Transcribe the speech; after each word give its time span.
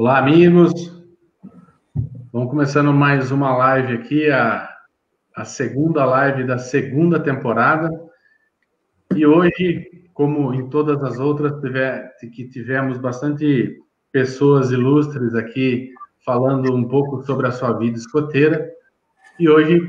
Olá, 0.00 0.18
amigos. 0.18 0.96
Vamos 2.32 2.50
começando 2.50 2.92
mais 2.92 3.32
uma 3.32 3.56
live 3.56 3.94
aqui, 3.94 4.30
a, 4.30 4.72
a 5.34 5.44
segunda 5.44 6.04
live 6.04 6.44
da 6.44 6.56
segunda 6.56 7.18
temporada. 7.18 7.90
E 9.12 9.26
hoje, 9.26 9.90
como 10.14 10.54
em 10.54 10.68
todas 10.70 11.02
as 11.02 11.18
outras, 11.18 11.60
tiver, 11.60 12.14
que 12.32 12.48
tivemos 12.48 12.96
bastante 12.96 13.76
pessoas 14.12 14.70
ilustres 14.70 15.34
aqui 15.34 15.92
falando 16.24 16.72
um 16.72 16.86
pouco 16.86 17.20
sobre 17.24 17.48
a 17.48 17.50
sua 17.50 17.72
vida 17.72 17.98
escoteira. 17.98 18.70
E 19.36 19.48
hoje, 19.48 19.80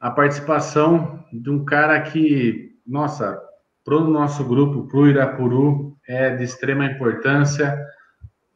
a 0.00 0.10
participação 0.10 1.24
de 1.32 1.50
um 1.50 1.64
cara 1.64 2.00
que, 2.00 2.76
nossa, 2.84 3.40
para 3.84 3.94
o 3.94 4.10
nosso 4.10 4.42
grupo, 4.42 4.88
para 4.88 4.98
o 4.98 5.06
Irapuru, 5.06 5.96
é 6.04 6.34
de 6.34 6.42
extrema 6.42 6.86
importância 6.86 7.78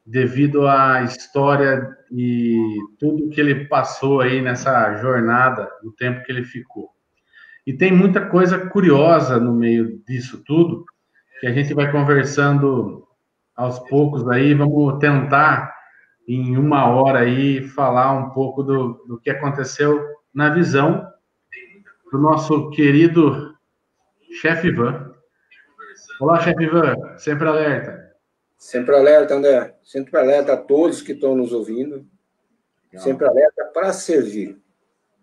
devido 0.09 0.67
à 0.67 1.03
história 1.03 1.87
e 2.11 2.79
tudo 2.99 3.29
que 3.29 3.39
ele 3.39 3.67
passou 3.67 4.23
aí 4.23 4.41
nessa 4.41 4.97
jornada, 4.97 5.71
no 5.83 5.93
tempo 5.93 6.25
que 6.25 6.33
ele 6.33 6.45
ficou. 6.45 6.89
E 7.67 7.75
tem 7.75 7.93
muita 7.93 8.25
coisa 8.25 8.59
curiosa 8.59 9.39
no 9.39 9.53
meio 9.53 10.03
disso 10.09 10.43
tudo, 10.47 10.87
que 11.41 11.47
a 11.47 11.53
gente 11.53 11.75
vai 11.75 11.93
conversando 11.93 13.07
aos 13.55 13.79
poucos 13.81 14.27
aí, 14.29 14.55
vamos 14.55 14.99
tentar 14.99 15.75
em 16.27 16.57
uma 16.57 16.87
hora 16.87 17.21
aí 17.21 17.63
falar 17.63 18.13
um 18.13 18.31
pouco 18.31 18.63
do, 18.63 19.05
do 19.07 19.21
que 19.21 19.29
aconteceu 19.29 20.03
na 20.33 20.49
visão 20.49 21.07
do 22.11 22.19
nosso 22.19 22.71
querido 22.71 23.55
chefe 24.41 24.69
Ivan. 24.69 25.13
Olá, 26.19 26.41
chefe 26.41 26.65
Ivan, 26.65 26.95
sempre 27.19 27.47
alerta. 27.47 28.08
Sempre 28.59 28.97
alerta, 28.97 29.35
André. 29.35 29.77
Sempre 29.85 30.19
alerta 30.19 30.55
a 30.55 30.57
todos 30.57 31.01
que 31.01 31.13
estão 31.13 31.37
nos 31.37 31.53
ouvindo. 31.53 32.05
Legal. 32.93 33.05
Sempre 33.05 33.29
alerta 33.29 33.65
para 33.73 33.93
servir. 33.93 34.59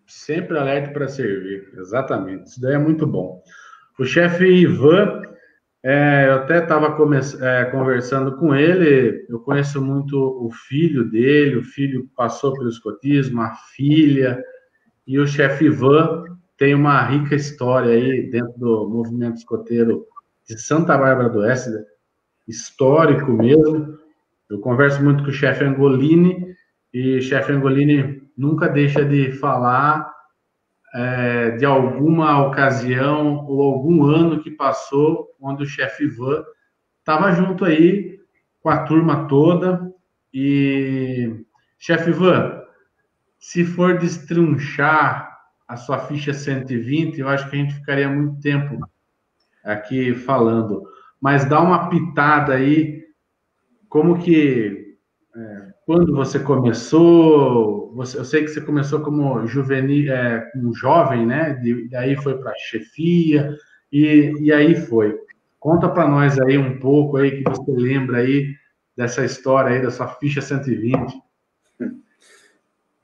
Sempre 0.06 0.56
alerta 0.56 0.92
para 0.92 1.08
servir, 1.08 1.68
exatamente. 1.76 2.48
Isso 2.48 2.60
daí 2.60 2.74
é 2.74 2.78
muito 2.78 3.06
bom. 3.06 3.42
O 3.98 4.04
chefe 4.04 4.46
Ivan, 4.46 5.22
é, 5.82 6.28
eu 6.28 6.34
até 6.34 6.62
estava 6.62 6.96
é, 7.42 7.64
conversando 7.66 8.36
com 8.36 8.54
ele, 8.54 9.26
eu 9.28 9.40
conheço 9.40 9.82
muito 9.82 10.16
o 10.16 10.50
filho 10.50 11.10
dele, 11.10 11.56
o 11.56 11.64
filho 11.64 12.08
passou 12.16 12.52
pelo 12.54 12.68
escotismo, 12.68 13.42
a 13.42 13.54
filha, 13.74 14.42
e 15.06 15.18
o 15.18 15.26
chefe 15.26 15.66
Ivan 15.66 16.24
tem 16.56 16.74
uma 16.74 17.02
rica 17.02 17.34
história 17.34 17.92
aí 17.92 18.30
dentro 18.30 18.58
do 18.58 18.88
movimento 18.88 19.36
escoteiro 19.36 20.06
de 20.48 20.58
Santa 20.58 20.96
Bárbara 20.96 21.28
do 21.28 21.40
Oeste, 21.40 21.70
histórico 22.46 23.32
mesmo. 23.32 23.98
Eu 24.48 24.60
converso 24.60 25.02
muito 25.02 25.24
com 25.24 25.30
o 25.30 25.32
chefe 25.32 25.64
Angolini 25.64 26.54
e 26.92 27.18
o 27.18 27.22
chefe 27.22 27.52
Angolini 27.52 28.22
nunca 28.36 28.68
deixa 28.68 29.04
de 29.04 29.32
falar 29.32 30.12
é, 30.94 31.50
de 31.52 31.64
alguma 31.64 32.46
ocasião 32.46 33.44
ou 33.46 33.62
algum 33.62 34.04
ano 34.04 34.42
que 34.42 34.50
passou 34.50 35.28
onde 35.40 35.64
o 35.64 35.66
chefe 35.66 36.04
Ivan 36.04 36.44
estava 37.00 37.32
junto 37.32 37.64
aí 37.64 38.18
com 38.60 38.70
a 38.70 38.84
turma 38.84 39.26
toda 39.26 39.92
e 40.32 41.44
chefe 41.78 42.10
Ivan, 42.10 42.62
se 43.38 43.64
for 43.64 43.98
destrunchar 43.98 45.36
a 45.68 45.76
sua 45.76 45.98
ficha 45.98 46.32
120, 46.32 47.20
eu 47.20 47.28
acho 47.28 47.48
que 47.48 47.56
a 47.56 47.58
gente 47.58 47.74
ficaria 47.74 48.08
muito 48.08 48.40
tempo 48.40 48.78
aqui 49.64 50.14
falando 50.14 50.82
mas 51.20 51.44
dá 51.44 51.60
uma 51.60 51.88
pitada 51.88 52.54
aí, 52.54 53.04
como 53.88 54.18
que, 54.18 54.96
é, 55.34 55.68
quando 55.84 56.14
você 56.14 56.38
começou, 56.38 57.92
você, 57.94 58.18
eu 58.18 58.24
sei 58.24 58.42
que 58.42 58.48
você 58.48 58.60
começou 58.60 59.00
como 59.00 59.46
juvenil, 59.46 60.12
é, 60.12 60.50
jovem, 60.74 61.26
né, 61.26 61.54
de, 61.54 61.88
daí 61.88 62.16
foi 62.16 62.38
para 62.38 62.52
chefia, 62.56 63.56
e, 63.92 64.32
e 64.40 64.52
aí 64.52 64.74
foi. 64.74 65.18
Conta 65.58 65.88
para 65.88 66.08
nós 66.08 66.38
aí 66.38 66.58
um 66.58 66.78
pouco 66.78 67.16
aí, 67.16 67.42
que 67.42 67.50
você 67.50 67.72
lembra 67.72 68.18
aí 68.18 68.54
dessa 68.96 69.24
história 69.24 69.76
aí, 69.76 69.82
da 69.82 69.90
sua 69.90 70.08
ficha 70.08 70.40
120. 70.40 71.14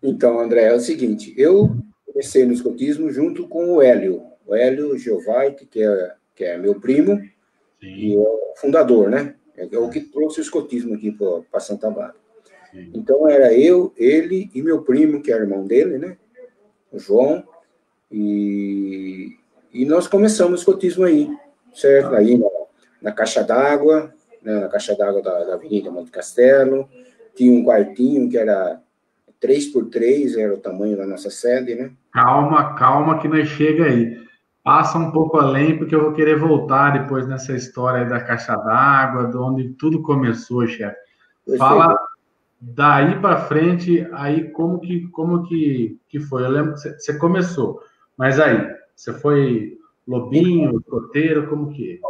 Então, 0.03 0.41
André, 0.41 0.65
é 0.65 0.75
o 0.75 0.81
seguinte, 0.81 1.33
eu 1.37 1.77
comecei 2.05 2.45
no 2.45 2.53
escotismo 2.53 3.11
junto 3.13 3.47
com 3.47 3.75
o 3.75 3.83
Hélio, 3.83 4.23
o 4.45 4.55
Hélio 4.55 4.99
Giovait, 4.99 5.65
que 5.67 5.83
é, 5.83 6.15
que 6.35 6.45
é 6.45 6.59
meu 6.59 6.81
primo, 6.81 7.21
Sim. 7.83 7.89
e 7.89 8.15
é 8.15 8.19
o 8.19 8.55
fundador, 8.57 9.11
né? 9.11 9.35
É 9.57 9.77
o 9.77 9.91
que 9.91 10.01
trouxe 10.01 10.39
o 10.39 10.43
escotismo 10.43 10.95
aqui 10.95 11.11
para 11.51 11.61
Santa 11.61 11.91
Bárbara. 11.91 12.15
Sim. 12.71 12.91
Então 12.95 13.29
era 13.29 13.53
eu, 13.53 13.93
ele 13.97 14.51
e 14.55 14.63
meu 14.63 14.83
primo, 14.83 15.21
que 15.21 15.33
é 15.33 15.37
irmão 15.37 15.67
dele, 15.67 15.99
né? 15.99 16.17
O 16.93 16.99
João. 16.99 17.43
E, 18.11 19.37
e 19.73 19.85
nós 19.85 20.07
começamos 20.07 20.53
o 20.53 20.63
escotismo 20.63 21.05
aí, 21.05 21.29
certo? 21.75 22.15
Ah. 22.15 22.19
Aí 22.19 22.39
na, 22.39 22.49
na 23.03 23.13
caixa 23.13 23.43
d'água, 23.43 24.15
né? 24.41 24.61
na 24.61 24.69
caixa 24.69 24.97
d'água 24.97 25.21
da, 25.21 25.45
da 25.45 25.55
Avenida 25.55 25.91
Monte 25.91 26.11
Castelo. 26.11 26.89
Tinha 27.35 27.53
um 27.53 27.65
quartinho 27.65 28.29
que 28.31 28.39
era 28.39 28.81
3 29.41 29.67
por 29.67 29.87
3 29.91 30.37
era 30.37 30.55
o 30.55 30.59
tamanho 30.59 30.97
da 30.97 31.07
nossa 31.07 31.31
sede, 31.31 31.75
né? 31.75 31.91
Calma, 32.13 32.75
calma 32.77 33.21
que 33.21 33.27
nós 33.27 33.49
chega 33.49 33.87
aí 33.87 34.23
passa 34.63 34.99
um 34.99 35.11
pouco 35.11 35.39
além, 35.39 35.77
porque 35.77 35.95
eu 35.95 36.03
vou 36.03 36.13
querer 36.13 36.39
voltar 36.39 36.93
depois 36.93 37.27
nessa 37.27 37.53
história 37.53 38.05
da 38.05 38.21
caixa 38.21 38.57
d'água, 38.57 39.27
de 39.27 39.37
onde 39.37 39.71
tudo 39.71 40.03
começou, 40.03 40.67
chefe. 40.67 40.97
Fala 41.59 41.99
daí 42.61 43.21
para 43.21 43.47
frente, 43.47 44.07
aí 44.13 44.51
como 44.51 44.79
que 44.79 45.09
como 45.09 45.43
que, 45.45 45.99
que 46.09 46.21
foi? 46.21 46.45
Eu 46.45 46.51
lembro 46.51 46.75
que 46.75 46.81
você 46.81 47.19
começou, 47.19 47.81
mas 48.17 48.39
aí 48.39 48.73
você 48.95 49.13
foi 49.13 49.79
lobinho, 50.07 50.81
coteiro, 50.83 51.49
como 51.49 51.73
que? 51.73 52.01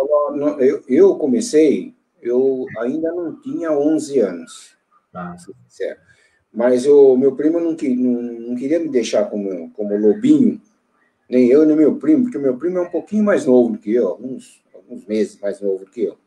Eu, 0.59 0.83
eu 0.87 1.17
comecei, 1.17 1.95
eu 2.21 2.67
ainda 2.79 3.13
não 3.13 3.41
tinha 3.41 3.73
11 3.73 4.21
anos. 4.21 4.77
Tá. 5.11 5.37
Mas 6.53 6.87
o 6.87 7.17
meu 7.17 7.35
primo 7.35 7.59
não, 7.59 7.73
não, 7.73 8.23
não 8.23 8.55
queria 8.57 8.79
me 8.79 8.89
deixar 8.89 9.25
como, 9.25 9.71
como 9.73 9.97
lobinho, 9.97 10.61
nem 11.33 11.49
eu, 11.49 11.65
nem 11.65 11.75
meu 11.75 11.97
primo, 11.97 12.25
porque 12.25 12.37
meu 12.37 12.59
primo 12.59 12.77
é 12.77 12.83
um 12.83 12.91
pouquinho 12.91 13.25
mais 13.25 13.47
novo 13.47 13.73
do 13.73 13.79
que 13.79 13.91
eu, 13.91 14.07
alguns, 14.07 14.63
alguns 14.75 15.07
meses 15.07 15.41
mais 15.41 15.63
novo 15.63 15.83
do 15.83 15.91
que 15.91 16.03
eu. 16.03 16.19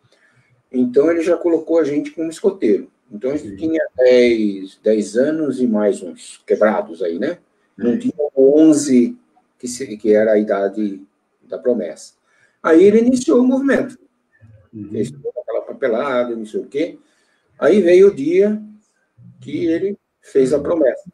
Então, 0.72 1.12
ele 1.12 1.22
já 1.22 1.38
colocou 1.38 1.78
a 1.78 1.84
gente 1.84 2.10
como 2.10 2.28
escoteiro. 2.28 2.90
Então, 3.12 3.30
a 3.30 3.38
gente 3.38 3.56
tinha 3.56 3.86
10, 3.96 4.80
10 4.84 5.18
anos 5.18 5.62
e 5.62 5.68
mais 5.68 6.02
uns 6.02 6.42
quebrados 6.44 7.04
aí, 7.04 7.20
né? 7.20 7.38
Não 7.78 8.00
tinha 8.00 8.16
11, 8.36 9.16
que, 9.60 9.68
se, 9.68 9.96
que 9.96 10.12
era 10.12 10.32
a 10.32 10.40
idade 10.40 11.00
da 11.44 11.60
promessa. 11.60 12.14
Aí 12.64 12.84
ele 12.84 12.98
iniciou 12.98 13.42
o 13.42 13.48
movimento. 13.48 14.00
Uhum. 14.74 14.90
Fez 14.90 15.12
toda 15.12 15.40
aquela 15.40 15.62
papelada, 15.62 16.36
não 16.36 16.48
sei 16.48 16.62
o 16.62 16.66
quê. 16.66 16.98
Aí 17.60 17.80
veio 17.80 18.08
o 18.08 18.16
dia 18.16 18.60
que 19.40 19.68
ele 19.68 20.00
fez 20.20 20.52
a 20.52 20.60
promessa. 20.60 21.08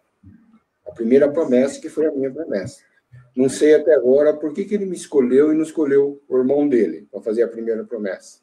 A 0.87 0.91
primeira 0.91 1.29
promessa, 1.29 1.81
que 1.81 1.89
foi 1.89 2.05
a 2.05 2.11
minha 2.11 2.31
promessa. 2.31 2.89
Não 3.35 3.47
sei 3.47 3.75
até 3.75 3.93
agora 3.93 4.33
por 4.33 4.53
que, 4.53 4.65
que 4.65 4.75
ele 4.75 4.85
me 4.85 4.95
escolheu 4.95 5.51
e 5.51 5.55
não 5.55 5.63
escolheu 5.63 6.21
o 6.27 6.37
irmão 6.37 6.67
dele 6.67 7.07
para 7.09 7.21
fazer 7.21 7.43
a 7.43 7.47
primeira 7.47 7.83
promessa. 7.83 8.39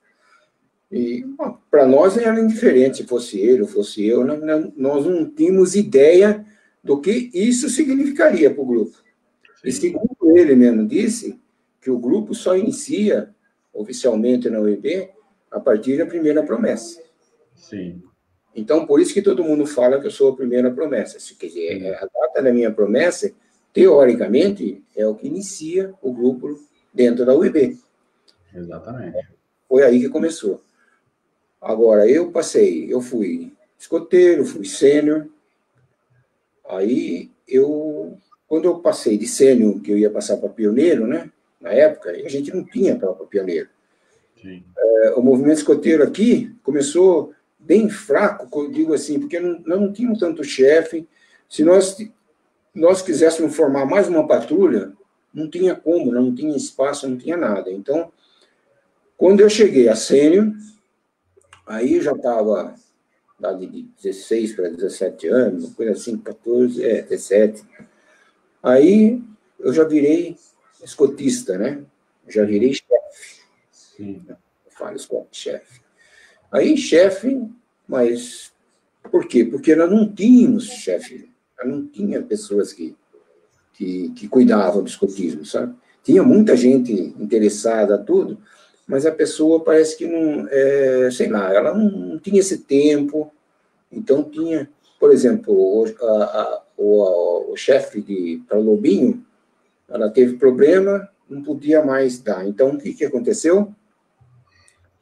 E 0.91 1.25
para 1.71 1.87
nós 1.87 2.17
era 2.17 2.41
indiferente 2.41 2.99
se 2.99 3.07
fosse 3.07 3.39
ele 3.39 3.63
ou 3.63 3.69
fosse 3.69 4.07
eu, 4.07 4.25
não, 4.25 4.39
não, 4.39 4.73
nós 4.75 5.05
não 5.05 5.29
tínhamos 5.29 5.75
ideia 5.75 6.47
do 6.83 7.01
que 7.01 7.31
isso 7.35 7.69
significaria 7.69 8.51
para 8.51 8.63
o 8.63 8.67
grupo. 8.67 8.97
E 9.63 9.71
segundo 9.71 10.17
ele 10.35 10.55
mesmo 10.55 10.87
disse, 10.87 11.39
que 11.81 11.91
o 11.91 11.99
grupo 11.99 12.35
só 12.35 12.57
inicia 12.57 13.35
oficialmente 13.73 14.51
na 14.51 14.61
UEB 14.61 15.11
a 15.51 15.61
partir 15.61 15.97
da 15.99 16.07
primeira 16.07 16.43
promessa. 16.43 17.01
Sim. 17.55 18.03
Então, 18.55 18.87
por 18.87 19.01
isso 19.01 19.15
que 19.15 19.23
todo 19.23 19.45
mundo 19.45 19.67
fala 19.67 20.01
que 20.01 20.07
eu 20.07 20.11
sou 20.11 20.33
a 20.33 20.37
primeira 20.37 20.71
promessa. 20.71 21.17
Quer 21.39 21.47
dizer, 21.47 21.95
a 21.95 22.07
data 22.07 22.43
da 22.43 22.53
minha 22.53 22.71
promessa 22.71 23.33
teoricamente, 23.79 24.83
é 24.97 25.07
o 25.07 25.15
que 25.15 25.29
inicia 25.29 25.95
o 26.03 26.13
grupo 26.13 26.59
dentro 26.93 27.25
da 27.25 27.33
UIB. 27.33 27.79
Exatamente. 28.53 29.17
Foi 29.69 29.85
aí 29.85 30.01
que 30.01 30.09
começou. 30.09 30.61
Agora, 31.61 32.05
eu 32.11 32.33
passei, 32.33 32.93
eu 32.93 33.01
fui 33.01 33.53
escoteiro, 33.79 34.45
fui 34.45 34.65
sênior. 34.65 35.29
Aí, 36.69 37.31
eu, 37.47 38.19
quando 38.49 38.65
eu 38.65 38.81
passei 38.81 39.17
de 39.17 39.29
sênior, 39.29 39.81
que 39.81 39.93
eu 39.93 39.99
ia 39.99 40.11
passar 40.11 40.39
para 40.39 40.49
pioneiro, 40.49 41.07
né? 41.07 41.31
Na 41.61 41.71
época, 41.71 42.11
a 42.11 42.29
gente 42.29 42.53
não 42.53 42.65
tinha 42.65 42.97
para 42.97 43.15
pioneiro. 43.27 43.69
É, 44.45 45.11
o 45.15 45.23
movimento 45.23 45.59
escoteiro 45.59 46.03
aqui 46.03 46.53
começou 46.65 47.33
bem 47.57 47.89
fraco, 47.89 48.73
digo 48.73 48.93
assim, 48.93 49.21
porque 49.21 49.39
não, 49.39 49.61
não 49.61 49.93
tínhamos 49.93 50.19
tanto 50.19 50.43
chefe. 50.43 51.07
Se 51.49 51.63
nós 51.63 51.97
nós 52.75 53.03
quiséssemos 53.03 53.55
formar 53.55 53.87
mais 53.87 54.09
uma 54.09 54.27
patrulha, 54.27 54.93
não 55.33 55.49
tinha 55.49 55.75
como, 55.75 56.13
não 56.13 56.35
tinha 56.35 56.57
espaço, 56.57 57.09
não 57.09 57.17
tinha 57.17 57.37
nada. 57.37 57.71
Então, 57.71 58.13
quando 59.17 59.41
eu 59.41 59.51
cheguei 59.51 59.89
a 59.89 59.97
sênior, 59.97 60.53
aí 61.67 62.01
já 62.01 62.13
estava 62.13 62.75
idade 63.39 63.67
de 63.67 63.83
16 64.03 64.55
para 64.55 64.69
17 64.69 65.29
anos, 65.29 65.65
uma 65.65 65.75
coisa 65.75 65.93
assim, 65.93 66.19
14, 66.19 66.85
é, 66.85 67.03
17. 67.03 67.65
Aí 68.63 69.23
eu 69.59 69.73
já 69.73 69.85
virei 69.85 70.37
escotista, 70.83 71.57
né? 71.57 71.85
Já 72.27 72.45
virei 72.45 72.73
chefe. 72.75 73.43
Sim. 73.71 74.25
Eu 74.29 74.37
falo 74.71 74.97
chefe. 75.31 75.81
Aí, 76.51 76.77
chefe, 76.77 77.47
mas 77.87 78.53
por 79.11 79.27
quê? 79.27 79.45
Porque 79.45 79.75
nós 79.75 79.91
não 79.91 80.11
tínhamos 80.13 80.65
chefe, 80.65 81.31
não 81.65 81.87
tinha 81.87 82.23
pessoas 82.23 82.73
que, 82.73 82.97
que, 83.75 84.11
que 84.11 84.29
cuidavam 84.29 84.83
do 84.83 84.89
escotismo, 84.89 85.45
sabe? 85.45 85.75
Tinha 86.03 86.23
muita 86.23 86.57
gente 86.57 86.93
interessada, 87.19 87.99
tudo, 87.99 88.39
mas 88.87 89.05
a 89.05 89.13
pessoa 89.13 89.63
parece 89.63 89.97
que 89.97 90.07
não, 90.07 90.49
é, 90.51 91.11
sei 91.11 91.29
lá, 91.29 91.53
ela 91.53 91.75
não, 91.75 91.91
não, 91.91 92.19
tinha 92.19 92.41
esse 92.41 92.59
tempo, 92.59 93.31
então 93.93 94.25
tinha, 94.25 94.71
por 94.99 95.13
exemplo, 95.13 95.53
o, 95.53 95.85
a, 95.85 96.25
a, 96.25 96.63
o, 96.77 97.53
o 97.53 97.57
chefe 97.57 98.01
de 98.01 98.43
para 98.49 98.59
Lobinho, 98.59 99.25
ela 99.89 100.09
teve 100.09 100.37
problema, 100.37 101.09
não 101.29 101.43
podia 101.43 101.85
mais 101.85 102.19
dar. 102.19 102.47
Então, 102.47 102.71
o 102.71 102.79
que, 102.79 102.95
que 102.95 103.05
aconteceu? 103.05 103.75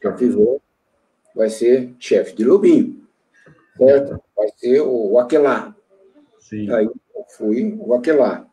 O 0.05 0.13
pivô 0.13 0.61
vai 1.35 1.51
ser 1.51 1.95
chefe 1.99 2.35
de 2.35 2.45
Lobinho, 2.45 3.07
certo? 3.77 4.21
Vai 4.37 4.49
ser 4.57 4.81
o 4.81 5.19
Aquelar. 5.19 5.76
Sim. 6.49 6.71
Aí 6.71 6.89
fui 7.37 7.77
o 7.79 7.93
Aquelar. 7.95 8.47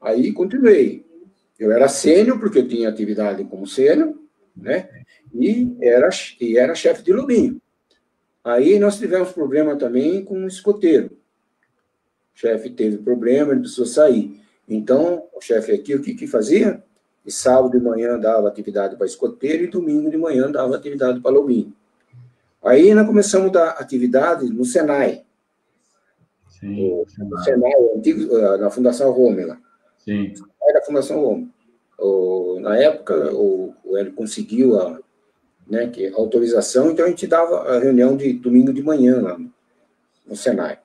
Aí 0.00 0.30
continuei. 0.32 1.06
Eu 1.58 1.72
era 1.72 1.88
sênior, 1.88 2.38
porque 2.38 2.58
eu 2.58 2.68
tinha 2.68 2.88
atividade 2.88 3.44
como 3.44 3.66
sênior, 3.66 4.14
né? 4.56 4.88
E 5.32 5.74
era, 5.80 6.08
e 6.40 6.58
era 6.58 6.74
chefe 6.74 7.02
de 7.02 7.12
Lobinho. 7.12 7.60
Aí 8.44 8.78
nós 8.78 8.98
tivemos 8.98 9.32
problema 9.32 9.76
também 9.76 10.24
com 10.24 10.44
o 10.44 10.46
escoteiro. 10.46 11.16
O 12.34 12.38
chefe 12.38 12.70
teve 12.70 12.98
problema, 12.98 13.52
ele 13.52 13.60
precisou 13.60 13.86
sair. 13.86 14.40
Então, 14.68 15.24
o 15.34 15.40
chefe 15.40 15.72
aqui, 15.72 15.94
o 15.94 16.02
que, 16.02 16.14
que 16.14 16.26
fazia? 16.26 16.82
E 17.24 17.32
sábado 17.32 17.78
de 17.78 17.84
manhã 17.84 18.18
dava 18.18 18.48
atividade 18.48 18.96
para 18.96 19.06
escoteiro 19.06 19.64
e 19.64 19.66
domingo 19.66 20.10
de 20.10 20.16
manhã 20.16 20.50
dava 20.50 20.76
atividade 20.76 21.20
para 21.20 21.30
lobinho. 21.30 21.74
Aí 22.62 22.94
nós 22.94 23.06
começamos 23.06 23.48
a 23.48 23.52
dar 23.52 23.68
atividade 23.70 24.46
no 24.46 24.64
Senai. 24.64 25.24
Sim, 26.60 26.92
o, 26.92 27.06
Senai. 27.08 27.44
Senai 27.44 27.72
antigo, 27.96 28.36
eh, 28.36 28.56
na 28.58 28.70
Fundação 28.70 29.10
Rômela. 29.10 29.58
Sim. 29.98 30.32
Era 30.62 30.78
a 30.78 30.82
Fundação 30.82 31.20
Rômela. 31.20 32.60
na 32.60 32.76
época, 32.76 33.34
o, 33.34 33.74
ele 33.96 34.12
conseguiu 34.12 34.78
a, 34.78 34.98
né, 35.66 35.88
que, 35.88 36.06
a 36.06 36.16
autorização, 36.16 36.90
então 36.90 37.06
a 37.06 37.08
gente 37.08 37.26
dava 37.26 37.62
a 37.62 37.78
reunião 37.78 38.16
de 38.16 38.32
domingo 38.34 38.72
de 38.72 38.82
manhã 38.82 39.20
lá 39.20 39.38
no, 39.38 39.50
no 40.26 40.36
Senai. 40.36 40.78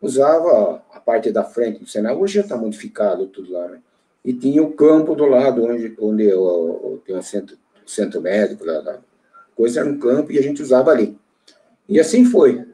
Usava 0.00 0.82
a 0.92 1.00
parte 1.00 1.30
da 1.30 1.44
frente 1.44 1.80
do 1.80 1.88
Senai, 1.88 2.14
hoje 2.14 2.34
já 2.34 2.40
está 2.42 2.56
modificado 2.56 3.26
tudo 3.26 3.52
lá, 3.52 3.68
né? 3.68 3.80
E 4.24 4.32
tinha 4.32 4.62
o 4.62 4.72
campo 4.72 5.14
do 5.14 5.26
lado, 5.26 5.64
onde, 5.64 5.94
onde 5.98 6.24
eu, 6.24 6.44
eu, 6.44 7.02
tem 7.04 7.16
o 7.16 7.22
centro, 7.22 7.56
centro 7.86 8.20
médico, 8.20 8.64
lá, 8.64 8.80
lá, 8.80 8.98
coisa 9.56 9.80
era 9.80 9.88
um 9.88 9.98
campo 9.98 10.30
e 10.30 10.38
a 10.38 10.42
gente 10.42 10.62
usava 10.62 10.90
ali. 10.90 11.18
E 11.88 11.98
assim 11.98 12.24
foi. 12.24 12.64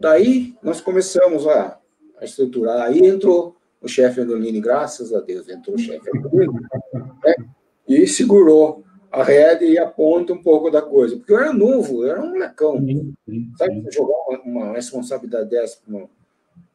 Daí 0.00 0.54
nós 0.62 0.80
começamos 0.80 1.46
a, 1.46 1.78
a 2.18 2.24
estruturar. 2.24 2.86
Aí 2.86 3.06
entrou 3.06 3.54
o 3.82 3.86
chefe 3.86 4.22
Andolini, 4.22 4.58
graças 4.58 5.12
a 5.12 5.20
Deus, 5.20 5.46
entrou 5.46 5.76
o 5.76 5.78
chefe 5.78 6.08
Andolini, 6.16 6.54
né? 7.22 7.34
e 7.86 8.06
segurou 8.06 8.82
a 9.12 9.22
rede 9.22 9.66
e 9.66 9.78
a 9.78 9.86
ponta 9.86 10.32
um 10.32 10.42
pouco 10.42 10.70
da 10.70 10.80
coisa. 10.80 11.16
Porque 11.16 11.32
eu 11.32 11.38
era 11.38 11.52
novo, 11.52 12.02
eu 12.02 12.12
era 12.12 12.22
um 12.22 12.30
molecão. 12.30 12.78
Sim, 12.78 13.14
sim, 13.28 13.52
Sabe, 13.58 13.84
jogar 13.92 14.16
uma, 14.26 14.40
uma 14.40 14.72
responsabilidade 14.72 15.50
dessa 15.50 15.78
para 15.84 15.94
um, 15.94 16.08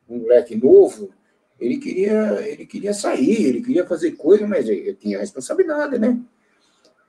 um 0.07 0.19
moleque 0.19 0.56
novo, 0.56 1.10
ele 1.60 1.77
queria, 1.77 2.48
ele 2.48 2.66
queria 2.68 2.94
sair, 2.94 3.48
ele 3.48 3.62
queria 3.63 3.88
fazer 3.88 4.12
coisa, 4.12 4.45
mas 4.45 4.69
ele 4.69 4.94
tinha 4.94 5.18
responsabilidade, 5.18 5.98
né? 5.98 6.19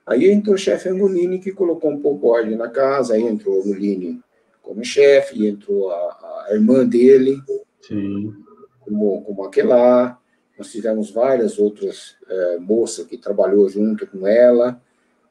Aí 0.06 0.30
entrou 0.30 0.54
o 0.54 0.58
chefe 0.58 0.88
Angolini, 0.88 1.40
que 1.40 1.50
colocou 1.52 1.90
um 1.90 2.00
pouco 2.00 2.28
ordem 2.28 2.56
na 2.56 2.68
casa, 2.68 3.14
aí 3.14 3.22
entrou 3.22 3.56
o 3.56 3.60
Angolini 3.60 4.22
como 4.66 4.84
chefe, 4.84 5.46
entrou 5.46 5.90
a, 5.90 6.46
a, 6.48 6.54
irmã 6.54 6.84
dele 6.84 7.40
Sim. 7.80 8.34
como, 8.80 9.22
como 9.22 9.44
aquela. 9.44 10.18
Nós 10.58 10.72
tivemos 10.72 11.10
várias 11.10 11.58
outras 11.58 12.16
é, 12.28 12.58
moças 12.58 13.06
que 13.06 13.16
trabalhou 13.16 13.68
junto 13.68 14.06
com 14.06 14.26
ela, 14.26 14.80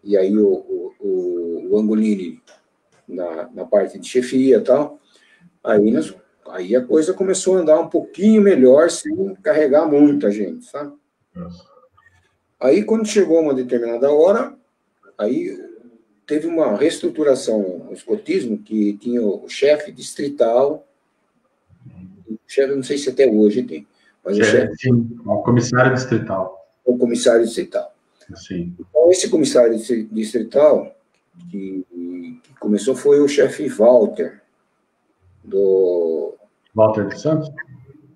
e 0.03 0.15
aí 0.15 0.37
o, 0.37 0.93
o, 0.99 1.67
o 1.69 1.77
Angolini 1.77 2.41
na, 3.07 3.49
na 3.51 3.65
parte 3.65 3.99
de 3.99 4.07
chefia 4.07 4.57
e 4.57 4.61
tal. 4.61 4.99
Aí, 5.63 5.91
nós, 5.91 6.15
aí 6.47 6.75
a 6.75 6.85
coisa 6.85 7.13
começou 7.13 7.57
a 7.57 7.61
andar 7.61 7.79
um 7.79 7.89
pouquinho 7.89 8.41
melhor, 8.41 8.89
sem 8.89 9.35
carregar 9.41 9.87
muita 9.87 10.31
gente, 10.31 10.65
sabe? 10.65 10.93
Aí, 12.59 12.83
quando 12.83 13.07
chegou 13.07 13.41
uma 13.41 13.53
determinada 13.53 14.11
hora, 14.11 14.55
Aí 15.17 15.57
teve 16.25 16.47
uma 16.47 16.75
reestruturação 16.75 17.85
no 17.85 17.93
escotismo 17.93 18.57
que 18.57 18.97
tinha 18.97 19.21
o 19.21 19.47
chefe 19.47 19.91
distrital, 19.91 20.87
o 22.27 22.37
chefe, 22.47 22.75
não 22.75 22.83
sei 22.83 22.97
se 22.97 23.09
até 23.09 23.27
hoje 23.27 23.63
tem, 23.63 23.87
mas 24.23 24.37
o 24.37 24.43
chefe... 24.43 24.75
Sim, 24.77 25.17
o 25.25 25.41
comissário 25.43 25.93
distrital. 25.93 26.57
O 26.83 26.97
comissário 26.97 27.45
distrital. 27.45 27.93
Sim. 28.33 28.75
Então, 28.79 29.11
esse 29.11 29.29
comissário 29.29 29.77
distrital 30.11 30.95
que, 31.49 31.85
que 32.43 32.53
começou 32.59 32.95
foi 32.95 33.19
o 33.19 33.27
chefe 33.27 33.67
Walter, 33.67 34.41
do... 35.43 36.35
Walter 36.73 37.07
de 37.07 37.19
Santos? 37.19 37.51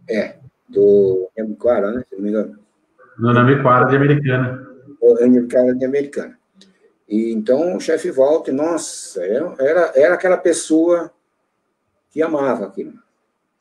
É, 0.09 0.37
do 0.67 1.29
Amiquara, 1.37 1.91
né, 1.91 2.03
se 2.09 2.15
não 2.15 2.23
me 2.23 2.29
engano. 2.29 2.59
No 3.19 3.37
Amiquara 3.37 3.85
de 3.85 3.95
Americana. 3.95 4.67
O 4.99 5.23
Amiquara 5.23 5.75
de 5.75 5.85
Americana. 5.85 6.38
E 7.09 7.31
então 7.31 7.75
o 7.75 7.79
chefe 7.79 8.11
Walter, 8.11 8.51
nossa, 8.51 9.25
era, 9.25 9.91
era 9.95 10.13
aquela 10.13 10.37
pessoa 10.37 11.11
que 12.11 12.21
amava 12.21 12.67
aquilo. 12.67 12.93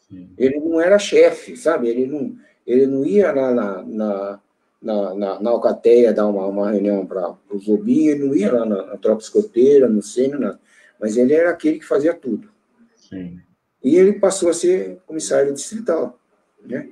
Sim. 0.07 0.31
Ele 0.37 0.61
não 0.61 0.79
era 0.79 0.99
chefe, 0.99 1.57
sabe? 1.57 1.89
Ele 1.89 2.07
não, 2.07 2.37
ele 2.67 2.87
não 2.87 3.07
ia 3.07 3.33
lá 3.33 3.55
na, 3.55 3.83
na, 3.83 4.41
na, 4.83 5.15
na, 5.15 5.41
na 5.41 5.51
Alcateia 5.51 6.13
dar 6.13 6.27
uma, 6.27 6.47
uma 6.47 6.71
reunião 6.71 7.07
para 7.07 7.35
os 7.51 7.67
lobinhos, 7.67 8.17
ele 8.17 8.27
não 8.27 8.37
ia 8.37 8.53
lá 8.53 8.67
na, 8.67 8.87
na 8.87 8.97
tropa 8.99 9.23
escoteira, 9.23 9.89
no 9.89 10.03
Sênio, 10.03 10.39
nada. 10.39 10.61
Mas 11.01 11.17
ele 11.17 11.33
era 11.33 11.51
aquele 11.51 11.79
que 11.79 11.87
fazia 11.87 12.13
tudo. 12.13 12.51
Sim. 12.97 13.41
E 13.83 13.97
ele 13.97 14.13
passou 14.15 14.51
a 14.51 14.55
ser 14.55 14.99
comissário 15.07 15.55
distrital, 15.55 16.19
né? 16.63 16.91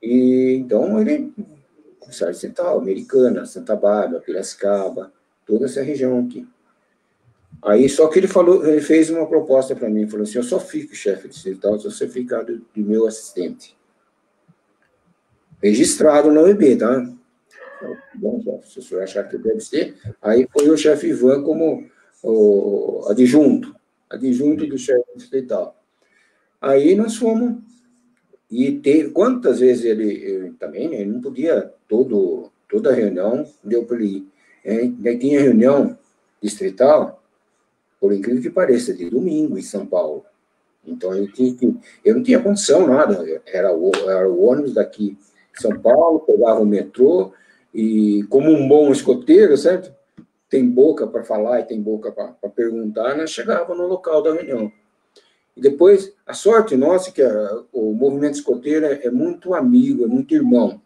E 0.00 0.54
então 0.54 1.00
ele 1.00 1.32
comissário 1.98 2.32
distrital, 2.32 2.78
Americana, 2.78 3.46
Santa 3.46 3.74
Bárbara, 3.74 4.20
Piracicaba, 4.20 5.10
toda 5.46 5.66
essa 5.66 5.82
região 5.82 6.20
aqui. 6.20 6.46
Aí, 7.62 7.88
só 7.88 8.08
que 8.08 8.18
ele 8.18 8.26
falou, 8.26 8.66
ele 8.66 8.80
fez 8.80 9.08
uma 9.08 9.26
proposta 9.26 9.74
para 9.74 9.88
mim, 9.88 10.06
falou 10.06 10.24
assim, 10.24 10.36
eu 10.36 10.42
só 10.42 10.60
fico 10.60 10.94
chefe 10.94 11.28
distrital 11.28 11.78
se 11.78 11.86
você 11.86 12.06
ficar 12.06 12.42
do, 12.42 12.58
do 12.58 12.80
meu 12.82 13.06
assistente. 13.06 13.76
Registrado 15.62 16.30
na 16.30 16.42
OEB, 16.42 16.76
tá? 16.76 17.10
Bom, 18.14 18.62
se 18.64 18.78
o 18.78 18.82
senhor 18.82 19.02
achar 19.02 19.24
que 19.24 19.38
deve 19.38 19.60
ser, 19.60 19.96
aí 20.20 20.46
foi 20.52 20.68
o 20.68 20.76
chefe 20.76 21.08
Ivan 21.08 21.42
como 21.42 21.88
o 22.22 23.06
adjunto, 23.08 23.74
adjunto 24.10 24.66
do 24.66 24.78
chefe 24.78 25.04
distrital. 25.16 25.82
Aí 26.60 26.94
nós 26.94 27.16
fomos, 27.16 27.62
e 28.50 28.72
teve, 28.72 29.10
quantas 29.10 29.60
vezes 29.60 29.84
ele, 29.84 30.10
ele 30.10 30.50
também, 30.52 30.94
ele 30.94 31.10
não 31.10 31.20
podia, 31.20 31.72
todo, 31.88 32.50
toda 32.68 32.92
reunião, 32.92 33.46
deu 33.62 33.84
para 33.84 33.96
ele 33.96 34.06
ir. 34.06 34.33
Daí 34.64 35.18
tinha 35.18 35.42
reunião 35.42 35.98
distrital, 36.42 37.22
por 38.00 38.12
incrível 38.12 38.42
que 38.42 38.50
pareça, 38.50 38.94
de 38.94 39.10
domingo 39.10 39.58
em 39.58 39.62
São 39.62 39.86
Paulo. 39.86 40.24
Então 40.86 41.14
eu, 41.14 41.30
tinha 41.32 41.54
eu 42.04 42.14
não 42.16 42.22
tinha 42.22 42.40
condição 42.40 42.86
nada, 42.86 43.24
era 43.46 43.74
o, 43.74 43.90
era 44.08 44.28
o 44.28 44.42
ônibus 44.42 44.74
daqui 44.74 45.16
de 45.54 45.62
São 45.62 45.78
Paulo, 45.78 46.20
pegava 46.20 46.60
o 46.60 46.66
metrô, 46.66 47.32
e 47.72 48.22
como 48.28 48.50
um 48.50 48.68
bom 48.68 48.92
escoteiro, 48.92 49.56
certo? 49.56 49.92
Tem 50.48 50.68
boca 50.68 51.06
para 51.06 51.24
falar 51.24 51.60
e 51.60 51.64
tem 51.64 51.80
boca 51.80 52.12
para 52.12 52.50
perguntar, 52.50 53.16
nós 53.16 53.30
chegava 53.30 53.74
no 53.74 53.86
local 53.86 54.22
da 54.22 54.32
reunião. 54.32 54.70
E 55.56 55.60
depois, 55.60 56.12
a 56.26 56.34
sorte 56.34 56.76
nossa 56.76 57.10
é 57.10 57.12
que 57.12 57.22
a, 57.22 57.62
o 57.72 57.92
movimento 57.92 58.34
escoteiro 58.34 58.86
é, 58.86 59.06
é, 59.06 59.10
muito 59.10 59.54
amigo, 59.54 60.04
é 60.04 60.06
muito 60.06 60.34
irmão. 60.34 60.80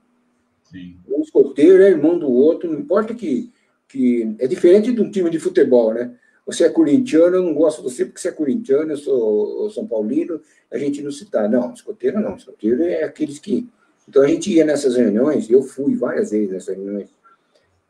Sim. 0.65 0.97
Um 1.09 1.23
escoteiro 1.23 1.83
é 1.83 1.91
irmão 1.91 2.19
do 2.19 2.31
outro, 2.31 2.71
não 2.71 2.79
importa 2.79 3.15
que 3.15 3.51
que 3.89 4.37
é 4.39 4.47
diferente 4.47 4.93
de 4.93 5.01
um 5.01 5.11
time 5.11 5.31
de 5.31 5.41
futebol, 5.41 5.95
né? 5.95 6.15
Você 6.47 6.65
é 6.65 6.69
corintiano, 6.69 7.37
eu 7.37 7.43
não 7.43 7.55
gosto 7.55 7.83
de 7.83 7.91
você 7.91 8.05
porque 8.05 8.21
você 8.21 8.29
é 8.29 8.33
corintiano, 8.33 8.93
eu 8.93 8.97
sou 8.97 9.71
São 9.71 9.87
Paulino, 9.87 10.41
a 10.71 10.79
gente 10.79 11.03
não 11.03 11.11
se. 11.11 11.27
Não, 11.51 11.73
escoteiro 11.73 12.21
não, 12.21 12.37
escoteiro 12.37 12.83
é 12.83 13.03
aqueles 13.03 13.39
que. 13.39 13.69
Então 14.09 14.23
a 14.23 14.27
gente 14.27 14.51
ia 14.53 14.65
nessas 14.65 14.97
reuniões, 14.97 15.51
eu 15.51 15.63
fui 15.63 15.95
várias 15.95 16.31
vezes 16.31 16.51
nessas 16.51 16.77
reuniões, 16.77 17.09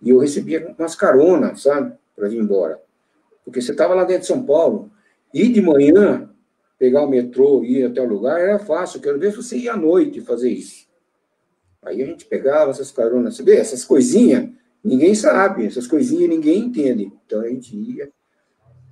e 0.03 0.11
eu 0.11 0.19
recebia 0.19 0.75
umas 0.77 0.97
caronas, 0.97 1.63
sabe, 1.63 1.93
para 2.17 2.29
vir 2.29 2.39
embora. 2.39 2.81
Porque 3.45 3.61
você 3.61 3.71
estava 3.71 3.95
lá 3.95 4.05
dentro 4.05 4.23
de 4.23 4.27
São 4.27 4.45
Paulo, 4.45 4.91
e 5.33 5.49
de 5.49 5.61
manhã, 5.61 6.29
pegar 6.79 7.03
o 7.03 7.09
metrô, 7.09 7.63
ir 7.63 7.85
até 7.85 8.01
o 8.01 8.09
lugar, 8.09 8.41
era 8.41 8.59
fácil. 8.59 9.01
Quero 9.01 9.19
ver 9.19 9.31
se 9.31 9.37
você 9.37 9.57
ia 9.57 9.75
à 9.75 9.77
noite 9.77 10.21
fazer 10.21 10.51
isso. 10.51 10.87
Aí 11.83 12.03
a 12.03 12.07
gente 12.07 12.25
pegava 12.25 12.71
essas 12.71 12.91
caronas, 12.91 13.37
você 13.37 13.43
vê, 13.43 13.57
essas 13.57 13.85
coisinhas, 13.85 14.49
ninguém 14.85 15.15
sabe, 15.15 15.67
essas 15.67 15.87
coisinhas 15.87 16.29
ninguém 16.29 16.61
entende. 16.61 17.13
Então 17.27 17.41
a 17.41 17.49
gente 17.49 17.77
ia. 17.77 18.11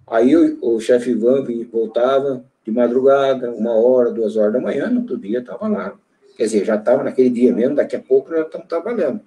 Aí 0.07 0.37
o, 0.37 0.79
chefe 0.79 1.11
Ivan 1.11 1.45
voltava 1.71 2.45
de 2.65 2.71
madrugada, 2.71 3.51
uma 3.53 3.73
hora, 3.73 4.13
duas 4.13 4.37
horas 4.37 4.53
da 4.53 4.61
manhã, 4.61 4.89
no 4.89 5.01
outro 5.01 5.19
dia 5.19 5.41
estava 5.41 5.67
lá. 5.69 5.99
Quer 6.37 6.45
dizer, 6.45 6.65
já 6.65 6.77
estava 6.77 7.03
naquele 7.03 7.31
dia 7.31 7.53
mesmo, 7.53 7.75
daqui 7.75 7.97
a 7.97 8.01
pouco 8.01 8.31
nós 8.31 8.47
estamos 8.47 8.69
trabalhando. 8.69 9.21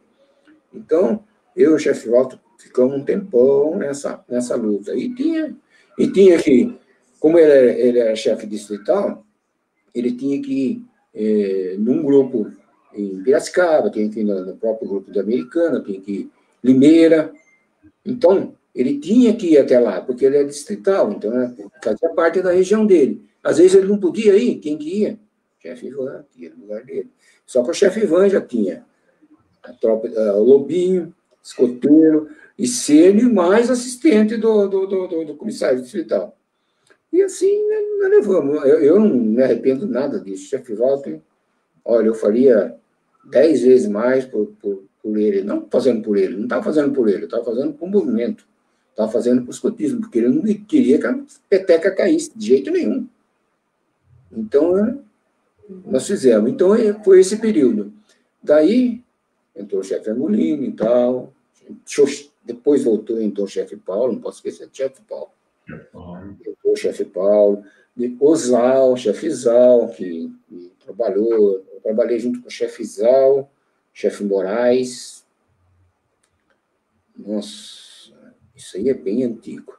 Então, 0.73 1.23
eu 1.55 1.71
e 1.71 1.73
o 1.75 1.79
chefe 1.79 2.07
Walter 2.07 2.39
ficamos 2.57 2.95
um 2.95 3.03
tempão 3.03 3.75
nessa, 3.75 4.23
nessa 4.29 4.55
luta. 4.55 4.95
E 4.95 5.13
tinha, 5.13 5.55
e 5.97 6.07
tinha 6.07 6.37
que, 6.37 6.77
como 7.19 7.37
ele, 7.37 7.81
ele 7.81 7.99
era 7.99 8.15
chefe 8.15 8.45
distrital, 8.45 9.25
ele 9.93 10.11
tinha 10.11 10.41
que 10.41 10.53
ir 10.53 10.85
é, 11.13 11.75
num 11.77 12.03
grupo 12.03 12.51
em 12.93 13.21
Piracicaba, 13.23 13.89
tinha 13.89 14.09
que 14.09 14.21
ir 14.21 14.23
no, 14.23 14.55
próprio 14.57 14.87
grupo 14.87 15.11
da 15.11 15.21
Americana, 15.21 15.81
tinha 15.81 15.99
que 15.99 16.11
ir 16.11 16.31
Limeira. 16.63 17.33
Então, 18.05 18.55
ele 18.73 18.99
tinha 18.99 19.35
que 19.35 19.53
ir 19.53 19.57
até 19.57 19.79
lá, 19.79 20.01
porque 20.01 20.25
ele 20.25 20.37
é 20.37 20.43
distrital, 20.43 21.11
então 21.11 21.31
né, 21.31 21.53
fazia 21.83 22.09
parte 22.09 22.41
da 22.41 22.51
região 22.51 22.85
dele. 22.85 23.25
Às 23.43 23.57
vezes 23.57 23.75
ele 23.75 23.87
não 23.87 23.99
podia 23.99 24.35
ir, 24.37 24.59
quem 24.59 24.77
que 24.77 25.01
ia? 25.01 25.19
chefe 25.59 25.87
Ivan, 25.87 26.25
que 26.31 26.43
ia 26.43 26.53
no 26.55 26.61
lugar 26.61 26.83
dele. 26.83 27.09
Só 27.45 27.63
que 27.63 27.71
o 27.71 27.73
chefe 27.73 28.01
Ivan 28.01 28.29
já 28.29 28.41
tinha 28.41 28.85
a 29.61 29.73
tropa, 29.73 30.07
o 30.07 30.43
Lobinho, 30.43 31.13
escoteiro, 31.43 32.29
e 32.57 32.67
Sene 32.67 33.23
mais 33.23 33.69
assistente 33.69 34.37
do, 34.37 34.67
do, 34.67 34.85
do, 34.85 35.25
do, 35.25 35.35
comissário 35.35 35.81
distrital. 35.81 36.37
E 37.11 37.21
assim 37.21 37.67
né, 37.67 37.77
nós 37.99 38.09
levamos. 38.09 38.55
Eu, 38.65 38.79
eu 38.81 38.99
não 38.99 39.09
me 39.09 39.41
arrependo 39.41 39.87
nada 39.87 40.19
disso. 40.19 40.49
Chefe 40.49 40.73
Walter, 40.73 41.21
olha, 41.83 42.07
eu 42.07 42.13
faria 42.13 42.75
dez 43.25 43.61
vezes 43.61 43.87
mais 43.87 44.25
por, 44.25 44.47
por, 44.61 44.83
por 45.01 45.17
ele. 45.17 45.43
Não 45.43 45.67
fazendo 45.69 46.01
por 46.01 46.17
ele, 46.17 46.35
não 46.35 46.43
estava 46.43 46.63
fazendo 46.63 46.93
por 46.93 47.09
ele, 47.09 47.25
estava 47.25 47.43
fazendo 47.43 47.73
por 47.73 47.89
movimento. 47.89 48.47
Estava 48.91 49.11
fazendo 49.11 49.43
por 49.43 49.51
escotismo, 49.51 50.01
porque 50.01 50.19
ele 50.19 50.29
não 50.29 50.41
queria 50.65 50.99
que 50.99 51.07
a 51.07 51.19
peteca 51.47 51.91
caísse 51.91 52.37
de 52.37 52.47
jeito 52.47 52.69
nenhum. 52.69 53.07
Então, 54.31 54.73
né, 54.73 54.97
nós 55.85 56.05
fizemos. 56.05 56.49
Então, 56.51 56.75
é, 56.75 56.93
foi 57.03 57.19
esse 57.21 57.37
período. 57.37 57.93
Daí, 58.43 59.01
entrou 59.55 59.81
o 59.81 59.83
chefe 59.83 60.09
Angolini 60.09 60.67
e 60.67 60.71
tal. 60.71 61.33
Depois 62.43 62.83
voltou, 62.83 63.21
entrou 63.21 63.45
o 63.45 63.49
chefe 63.49 63.75
Paulo, 63.75 64.13
não 64.13 64.19
posso 64.19 64.37
esquecer 64.37 64.67
do 64.67 64.75
chefe 64.75 65.01
Paulo. 65.07 65.29
Entrou 66.45 66.73
o 66.73 66.75
chefe 66.75 67.05
Paulo. 67.05 67.63
O 68.19 68.35
Zal, 68.35 68.93
o 68.93 68.97
chefe 68.97 69.29
Zal, 69.29 69.89
que, 69.89 70.31
que, 70.47 70.71
trabalhou. 70.79 71.63
Eu 71.73 71.79
trabalhei 71.83 72.17
junto 72.17 72.41
com 72.41 72.47
o 72.47 72.51
chefe 72.51 72.83
Zal, 72.83 73.51
chefe 73.93 74.23
Moraes. 74.23 75.25
Nossa, 77.17 78.13
isso 78.55 78.77
aí 78.77 78.89
é 78.89 78.93
bem 78.93 79.23
antigo. 79.23 79.77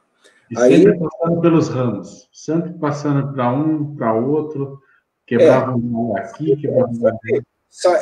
E 0.49 0.59
aí, 0.59 0.83
sempre 0.83 0.99
passando 0.99 1.41
pelos 1.41 1.69
ramos, 1.69 2.29
sempre 2.33 2.73
passando 2.73 3.33
para 3.33 3.51
um, 3.51 3.95
para 3.95 4.13
outro. 4.13 4.81
Quebrava 5.25 5.71
é, 5.71 5.75
um 5.75 6.17
aqui, 6.17 6.55
quebrava 6.57 6.91
um 6.91 7.07
ali. 7.07 7.41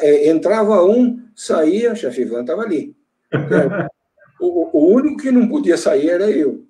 É, 0.01 0.29
entrava 0.29 0.83
um, 0.83 1.27
saía, 1.35 1.93
o 1.93 1.95
chefe 1.95 2.21
Ivan 2.21 2.41
estava 2.41 2.63
ali. 2.63 2.95
o, 4.41 4.77
o, 4.77 4.93
único 4.93 5.21
que 5.21 5.29
não 5.29 5.47
podia 5.47 5.77
sair 5.77 6.09
era 6.09 6.29
eu. 6.29 6.65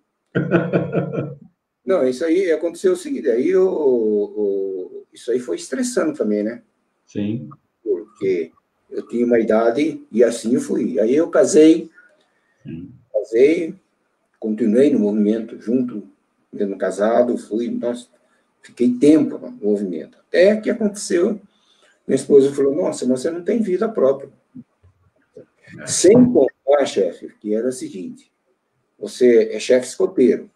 Não, 1.86 2.05
isso 2.08 2.24
aí 2.24 2.51
aconteceu 2.51 2.93
o 2.93 2.98
seguinte, 2.98 3.29
aí 3.29 3.55
o, 3.55 3.67
o, 3.67 5.08
isso 5.12 5.31
aí 5.31 5.39
foi 5.39 5.55
estressando 5.55 6.13
também, 6.13 6.43
né? 6.43 6.62
Sim. 7.05 7.50
Porque 7.81 8.51
eu 8.89 9.08
tinha 9.08 9.25
uma 9.25 9.39
idade 9.39 10.01
e 10.12 10.24
assim 10.24 10.60
fui. 10.60 11.00
Aí 11.00 11.15
eu 11.15 11.29
casei, 11.29 11.89
Sim. 12.63 12.91
casei, 13.13 13.75
continuei 14.39 14.91
no 14.91 15.00
movimento 15.00 15.60
junto, 15.60 16.08
mesmo 16.51 16.77
casado, 16.77 17.38
fui, 17.38 17.69
nossa, 17.69 18.08
Fiquei 18.62 18.93
tempo 18.93 19.38
no 19.38 19.51
movimento. 19.51 20.17
Até 20.27 20.55
que 20.58 20.69
aconteceu, 20.69 21.39
minha 22.08 22.15
esposa 22.15 22.53
falou, 22.53 22.75
nossa, 22.75 23.05
mas 23.05 23.22
você 23.22 23.31
não 23.31 23.43
tem 23.43 23.62
vida 23.62 23.88
própria. 23.88 24.29
Sem 25.86 26.13
contar, 26.13 26.86
chefe, 26.86 27.34
que 27.39 27.53
era 27.53 27.67
o 27.67 27.72
seguinte, 27.72 28.31
você 28.98 29.50
é 29.51 29.60
chefe 29.60 29.88
escoteiro, 29.88 30.50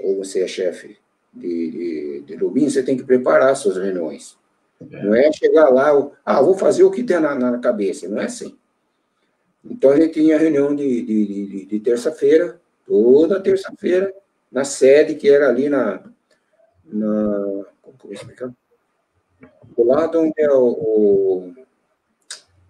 ou 0.00 0.16
você 0.16 0.42
é 0.42 0.48
chefe 0.48 0.96
de, 1.32 2.22
de, 2.24 2.36
de 2.36 2.36
você 2.36 2.82
tem 2.82 2.96
que 2.96 3.04
preparar 3.04 3.54
suas 3.56 3.76
reuniões. 3.76 4.36
Não 4.80 5.14
é 5.14 5.30
chegar 5.32 5.68
lá, 5.70 5.90
ah, 6.24 6.40
vou 6.40 6.54
fazer 6.54 6.84
o 6.84 6.90
que 6.90 7.02
der 7.02 7.20
na, 7.20 7.34
na 7.34 7.58
cabeça, 7.58 8.08
não 8.08 8.20
é 8.20 8.26
assim. 8.26 8.56
Então, 9.64 9.90
a 9.90 9.96
gente 9.96 10.14
tinha 10.14 10.38
reunião 10.38 10.74
de, 10.74 11.02
de, 11.02 11.26
de, 11.26 11.66
de 11.66 11.80
terça-feira, 11.80 12.60
toda 12.86 13.40
terça-feira, 13.40 14.14
na 14.50 14.64
sede 14.64 15.14
que 15.16 15.28
era 15.28 15.48
ali 15.48 15.68
na, 15.68 16.02
na, 16.84 17.64
como 17.98 18.14
explicar? 18.14 18.50
Do 19.76 19.84
lado 19.84 20.20
onde 20.20 20.32
é 20.38 20.50
o, 20.50 20.64
o 20.64 21.54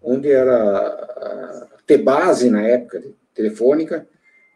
onde 0.02 0.30
era 0.30 0.86
a 0.86 1.66
T-base 1.86 2.50
na 2.50 2.62
época, 2.62 3.02
telefônica, 3.34 4.06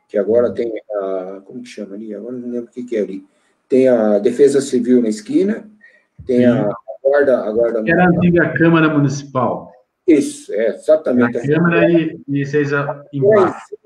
que 0.09 0.19
agora 0.19 0.53
tem 0.53 0.73
a, 0.91 1.43
como 1.45 1.63
que 1.63 1.69
chama 1.69 1.95
ali? 1.95 2.15
Agora 2.15 2.37
não 2.37 2.51
lembro 2.51 2.71
o 2.71 2.73
que, 2.73 2.85
que 2.85 2.97
é 2.97 3.01
ali. 3.01 3.27
Tem 3.69 3.89
a 3.89 4.19
Defesa 4.19 4.61
Civil 4.61 5.01
na 5.01 5.09
esquina, 5.09 5.71
tem 6.27 6.45
a 6.45 6.75
guarda, 7.03 7.45
a 7.45 7.53
guarda 7.53 7.83
Era 7.87 8.05
a 8.05 8.09
antiga 8.09 8.53
Câmara 8.55 8.89
Municipal. 8.89 9.73
Isso, 10.07 10.53
é, 10.53 10.69
exatamente. 10.69 11.39
A 11.39 11.43
Câmara 11.43 11.91
e, 11.91 12.21
e 12.29 12.45
vocês 12.45 12.71
embaixo. 13.13 13.77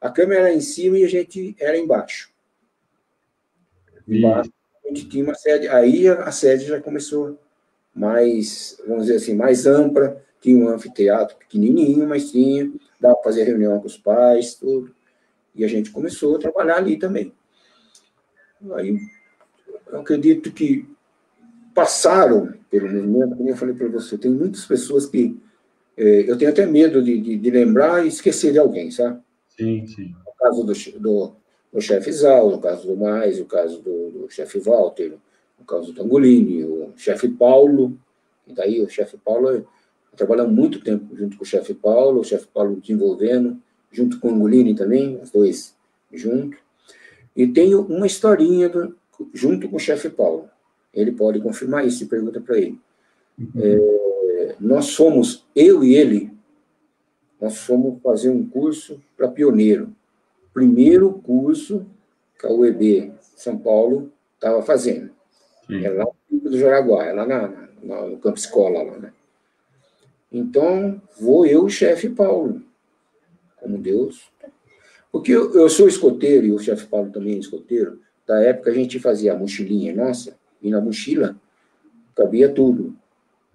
A 0.00 0.10
Câmara 0.10 0.40
era 0.40 0.52
em 0.52 0.60
cima 0.60 0.98
e 0.98 1.04
a 1.04 1.08
gente 1.08 1.56
era 1.60 1.76
embaixo. 1.76 2.30
Embaixo 4.08 4.50
gente 4.90 5.08
tinha 5.08 5.24
uma 5.24 5.34
sede, 5.34 5.68
aí 5.68 6.08
a 6.08 6.30
sede 6.30 6.66
já 6.66 6.80
começou 6.80 7.38
mais, 7.94 8.80
vamos 8.86 9.06
dizer 9.06 9.16
assim, 9.16 9.34
mais 9.34 9.66
ampla, 9.66 10.22
tinha 10.40 10.56
um 10.56 10.68
anfiteatro 10.68 11.36
pequenininho, 11.36 12.08
mas 12.08 12.30
tinha, 12.30 12.70
dava 13.00 13.14
para 13.16 13.24
fazer 13.24 13.44
reunião 13.44 13.78
com 13.80 13.86
os 13.86 13.96
pais, 13.96 14.54
tudo, 14.54 14.94
e 15.54 15.64
a 15.64 15.68
gente 15.68 15.90
começou 15.90 16.36
a 16.36 16.38
trabalhar 16.38 16.76
ali 16.76 16.98
também. 16.98 17.32
Aí, 18.74 18.98
eu 19.88 20.00
acredito 20.00 20.52
que 20.52 20.88
passaram 21.74 22.52
pelo 22.70 22.88
movimento, 22.88 23.36
como 23.36 23.48
eu 23.48 23.56
falei 23.56 23.74
para 23.74 23.88
você, 23.88 24.16
tem 24.16 24.30
muitas 24.30 24.64
pessoas 24.64 25.06
que 25.06 25.36
é, 25.96 26.30
eu 26.30 26.36
tenho 26.38 26.50
até 26.50 26.64
medo 26.66 27.02
de, 27.02 27.20
de, 27.20 27.36
de, 27.36 27.50
lembrar 27.50 28.04
e 28.04 28.08
esquecer 28.08 28.52
de 28.52 28.58
alguém, 28.58 28.90
sabe? 28.90 29.20
Sim, 29.48 29.86
sim. 29.86 30.14
No 30.26 30.32
caso 30.38 30.64
do, 30.64 31.00
do, 31.00 31.32
do 31.72 31.80
chefe 31.80 32.12
Zal, 32.12 32.50
no 32.50 32.60
caso 32.60 32.86
do 32.86 32.96
Mais, 32.96 33.38
no 33.38 33.44
caso 33.44 33.80
do, 33.80 34.10
do 34.10 34.30
chefe 34.30 34.58
Walter, 34.60 35.14
no 35.58 35.64
caso 35.66 35.92
do 35.92 35.94
Tangolini, 35.94 36.64
o 36.64 36.92
chefe 36.96 37.28
Paulo, 37.28 37.98
e 38.46 38.54
daí 38.54 38.80
o 38.80 38.88
chefe 38.88 39.18
Paulo 39.18 39.66
trabalhamos 40.16 40.52
muito 40.52 40.82
tempo 40.82 41.14
junto 41.14 41.36
com 41.36 41.44
o 41.44 41.46
chefe 41.46 41.74
Paulo, 41.74 42.20
o 42.20 42.24
chefe 42.24 42.46
Paulo 42.52 42.80
desenvolvendo, 42.80 43.60
junto 43.90 44.18
com 44.18 44.28
o 44.28 44.34
Angolini 44.34 44.74
também, 44.74 45.20
os 45.20 45.30
dois 45.30 45.76
juntos. 46.12 46.58
E 47.36 47.46
tenho 47.46 47.82
uma 47.82 48.06
historinha 48.06 48.68
do, 48.68 48.96
junto 49.32 49.68
com 49.68 49.76
o 49.76 49.80
chefe 49.80 50.08
Paulo. 50.08 50.48
Ele 50.92 51.12
pode 51.12 51.40
confirmar 51.40 51.86
isso, 51.86 52.08
pergunta 52.08 52.40
para 52.40 52.58
ele. 52.58 52.80
Uhum. 53.38 53.50
É, 53.56 54.56
nós 54.60 54.94
fomos, 54.94 55.46
eu 55.54 55.84
e 55.84 55.94
ele, 55.94 56.32
nós 57.40 57.58
fomos 57.58 58.00
fazer 58.02 58.28
um 58.28 58.46
curso 58.46 59.00
para 59.16 59.28
pioneiro 59.28 59.94
primeiro 60.52 61.12
curso 61.12 61.86
que 62.38 62.46
a 62.46 62.50
UEB 62.50 63.12
São 63.36 63.58
Paulo 63.58 64.12
estava 64.34 64.62
fazendo. 64.62 65.10
Sim. 65.66 65.84
É 65.84 65.90
lá 65.90 66.06
no 66.30 66.40
do 66.40 66.58
Jaraguá, 66.58 67.04
é 67.04 67.12
lá 67.12 67.26
na, 67.26 67.48
na, 67.82 68.06
no 68.06 68.18
campo 68.18 68.38
escola 68.38 68.82
lá, 68.82 68.98
né? 68.98 69.12
Então, 70.32 71.00
vou 71.18 71.44
eu, 71.44 71.68
chefe 71.68 72.08
Paulo, 72.08 72.62
como 73.56 73.78
Deus. 73.78 74.30
Porque 75.10 75.32
eu, 75.32 75.52
eu 75.54 75.68
sou 75.68 75.88
escoteiro, 75.88 76.46
e 76.46 76.52
o 76.52 76.58
chefe 76.58 76.86
Paulo 76.86 77.10
também 77.10 77.34
é 77.34 77.38
escoteiro, 77.38 78.00
da 78.26 78.40
época 78.40 78.70
a 78.70 78.74
gente 78.74 79.00
fazia 79.00 79.32
a 79.32 79.36
mochilinha 79.36 79.94
nossa, 79.94 80.38
e 80.62 80.70
na 80.70 80.80
mochila 80.80 81.36
cabia 82.14 82.48
tudo, 82.48 82.94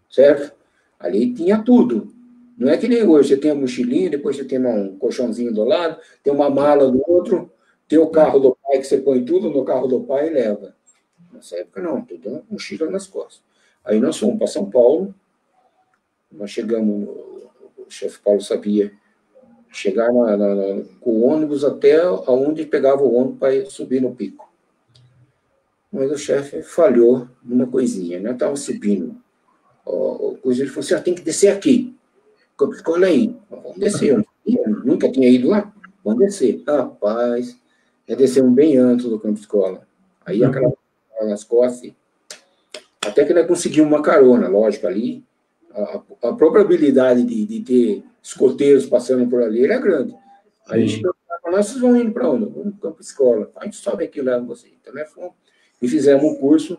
certo? 0.10 0.56
Ali 1.00 1.34
tinha 1.34 1.62
tudo. 1.62 2.14
Não 2.58 2.72
é 2.72 2.78
que 2.78 2.88
nem 2.88 3.06
hoje, 3.06 3.30
você 3.30 3.38
tem 3.38 3.52
a 3.52 3.56
mochilinha, 3.56 4.10
depois 4.10 4.38
você 4.38 4.46
tem 4.46 4.66
um 4.66 4.98
colchãozinho 4.98 5.54
do 5.54 5.64
lado, 5.64 6.00
tem 6.24 6.34
uma 6.34 6.50
mala 6.50 6.90
do 6.90 7.04
outro, 7.06 7.52
tem 7.88 8.00
o 8.00 8.08
carro 8.08 8.40
do 8.40 8.58
pai 8.64 8.80
que 8.80 8.86
você 8.86 8.98
põe 8.98 9.24
tudo 9.24 9.50
no 9.50 9.66
carro 9.66 9.88
do 9.88 10.02
pai 10.02 10.28
e 10.28 10.34
leva. 10.34 10.76
Nessa 11.34 11.58
época 11.58 11.82
não, 11.82 12.02
tudo 12.02 12.30
uma 12.30 12.44
mochila 12.50 12.90
nas 12.90 13.08
costas. 13.08 13.42
Aí 13.84 14.00
nós 14.00 14.18
fomos 14.18 14.38
para 14.38 14.48
São 14.48 14.70
Paulo, 14.70 15.14
nós 16.32 16.50
chegamos, 16.50 17.08
o 17.78 17.90
chefe 17.90 18.20
Paulo 18.20 18.42
sabia, 18.42 18.92
chegar 19.72 20.12
na, 20.12 20.38
na, 20.38 20.84
com 21.02 21.12
o 21.12 21.26
ônibus 21.26 21.64
até 21.64 22.02
aonde 22.02 22.66
pegava 22.66 23.04
o 23.04 23.14
ônibus 23.14 23.40
para 23.40 23.66
subir 23.66 24.02
no 24.02 24.16
pico. 24.16 24.50
Mas 25.96 26.12
o 26.12 26.18
chefe 26.18 26.62
falhou 26.62 27.28
numa 27.42 27.66
coisinha, 27.66 28.20
né? 28.20 28.32
Estava 28.32 28.56
subindo. 28.58 29.16
O, 29.86 30.38
coisa, 30.42 30.62
ele 30.62 30.70
falou 30.70 30.84
assim, 30.84 30.94
ah, 30.94 31.02
tem 31.02 31.16
que 31.16 31.22
descer 31.22 31.48
aqui. 31.48 31.96
Escolha 32.74 33.08
aí. 33.08 33.34
Vamos 33.50 33.78
descer. 33.78 34.14
Eu 34.46 34.70
nunca 34.84 35.10
tinha 35.10 35.30
ido 35.30 35.48
lá. 35.48 35.74
Vamos 36.04 36.20
descer. 36.20 36.62
Rapaz, 36.68 37.58
já 38.08 38.16
descemos 38.16 38.54
bem 38.54 38.78
antes 38.78 39.06
do 39.06 39.18
campo 39.18 39.40
escola. 39.40 39.88
Aí 40.26 40.44
aquela 40.44 40.74
nas 41.22 41.46
costas. 41.46 41.94
Até 43.06 43.24
que 43.24 43.34
nós 43.34 43.48
conseguimos 43.48 43.90
uma 43.90 44.02
carona, 44.02 44.50
lógico, 44.50 44.88
ali. 44.88 45.24
A, 45.72 46.02
a 46.30 46.34
probabilidade 46.34 47.24
de, 47.24 47.46
de, 47.46 47.62
ter 47.62 48.04
escoteiros 48.22 48.86
passando 48.86 49.30
por 49.30 49.42
ali 49.42 49.64
era 49.64 49.80
grande. 49.80 50.14
Aí 50.68 50.84
a 50.84 50.86
gente 50.86 51.02
perguntava, 51.02 51.52
nós 51.52 51.68
vocês 51.68 51.80
vão 51.80 51.96
indo 51.96 52.12
para 52.12 52.30
onde? 52.30 52.46
Vamos 52.46 52.66
no 52.66 52.78
campo 52.78 53.02
escola. 53.02 53.50
A 53.56 53.64
gente 53.64 53.78
sobe 53.78 54.04
aqui 54.04 54.22
lá 54.22 54.40
com 54.40 54.48
você. 54.48 54.70
Então, 54.82 54.94
nós 54.94 55.10
fomos 55.10 55.32
e 55.82 55.88
fizemos 55.88 56.24
um 56.24 56.36
curso. 56.36 56.78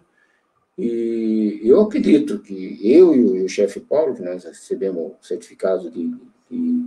E 0.79 1.61
eu 1.65 1.81
acredito 1.81 2.39
que 2.39 2.79
eu 2.83 3.15
e 3.15 3.43
o 3.43 3.49
chefe 3.49 3.81
Paulo, 3.81 4.15
que 4.15 4.23
nós 4.23 4.45
recebemos 4.45 5.13
certificado 5.23 5.91
de, 5.91 6.15
de, 6.51 6.85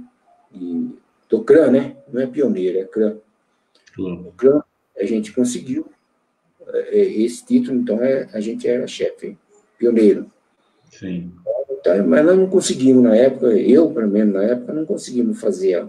de, 0.51 0.89
do 1.27 1.43
CRAN, 1.43 1.71
né? 1.71 1.97
Não 2.11 2.21
é 2.21 2.27
pioneiro, 2.27 2.77
é 2.77 2.85
CRAN. 2.85 3.17
O 3.97 4.31
CRAN, 4.33 4.61
a 4.97 5.05
gente 5.05 5.33
conseguiu 5.33 5.87
é, 6.67 7.03
esse 7.03 7.45
título, 7.45 7.79
então 7.79 8.01
é, 8.03 8.29
a 8.31 8.39
gente 8.39 8.67
era 8.67 8.85
chefe 8.85 9.37
pioneiro. 9.77 10.27
Sim. 10.91 11.31
Então, 11.71 12.07
mas 12.07 12.25
nós 12.25 12.37
não 12.37 12.49
conseguimos 12.49 13.03
na 13.03 13.15
época, 13.15 13.47
eu, 13.47 13.89
pelo 13.91 14.09
menos 14.09 14.33
na 14.33 14.43
época, 14.43 14.73
não 14.73 14.85
conseguimos 14.85 15.39
fazer 15.39 15.87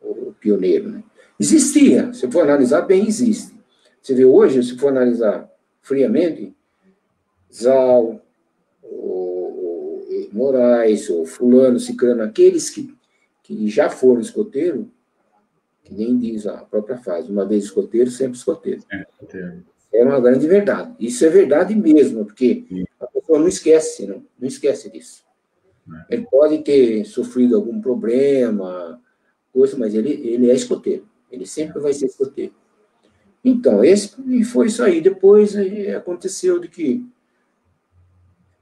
o 0.00 0.34
pioneiro. 0.40 0.90
Né? 0.90 1.02
Existia, 1.38 2.12
se 2.12 2.30
for 2.30 2.42
analisar, 2.42 2.82
bem 2.82 3.06
existe. 3.06 3.54
Você 4.02 4.14
vê 4.14 4.24
hoje, 4.24 4.62
se 4.64 4.76
for 4.76 4.88
analisar 4.88 5.48
friamente, 5.80 6.54
Zal, 7.52 8.20
o, 8.82 8.88
o 8.88 10.28
Moraes, 10.32 11.08
o 11.08 11.24
fulano, 11.24 11.78
ciclano, 11.78 12.22
aqueles 12.22 12.68
que, 12.68 12.92
que 13.44 13.68
já 13.68 13.88
foram 13.88 14.20
escoteiro, 14.20 14.90
que 15.84 15.94
nem 15.94 16.18
diz 16.18 16.46
a 16.46 16.58
própria 16.58 16.96
frase, 16.96 17.30
uma 17.30 17.46
vez 17.46 17.64
escoteiro, 17.64 18.10
sempre 18.10 18.38
escoteiro. 18.38 18.82
É, 18.90 19.06
é 19.94 20.04
uma 20.04 20.20
grande 20.20 20.48
verdade. 20.48 20.94
Isso 20.98 21.24
é 21.24 21.28
verdade 21.28 21.74
mesmo, 21.74 22.24
porque 22.24 22.64
Sim. 22.68 22.84
a 22.98 23.06
pessoa 23.06 23.38
não 23.38 23.48
esquece, 23.48 24.06
não, 24.06 24.24
não 24.38 24.48
esquece 24.48 24.90
disso. 24.90 25.24
É. 26.10 26.14
Ele 26.14 26.26
pode 26.28 26.58
ter 26.58 27.04
sofrido 27.04 27.54
algum 27.54 27.80
problema, 27.80 29.00
coisa, 29.52 29.76
mas 29.76 29.94
ele, 29.94 30.10
ele 30.10 30.50
é 30.50 30.54
escoteiro. 30.54 31.06
Ele 31.30 31.46
sempre 31.46 31.80
vai 31.80 31.92
ser 31.92 32.06
escoteiro. 32.06 32.54
Então, 33.44 33.84
esse 33.84 34.14
e 34.26 34.44
foi 34.44 34.66
isso 34.66 34.82
aí. 34.82 35.00
Depois 35.00 35.54
aconteceu 35.96 36.58
de 36.58 36.68
que 36.68 37.04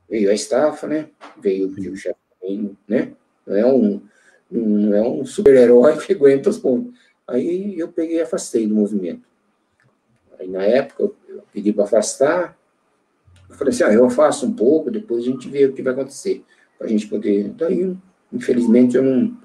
veio 0.08 0.30
a 0.30 0.34
estafa, 0.34 0.86
né? 0.86 1.08
Veio 1.40 1.68
o 1.68 1.96
chefe, 1.96 2.18
né? 2.88 3.12
Não 3.46 3.56
é 3.56 3.66
um, 3.66 4.00
não 4.50 4.94
é 4.94 5.02
um 5.02 5.24
super-herói 5.24 5.96
que 5.98 6.12
aguenta 6.14 6.50
os 6.50 6.58
pontos. 6.58 6.98
Aí 7.26 7.78
eu 7.78 7.88
peguei 7.88 8.16
e 8.16 8.22
afastei 8.22 8.66
do 8.66 8.74
movimento. 8.74 9.28
Aí 10.38 10.48
na 10.48 10.64
época 10.64 11.02
eu 11.28 11.44
pedi 11.52 11.72
para 11.72 11.84
afastar. 11.84 12.58
Eu 13.48 13.54
falei 13.56 13.72
assim, 13.72 13.84
ah, 13.84 13.92
eu 13.92 14.04
afasto 14.04 14.46
um 14.46 14.52
pouco, 14.52 14.90
depois 14.90 15.24
a 15.24 15.26
gente 15.26 15.48
vê 15.48 15.66
o 15.66 15.72
que 15.72 15.82
vai 15.82 15.92
acontecer. 15.92 16.44
Para 16.78 16.86
a 16.86 16.90
gente 16.90 17.06
poder. 17.06 17.50
Daí, 17.50 17.94
infelizmente, 18.32 18.96
eu 18.96 19.02
não, 19.02 19.36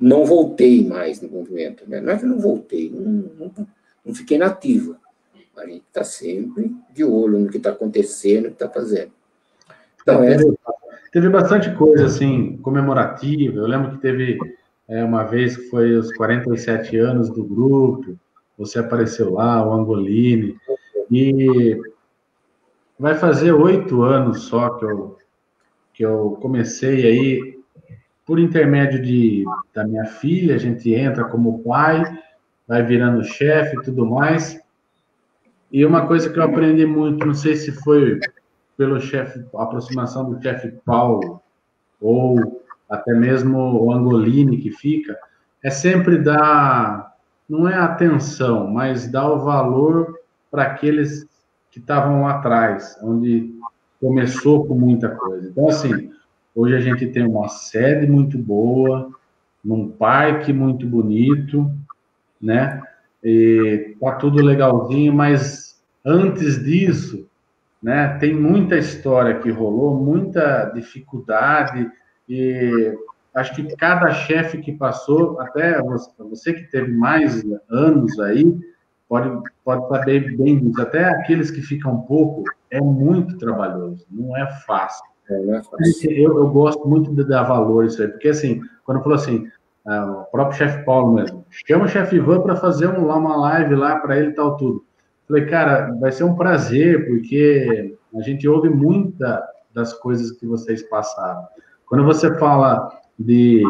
não 0.00 0.24
voltei 0.24 0.84
mais 0.84 1.20
no 1.20 1.28
movimento. 1.28 1.88
Né? 1.88 2.00
Não 2.00 2.12
é 2.12 2.18
que 2.18 2.24
eu 2.24 2.28
não 2.28 2.40
voltei, 2.40 2.90
não, 2.90 3.30
não, 3.38 3.66
não 4.04 4.14
fiquei 4.14 4.38
nativa. 4.38 4.96
A 5.56 5.66
gente 5.66 5.84
está 5.86 6.02
sempre 6.02 6.74
de 6.92 7.04
olho 7.04 7.38
no 7.38 7.48
que 7.48 7.58
está 7.58 7.70
acontecendo, 7.70 8.44
no 8.44 8.48
que 8.50 8.62
está 8.62 8.68
fazendo. 8.68 9.12
Então, 10.02 10.22
é... 10.22 10.36
teve, 10.36 10.58
teve 11.12 11.28
bastante 11.28 11.74
coisa 11.74 12.06
assim, 12.06 12.56
comemorativa. 12.58 13.58
Eu 13.58 13.66
lembro 13.66 13.92
que 13.92 13.98
teve 13.98 14.38
é, 14.88 15.02
uma 15.02 15.24
vez 15.24 15.56
que 15.56 15.70
foi 15.70 15.94
os 15.96 16.12
47 16.16 16.96
anos 16.98 17.30
do 17.30 17.44
grupo, 17.44 18.18
você 18.58 18.78
apareceu 18.78 19.32
lá, 19.32 19.66
o 19.66 19.72
Angolini, 19.72 20.56
e 21.10 21.80
vai 22.98 23.14
fazer 23.14 23.52
oito 23.52 24.02
anos 24.02 24.42
só 24.44 24.70
que 24.70 24.84
eu, 24.84 25.18
que 25.92 26.04
eu 26.04 26.38
comecei 26.40 27.06
aí, 27.06 27.58
por 28.26 28.38
intermédio 28.38 29.02
de, 29.02 29.44
da 29.74 29.86
minha 29.86 30.04
filha, 30.04 30.54
a 30.54 30.58
gente 30.58 30.92
entra 30.92 31.24
como 31.24 31.62
pai, 31.62 32.02
vai 32.66 32.82
virando 32.82 33.24
chefe 33.24 33.76
e 33.76 33.82
tudo 33.82 34.06
mais. 34.06 34.60
E 35.70 35.84
uma 35.84 36.06
coisa 36.06 36.30
que 36.30 36.38
eu 36.38 36.42
aprendi 36.44 36.86
muito, 36.86 37.26
não 37.26 37.34
sei 37.34 37.56
se 37.56 37.72
foi 37.72 38.20
pelo 38.76 39.00
chefe, 39.00 39.44
aproximação 39.56 40.30
do 40.30 40.40
chefe 40.42 40.72
Paulo, 40.84 41.40
ou 42.00 42.62
até 42.88 43.12
mesmo 43.14 43.58
o 43.58 43.92
Angolini 43.92 44.58
que 44.58 44.70
fica, 44.70 45.18
é 45.62 45.70
sempre 45.70 46.18
dar, 46.18 47.14
não 47.48 47.68
é 47.68 47.74
atenção, 47.74 48.70
mas 48.70 49.10
dar 49.10 49.30
o 49.30 49.44
valor 49.44 50.18
para 50.50 50.64
aqueles 50.64 51.26
que 51.70 51.78
estavam 51.78 52.22
lá 52.22 52.36
atrás, 52.36 52.96
onde 53.02 53.54
começou 54.00 54.66
com 54.66 54.74
muita 54.74 55.08
coisa. 55.08 55.48
Então, 55.48 55.68
assim, 55.68 56.12
hoje 56.54 56.76
a 56.76 56.80
gente 56.80 57.06
tem 57.08 57.26
uma 57.26 57.48
sede 57.48 58.06
muito 58.06 58.38
boa, 58.38 59.10
num 59.64 59.88
parque 59.88 60.52
muito 60.52 60.86
bonito, 60.86 61.70
né? 62.44 62.82
E 63.22 63.96
tá 64.00 64.12
tudo 64.12 64.42
legalzinho, 64.42 65.12
mas 65.12 65.82
antes 66.04 66.62
disso, 66.62 67.26
né, 67.82 68.18
tem 68.18 68.34
muita 68.34 68.76
história 68.76 69.38
que 69.38 69.50
rolou, 69.50 69.96
muita 69.96 70.70
dificuldade, 70.74 71.90
e 72.28 72.94
acho 73.34 73.54
que 73.54 73.76
cada 73.76 74.12
chefe 74.12 74.58
que 74.58 74.72
passou, 74.72 75.40
até 75.40 75.80
você 76.18 76.52
que 76.52 76.64
teve 76.64 76.92
mais 76.92 77.42
anos 77.70 78.18
aí, 78.20 78.58
pode, 79.08 79.50
pode 79.64 79.88
saber 79.88 80.36
bem 80.36 80.58
disso. 80.58 80.80
Até 80.80 81.04
aqueles 81.04 81.50
que 81.50 81.62
ficam 81.62 82.00
pouco, 82.02 82.44
é 82.70 82.80
muito 82.80 83.38
trabalhoso, 83.38 84.06
não 84.10 84.36
é 84.36 84.46
fácil. 84.66 85.04
É, 85.28 85.38
não 85.40 85.54
é 85.54 85.62
fácil. 85.62 86.10
Eu, 86.10 86.38
eu, 86.38 86.48
gosto 86.48 86.86
muito 86.88 87.14
de 87.14 87.24
dar 87.24 87.44
valor 87.44 87.84
isso 87.84 88.02
aí, 88.02 88.08
porque 88.08 88.28
assim, 88.28 88.60
quando 88.84 89.02
falou 89.02 89.16
assim, 89.16 89.48
ah, 89.86 90.24
o 90.26 90.30
próprio 90.30 90.58
chefe 90.58 90.84
Paulo 90.84 91.12
mesmo, 91.12 91.43
chama 91.66 91.84
o 91.84 91.88
chefe 91.88 92.16
Ivan 92.16 92.40
para 92.40 92.56
fazer 92.56 92.88
um, 92.88 93.06
uma 93.06 93.36
live 93.36 93.74
lá 93.74 93.96
para 93.96 94.18
ele 94.18 94.30
e 94.30 94.34
tal 94.34 94.56
tudo. 94.56 94.84
Falei, 95.26 95.46
cara, 95.46 95.94
vai 96.00 96.12
ser 96.12 96.24
um 96.24 96.34
prazer, 96.34 97.06
porque 97.06 97.96
a 98.14 98.20
gente 98.20 98.46
ouve 98.46 98.68
muita 98.68 99.42
das 99.72 99.92
coisas 99.92 100.32
que 100.32 100.46
vocês 100.46 100.82
passaram. 100.82 101.44
Quando 101.86 102.04
você 102.04 102.34
fala 102.38 102.90
de, 103.18 103.62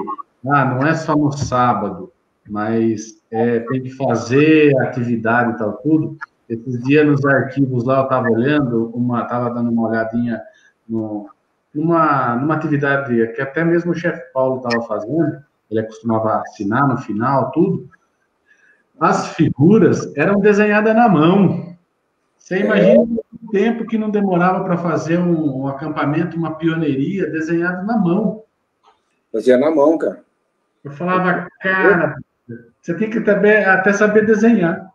ah, 0.47 0.65
não 0.65 0.87
é 0.87 0.95
só 0.95 1.15
no 1.15 1.31
sábado, 1.33 2.13
mas 2.49 3.23
é, 3.31 3.61
tem 3.61 3.83
que 3.83 3.91
fazer 3.91 4.77
atividade 4.83 5.53
e 5.53 5.59
tal, 5.59 5.75
tudo. 5.79 6.17
Esses 6.49 6.83
dias 6.83 7.07
nos 7.07 7.25
arquivos 7.25 7.85
lá 7.85 8.01
eu 8.01 8.05
estava 8.05 8.31
olhando, 8.31 8.91
uma, 8.95 9.23
estava 9.23 9.51
dando 9.51 9.71
uma 9.71 9.89
olhadinha 9.89 10.41
no, 10.87 11.29
numa, 11.75 12.37
numa 12.37 12.55
atividade 12.55 13.33
que 13.35 13.41
até 13.41 13.65
mesmo 13.65 13.93
o 13.93 13.95
chefe 13.95 14.23
Paulo 14.33 14.57
estava 14.57 14.85
fazendo, 14.87 15.43
ele 15.71 15.83
costumava 15.83 16.41
assinar 16.41 16.89
no 16.89 16.99
final, 16.99 17.51
tudo. 17.51 17.89
As 18.99 19.29
figuras 19.29 20.15
eram 20.17 20.41
desenhadas 20.41 20.95
na 20.95 21.09
mão. 21.09 21.77
Você 22.39 22.59
imagina 22.59 23.03
o 23.03 23.51
tempo 23.51 23.87
que 23.87 23.99
não 23.99 24.11
demorava 24.11 24.63
para 24.63 24.77
fazer 24.77 25.19
um, 25.19 25.63
um, 25.63 25.69
acampamento, 25.69 26.37
uma 26.37 26.55
pioneiria 26.57 27.29
desenhado 27.31 27.87
na 27.87 27.97
mão. 27.97 28.43
Fazia 29.33 29.57
na 29.57 29.71
mão, 29.71 29.99
cara. 29.99 30.23
Eu 30.85 30.91
falava, 30.93 31.49
cara, 31.61 32.17
você 32.81 32.95
tem 32.95 33.09
que 33.09 33.21
também 33.21 33.65
até 33.65 33.93
saber 33.93 34.27
desenhar. 34.27 34.93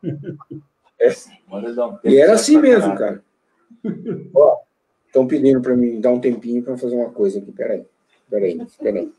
É. 0.99 1.12
E 2.03 2.17
era 2.17 2.34
assim 2.34 2.58
mesmo, 2.60 2.95
cara. 2.95 3.21
Ó, 4.36 4.58
estão 5.08 5.25
pedindo 5.25 5.62
para 5.62 5.75
mim 5.75 5.99
dar 5.99 6.12
um 6.12 6.19
tempinho 6.19 6.63
para 6.63 6.77
fazer 6.77 6.95
uma 6.95 7.10
coisa 7.10 7.39
aqui. 7.39 7.51
Peraí, 7.51 7.86
peraí, 8.29 8.67
peraí. 8.79 9.12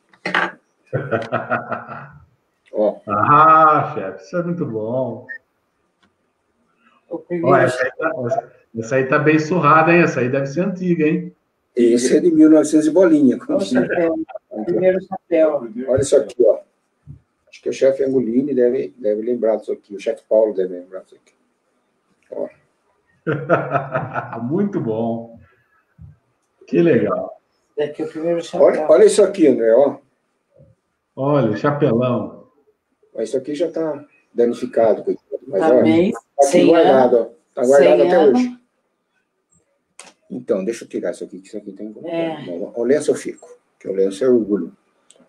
Ó. 2.73 3.01
Ah, 3.09 3.93
chefe, 3.95 4.25
isso 4.25 4.37
é 4.37 4.43
muito 4.43 4.65
bom. 4.67 5.27
Essa, 7.59 7.83
aí 7.83 7.91
tá, 7.97 8.51
essa 8.79 8.97
aí 8.97 9.07
tá 9.07 9.19
bem 9.19 9.39
surrada, 9.39 9.93
hein? 9.93 10.03
Essa 10.03 10.21
aí 10.21 10.29
deve 10.29 10.47
ser 10.47 10.61
antiga, 10.61 11.05
hein? 11.07 11.35
Esse 11.75 12.17
é 12.17 12.21
de 12.21 12.31
1900 12.31 12.87
e 12.87 12.91
bolinha. 12.91 13.39
Primeiro 14.65 14.99
chapéu. 15.03 15.69
Olha 15.89 16.01
isso 16.01 16.17
aqui, 16.17 16.37
ó. 16.45 16.61
Acho 17.49 17.63
que 17.63 17.69
o 17.69 17.73
chefe 17.73 18.05
Angolini 18.05 18.55
deve, 18.55 18.95
deve 18.97 19.23
lembrar 19.23 19.57
disso 19.57 19.73
aqui. 19.73 19.95
O 19.95 20.01
chefe 20.01 20.23
Paulo 20.29 20.55
deve 20.55 20.75
lembrar 20.75 21.01
disso 21.01 21.17
aqui. 21.17 21.35
Ó. 22.31 22.49
Muito 24.43 24.81
bom. 24.81 25.39
Que 26.67 26.81
legal. 26.81 27.41
É 27.77 27.87
o 27.87 28.09
primeiro 28.09 28.43
chapéu. 28.43 28.67
Olha, 28.67 28.87
olha 28.89 29.05
isso 29.05 29.23
aqui, 29.23 29.49
André, 29.49 29.75
ó. 29.75 29.99
Olha, 31.23 31.55
chapelão. 31.55 32.47
Isso 33.19 33.37
aqui 33.37 33.55
já 33.55 33.67
está 33.67 34.07
danificado. 34.33 35.05
Mas, 35.47 35.61
tá 35.61 35.69
olha, 35.69 35.83
bem. 35.83 36.13
Tá 36.13 36.49
aqui 36.49 36.65
guardado, 36.65 37.17
ó. 37.17 37.31
Está 37.51 37.67
guardado 37.67 38.03
até 38.03 38.15
ano, 38.15 38.39
hoje. 38.39 38.61
Então, 40.31 40.65
deixa 40.65 40.85
eu 40.85 40.89
tirar 40.89 41.11
isso 41.11 41.23
aqui, 41.23 41.41
que 41.41 41.49
isso 41.49 41.59
aqui 41.59 41.73
tem 41.73 41.93
que 41.93 42.07
é. 42.07 42.73
O 42.75 42.83
lenço 42.85 43.11
eu 43.11 43.15
fico, 43.15 43.47
que 43.79 43.87
o 43.87 43.93
lenço 43.93 44.25
é 44.25 44.31
orgulho. 44.31 44.75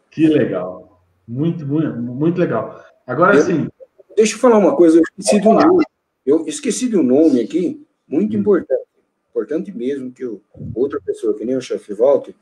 Que 0.09 0.27
legal. 0.27 1.03
Muito, 1.27 1.65
muito, 1.65 1.97
muito 1.97 2.39
legal. 2.39 2.81
Agora 3.05 3.35
eu, 3.35 3.41
sim. 3.41 3.67
Deixa 4.15 4.35
eu 4.35 4.39
falar 4.39 4.59
uma 4.59 4.77
coisa, 4.77 4.97
eu 4.97 5.03
esqueci 5.03 5.41
do 5.41 5.51
nome. 5.51 5.83
Eu 6.25 6.47
esqueci 6.47 6.87
do 6.87 7.03
nome 7.03 7.41
aqui, 7.41 7.85
muito 8.07 8.37
hum. 8.37 8.39
importante. 8.39 8.87
Importante 9.29 9.71
mesmo 9.73 10.09
que 10.09 10.23
eu, 10.23 10.41
outra 10.73 11.01
pessoa, 11.01 11.33
que 11.33 11.43
nem 11.43 11.57
o 11.57 11.61
chefe 11.61 11.93
Walter, 11.93 12.33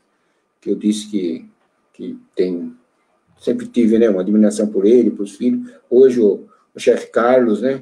que 0.62 0.70
eu 0.70 0.76
disse 0.76 1.10
que, 1.10 1.50
que 1.94 2.20
tem. 2.36 2.78
Sempre 3.40 3.68
tive 3.68 3.98
né, 3.98 4.10
uma 4.10 4.22
admiração 4.22 4.68
por 4.68 4.86
ele, 4.86 5.12
por 5.12 5.24
os 5.24 5.36
filhos. 5.36 5.72
Hoje 5.90 6.20
o, 6.20 6.48
o 6.76 6.80
chefe 6.80 7.08
Carlos, 7.08 7.62
né? 7.62 7.82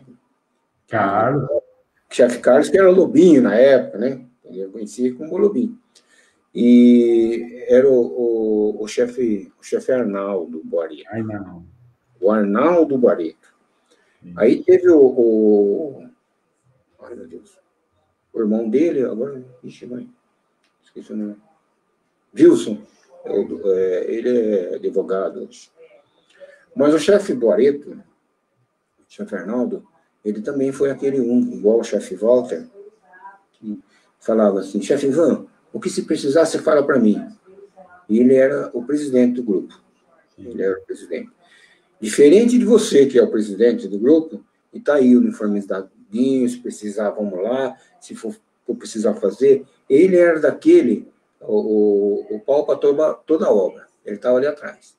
Carlos. 0.88 1.50
O 1.50 2.14
chefe 2.14 2.40
Carlos, 2.40 2.70
que 2.70 2.78
era 2.78 2.90
Lobinho 2.90 3.42
na 3.42 3.56
época, 3.56 3.98
né? 3.98 4.26
Eu 4.46 4.70
conhecia 4.72 5.14
como 5.16 5.38
Lobinho. 5.38 5.78
E 6.54 7.66
era 7.68 7.90
o, 7.90 7.94
o, 7.94 8.84
o 8.84 8.88
chefe 8.88 9.52
o 9.60 9.64
chefe 9.64 9.92
Arnaldo 9.92 10.62
Barreto. 10.64 11.06
Não. 11.26 11.66
O 12.22 12.32
Arnaldo 12.32 12.98
Barreto. 12.98 13.54
Aí 14.36 14.64
teve 14.64 14.90
o, 14.90 15.00
o. 15.00 16.10
Ai, 17.02 17.16
meu 17.16 17.28
Deus. 17.28 17.60
O 18.34 18.40
irmão 18.40 18.70
dele, 18.70 19.04
agora. 19.04 19.44
Ixi, 19.64 19.86
mãe. 19.86 20.10
Esqueci 20.84 21.14
o 21.14 21.18
nome. 21.18 21.36
Wilson. 22.36 22.82
É, 23.30 24.06
ele 24.08 24.30
é 24.30 24.76
advogado. 24.76 25.50
Mas 26.76 26.94
o 26.94 27.00
chefe 27.00 27.34
Boareto, 27.34 27.92
o 27.92 29.04
chefe 29.08 29.36
Arnaldo, 29.36 29.86
ele 30.24 30.42
também 30.42 30.72
foi 30.72 30.92
aquele 30.92 31.20
um, 31.20 31.54
igual 31.54 31.80
o 31.80 31.84
chefe 31.84 32.16
Walter, 32.16 32.68
que 33.54 33.80
falava 34.20 34.60
assim, 34.60 34.82
chefe 34.82 35.08
Ivan, 35.08 35.46
o 35.72 35.80
que 35.80 35.90
se 35.90 36.04
precisar, 36.04 36.46
você 36.46 36.60
fala 36.60 36.86
para 36.86 37.00
mim. 37.00 37.24
E 38.10 38.20
ele 38.20 38.36
era 38.36 38.70
o 38.74 38.84
presidente 38.84 39.36
do 39.36 39.44
grupo. 39.44 39.82
Ele 40.38 40.62
era 40.62 40.78
o 40.78 40.82
presidente. 40.82 41.32
Diferente 42.00 42.58
de 42.58 42.66
você, 42.66 43.06
que 43.06 43.18
é 43.18 43.24
o 43.24 43.32
presidente 43.32 43.88
do 43.88 43.98
grupo, 43.98 44.44
e 44.72 44.78
está 44.78 44.96
aí 44.96 45.16
uniformizadinho, 45.16 46.48
se 46.48 46.60
precisar, 46.60 47.10
vamos 47.12 47.42
lá, 47.42 47.76
se 48.00 48.16
for, 48.16 48.36
for 48.66 48.76
precisar 48.76 49.16
fazer. 49.16 49.66
Ele 49.90 50.16
era 50.16 50.40
daquele, 50.40 51.08
o, 51.42 52.26
o, 52.32 52.36
o 52.36 52.40
pau 52.40 52.66
para 52.66 52.78
toda, 52.78 53.46
a 53.46 53.52
obra. 53.52 53.88
Ele 54.06 54.16
estava 54.16 54.38
ali 54.38 54.48
atrás. 54.48 54.96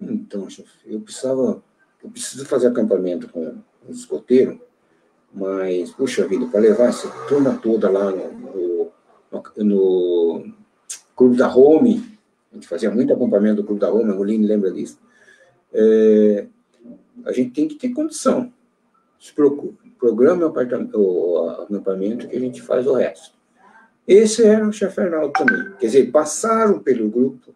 Então, 0.00 0.46
eu 0.86 1.00
precisava, 1.00 1.62
eu 2.02 2.10
preciso 2.10 2.46
fazer 2.46 2.68
acampamento 2.68 3.28
com 3.28 3.58
os 3.88 4.00
escoteiros, 4.00 4.58
mas, 5.32 5.90
puxa 5.90 6.26
vida, 6.26 6.46
para 6.46 6.60
levar 6.60 6.88
essa 6.88 7.08
turma 7.26 7.58
toda 7.62 7.90
lá 7.90 8.10
no, 8.10 8.92
no, 9.30 9.42
no, 9.56 10.54
Clube 11.16 11.36
da 11.36 11.54
Home, 11.54 12.18
a 12.52 12.54
gente 12.54 12.68
fazia 12.68 12.90
muito 12.90 13.12
acampamento 13.12 13.56
do 13.56 13.64
Clube 13.64 13.80
da 13.80 13.92
Home, 13.92 14.10
a 14.10 14.14
Roline 14.14 14.46
lembra 14.46 14.70
disso, 14.70 14.98
é, 15.72 16.46
a 17.24 17.32
gente 17.32 17.50
tem 17.50 17.68
que 17.68 17.74
ter 17.74 17.90
condição. 17.90 18.52
Se 19.18 19.32
preocupe, 19.32 19.90
programa 19.98 20.46
o, 20.46 20.52
o 20.94 21.50
acampamento 21.50 22.28
que 22.28 22.36
a 22.36 22.40
gente 22.40 22.62
faz 22.62 22.86
o 22.86 22.94
resto. 22.94 23.37
Esse 24.08 24.42
era 24.44 24.66
o 24.66 24.72
chefe 24.72 25.02
Arnaldo 25.02 25.32
também. 25.34 25.70
Quer 25.78 25.86
dizer, 25.86 26.10
passaram 26.10 26.78
pelo 26.78 27.10
grupo 27.10 27.54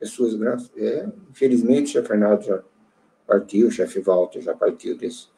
pessoas 0.00 0.34
graças. 0.34 0.70
É, 0.76 1.06
infelizmente, 1.30 1.84
o 1.84 1.92
chefe 1.92 2.12
Arnaldo 2.12 2.44
já 2.44 2.60
partiu, 3.26 3.68
o 3.68 3.70
chefe 3.70 4.00
Walter 4.00 4.40
já 4.40 4.52
partiu 4.52 4.98
desse. 4.98 5.28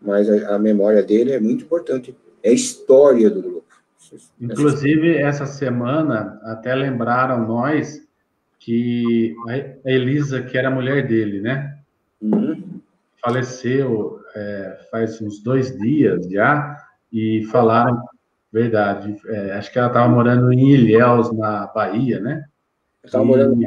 Mas 0.00 0.28
a, 0.28 0.56
a, 0.56 0.58
memória 0.58 1.02
dele 1.04 1.30
é 1.30 1.38
muito 1.38 1.64
importante. 1.64 2.16
É 2.42 2.50
a 2.50 2.52
história 2.52 3.30
do 3.30 3.40
grupo. 3.40 3.62
Inclusive, 4.40 5.16
essa 5.16 5.46
semana, 5.46 6.40
até 6.42 6.74
lembraram 6.74 7.46
nós 7.46 8.04
que 8.58 9.34
a 9.84 9.90
Elisa, 9.90 10.42
que 10.42 10.58
era 10.58 10.68
a 10.68 10.70
mulher 10.72 11.06
dele, 11.06 11.40
né? 11.40 11.78
Uhum. 12.20 12.80
Faleceu 13.24 14.20
é, 14.34 14.86
faz 14.90 15.20
uns 15.20 15.40
dois 15.40 15.76
dias 15.78 16.26
já, 16.28 16.76
e 17.12 17.44
falaram, 17.50 18.02
verdade, 18.52 19.16
é, 19.26 19.52
acho 19.54 19.72
que 19.72 19.78
ela 19.78 19.88
estava 19.88 20.08
morando 20.08 20.52
em 20.52 20.70
Ilhéus, 20.70 21.32
na 21.32 21.66
Bahia, 21.68 22.20
né? 22.20 22.44
Estava 23.02 23.24
morando 23.24 23.58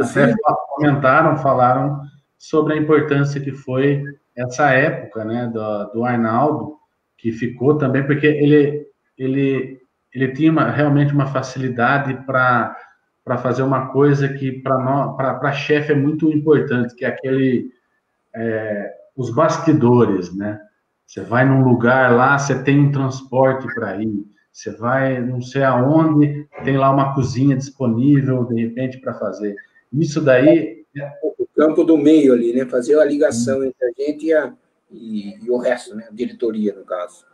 até 0.00 0.34
comentaram, 0.68 1.36
falaram 1.38 2.00
sobre 2.38 2.74
a 2.74 2.76
importância 2.76 3.40
que 3.40 3.52
foi 3.52 4.02
essa 4.36 4.70
época, 4.70 5.24
né, 5.24 5.46
do, 5.46 5.84
do 5.92 6.04
Arnaldo, 6.04 6.76
que 7.18 7.30
ficou 7.30 7.76
também, 7.76 8.04
porque 8.04 8.26
ele, 8.26 8.86
ele, 9.16 9.78
ele 10.12 10.32
tinha 10.32 10.50
uma, 10.50 10.70
realmente 10.70 11.12
uma 11.12 11.26
facilidade 11.26 12.14
para 12.26 12.76
para 13.24 13.38
fazer 13.38 13.62
uma 13.62 13.92
coisa 13.92 14.28
que 14.28 14.50
para 14.50 15.52
chefe 15.52 15.92
é 15.92 15.94
muito 15.94 16.28
importante, 16.32 16.92
que 16.96 17.04
é 17.04 17.08
aquele 17.08 17.70
é, 18.34 18.92
os 19.16 19.32
bastidores, 19.32 20.36
né? 20.36 20.58
Você 21.06 21.20
vai 21.22 21.44
num 21.44 21.62
lugar 21.62 22.12
lá, 22.12 22.38
você 22.38 22.62
tem 22.62 22.80
um 22.80 22.92
transporte 22.92 23.66
para 23.74 24.02
ir, 24.02 24.24
você 24.52 24.70
vai 24.70 25.20
não 25.20 25.40
sei 25.40 25.62
aonde, 25.62 26.46
tem 26.64 26.76
lá 26.76 26.90
uma 26.90 27.14
cozinha 27.14 27.56
disponível 27.56 28.44
de 28.44 28.62
repente 28.62 28.98
para 28.98 29.14
fazer. 29.14 29.54
Isso 29.92 30.20
daí 30.20 30.84
o 31.22 31.46
campo 31.54 31.84
do 31.84 31.98
meio 31.98 32.32
ali, 32.32 32.52
né? 32.54 32.66
Fazer 32.66 32.98
a 32.98 33.04
ligação 33.04 33.64
entre 33.64 33.84
a 33.84 33.92
gente 33.96 34.26
e, 34.26 34.34
a, 34.34 34.52
e, 34.90 35.44
e 35.44 35.50
o 35.50 35.58
resto, 35.58 35.94
né? 35.94 36.06
A 36.10 36.14
diretoria 36.14 36.74
no 36.74 36.84
caso. 36.84 37.24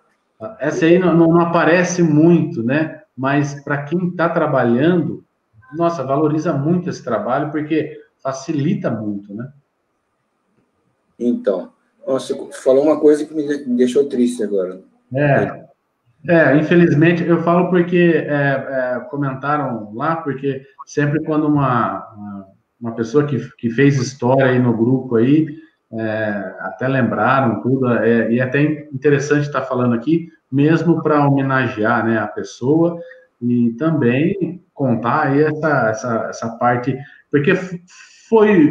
Essa 0.60 0.86
aí 0.86 0.98
não, 0.98 1.16
não 1.16 1.40
aparece 1.40 2.02
muito, 2.02 2.62
né? 2.62 3.02
Mas 3.16 3.62
para 3.64 3.82
quem 3.82 4.08
está 4.08 4.28
trabalhando 4.28 5.24
nossa, 5.72 6.02
valoriza 6.02 6.52
muito 6.52 6.88
esse 6.88 7.02
trabalho 7.02 7.50
porque 7.50 8.00
facilita 8.22 8.90
muito, 8.90 9.34
né? 9.34 9.52
Então, 11.18 11.72
nossa, 12.08 12.34
falou 12.64 12.84
uma 12.84 12.98
coisa 12.98 13.26
que 13.26 13.34
me 13.34 13.76
deixou 13.76 14.08
triste 14.08 14.42
agora. 14.42 14.80
É, 15.14 15.64
é 16.26 16.56
infelizmente, 16.56 17.22
eu 17.22 17.42
falo 17.42 17.68
porque 17.68 18.24
é, 18.26 18.96
é, 18.96 19.00
comentaram 19.10 19.92
lá, 19.94 20.16
porque 20.16 20.62
sempre 20.86 21.22
quando 21.22 21.46
uma, 21.46 22.42
uma 22.80 22.92
pessoa 22.92 23.26
que, 23.26 23.38
que 23.58 23.68
fez 23.68 23.98
história 23.98 24.46
aí 24.46 24.58
no 24.58 24.74
grupo 24.74 25.16
aí, 25.16 25.46
é, 25.92 26.54
até 26.60 26.88
lembraram 26.88 27.60
tudo, 27.60 27.86
é, 27.92 28.32
e 28.32 28.40
é 28.40 28.42
até 28.42 28.88
interessante 28.90 29.46
estar 29.46 29.62
falando 29.62 29.94
aqui, 29.94 30.28
mesmo 30.50 31.02
para 31.02 31.26
homenagear 31.28 32.06
né, 32.06 32.18
a 32.18 32.26
pessoa, 32.26 32.98
e 33.40 33.72
também 33.72 34.62
contar 34.72 35.26
aí 35.26 35.42
essa, 35.42 35.90
essa, 35.90 36.26
essa 36.30 36.48
parte, 36.56 36.96
porque 37.30 37.54
foi 38.30 38.70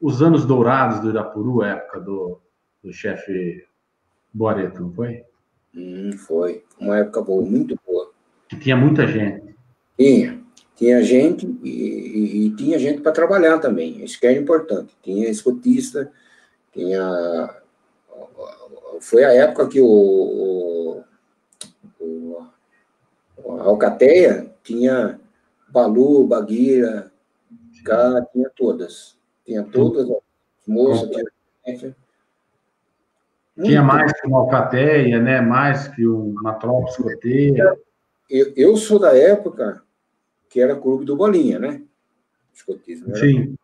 os 0.00 0.22
anos 0.22 0.44
dourados 0.44 1.00
do 1.00 1.10
Irapuru, 1.10 1.62
a 1.62 1.68
época 1.68 2.00
do, 2.00 2.40
do 2.82 2.92
chefe 2.92 3.64
Boareto, 4.32 4.82
não 4.82 4.92
foi? 4.92 5.24
Hum, 5.74 6.12
foi. 6.16 6.64
Uma 6.78 6.98
época 6.98 7.22
boa, 7.22 7.42
muito 7.44 7.78
boa. 7.86 8.10
Que 8.48 8.56
tinha 8.56 8.76
muita 8.76 9.06
gente. 9.06 9.54
Tinha. 9.98 10.44
Tinha 10.74 11.02
gente 11.02 11.46
e, 11.62 11.70
e, 11.70 12.46
e 12.46 12.50
tinha 12.56 12.78
gente 12.78 13.00
para 13.00 13.12
trabalhar 13.12 13.58
também. 13.58 14.04
Isso 14.04 14.20
que 14.20 14.26
é 14.26 14.32
importante. 14.32 14.94
Tinha 15.02 15.28
escotista, 15.28 16.12
tinha. 16.72 17.62
Foi 19.00 19.24
a 19.24 19.32
época 19.32 19.68
que 19.68 19.80
o, 19.80 21.02
o, 21.98 22.46
a 23.58 23.62
Alcateia 23.62 24.54
tinha 24.62 25.18
Balu, 25.68 26.26
Baguira, 26.26 27.10
tinha 28.32 28.50
todas. 28.54 29.15
Tinha 29.46 29.62
todas 29.62 30.10
as 30.10 30.18
moças, 30.66 31.08
tinha. 31.64 31.96
Tinha 33.62 33.82
mais 33.82 34.12
que 34.20 34.26
uma 34.26 34.40
alcateia, 34.40 35.18
né? 35.18 35.40
Mais 35.40 35.88
que 35.88 36.06
uma 36.06 36.54
tropa 36.54 36.90
escoteira. 36.90 37.78
Eu, 38.28 38.52
eu 38.54 38.76
sou 38.76 38.98
da 38.98 39.16
época 39.16 39.82
que 40.50 40.60
era 40.60 40.76
clube 40.76 41.06
do 41.06 41.16
Bolinha, 41.16 41.58
né? 41.58 41.82
Escotismo. 42.52 43.16
Sim. 43.16 43.56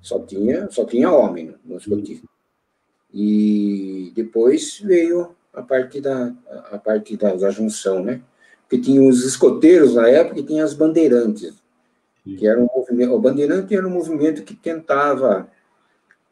Só 0.00 0.18
tinha, 0.18 0.70
só 0.70 0.84
tinha 0.84 1.10
homem 1.10 1.54
no 1.64 1.78
escotismo. 1.78 2.28
E 3.14 4.12
depois 4.14 4.80
veio 4.80 5.34
a 5.54 5.62
parte 5.62 6.00
da, 6.00 6.34
a 6.70 6.78
parte 6.78 7.16
da, 7.16 7.34
da 7.34 7.50
junção, 7.50 8.02
né? 8.02 8.20
que 8.72 8.78
tinha 8.78 9.06
os 9.06 9.22
escoteiros 9.22 9.94
na 9.96 10.08
época 10.08 10.40
e 10.40 10.42
tinha 10.42 10.64
as 10.64 10.72
bandeirantes, 10.72 11.61
que 12.24 12.46
era 12.46 12.60
um 12.60 12.68
movimento, 12.74 13.12
o 13.12 13.18
bandeirante 13.18 13.74
era 13.74 13.86
um 13.86 13.90
movimento 13.90 14.42
que 14.44 14.54
tentava 14.54 15.48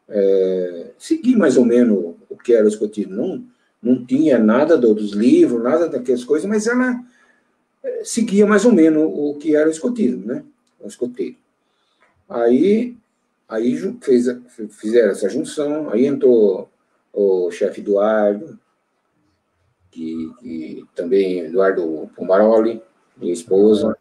é, 0.09 0.93
seguir 0.99 1.37
mais 1.37 1.57
ou 1.57 1.65
menos 1.65 2.15
o 2.29 2.37
que 2.37 2.53
era 2.53 2.65
o 2.65 2.69
escotismo. 2.69 3.15
Não, 3.15 3.45
não 3.83 4.05
tinha 4.05 4.39
nada 4.39 4.77
dos 4.77 5.13
livros, 5.13 5.63
nada 5.63 5.89
daquelas 5.89 6.25
coisas, 6.25 6.49
mas 6.49 6.67
ela 6.67 7.03
é, 7.83 8.05
seguia 8.05 8.47
mais 8.47 8.65
ou 8.65 8.73
menos 8.73 9.03
o 9.05 9.35
que 9.35 9.57
era 9.57 9.69
o 9.69 9.73
escotismo, 9.73 10.27
né? 10.27 10.45
O 10.79 10.87
escoteiro. 10.87 11.37
Aí, 12.29 12.97
aí 13.49 13.77
fez, 14.01 14.27
fizeram 14.71 15.11
essa 15.11 15.29
junção, 15.29 15.91
aí 15.91 16.07
entrou 16.07 16.71
o 17.13 17.51
chefe 17.51 17.81
Eduardo, 17.81 18.59
que, 19.91 20.33
que 20.41 20.85
também 20.95 21.41
Eduardo 21.41 22.09
Pomaroli, 22.15 22.81
minha 23.17 23.33
esposa, 23.33 23.97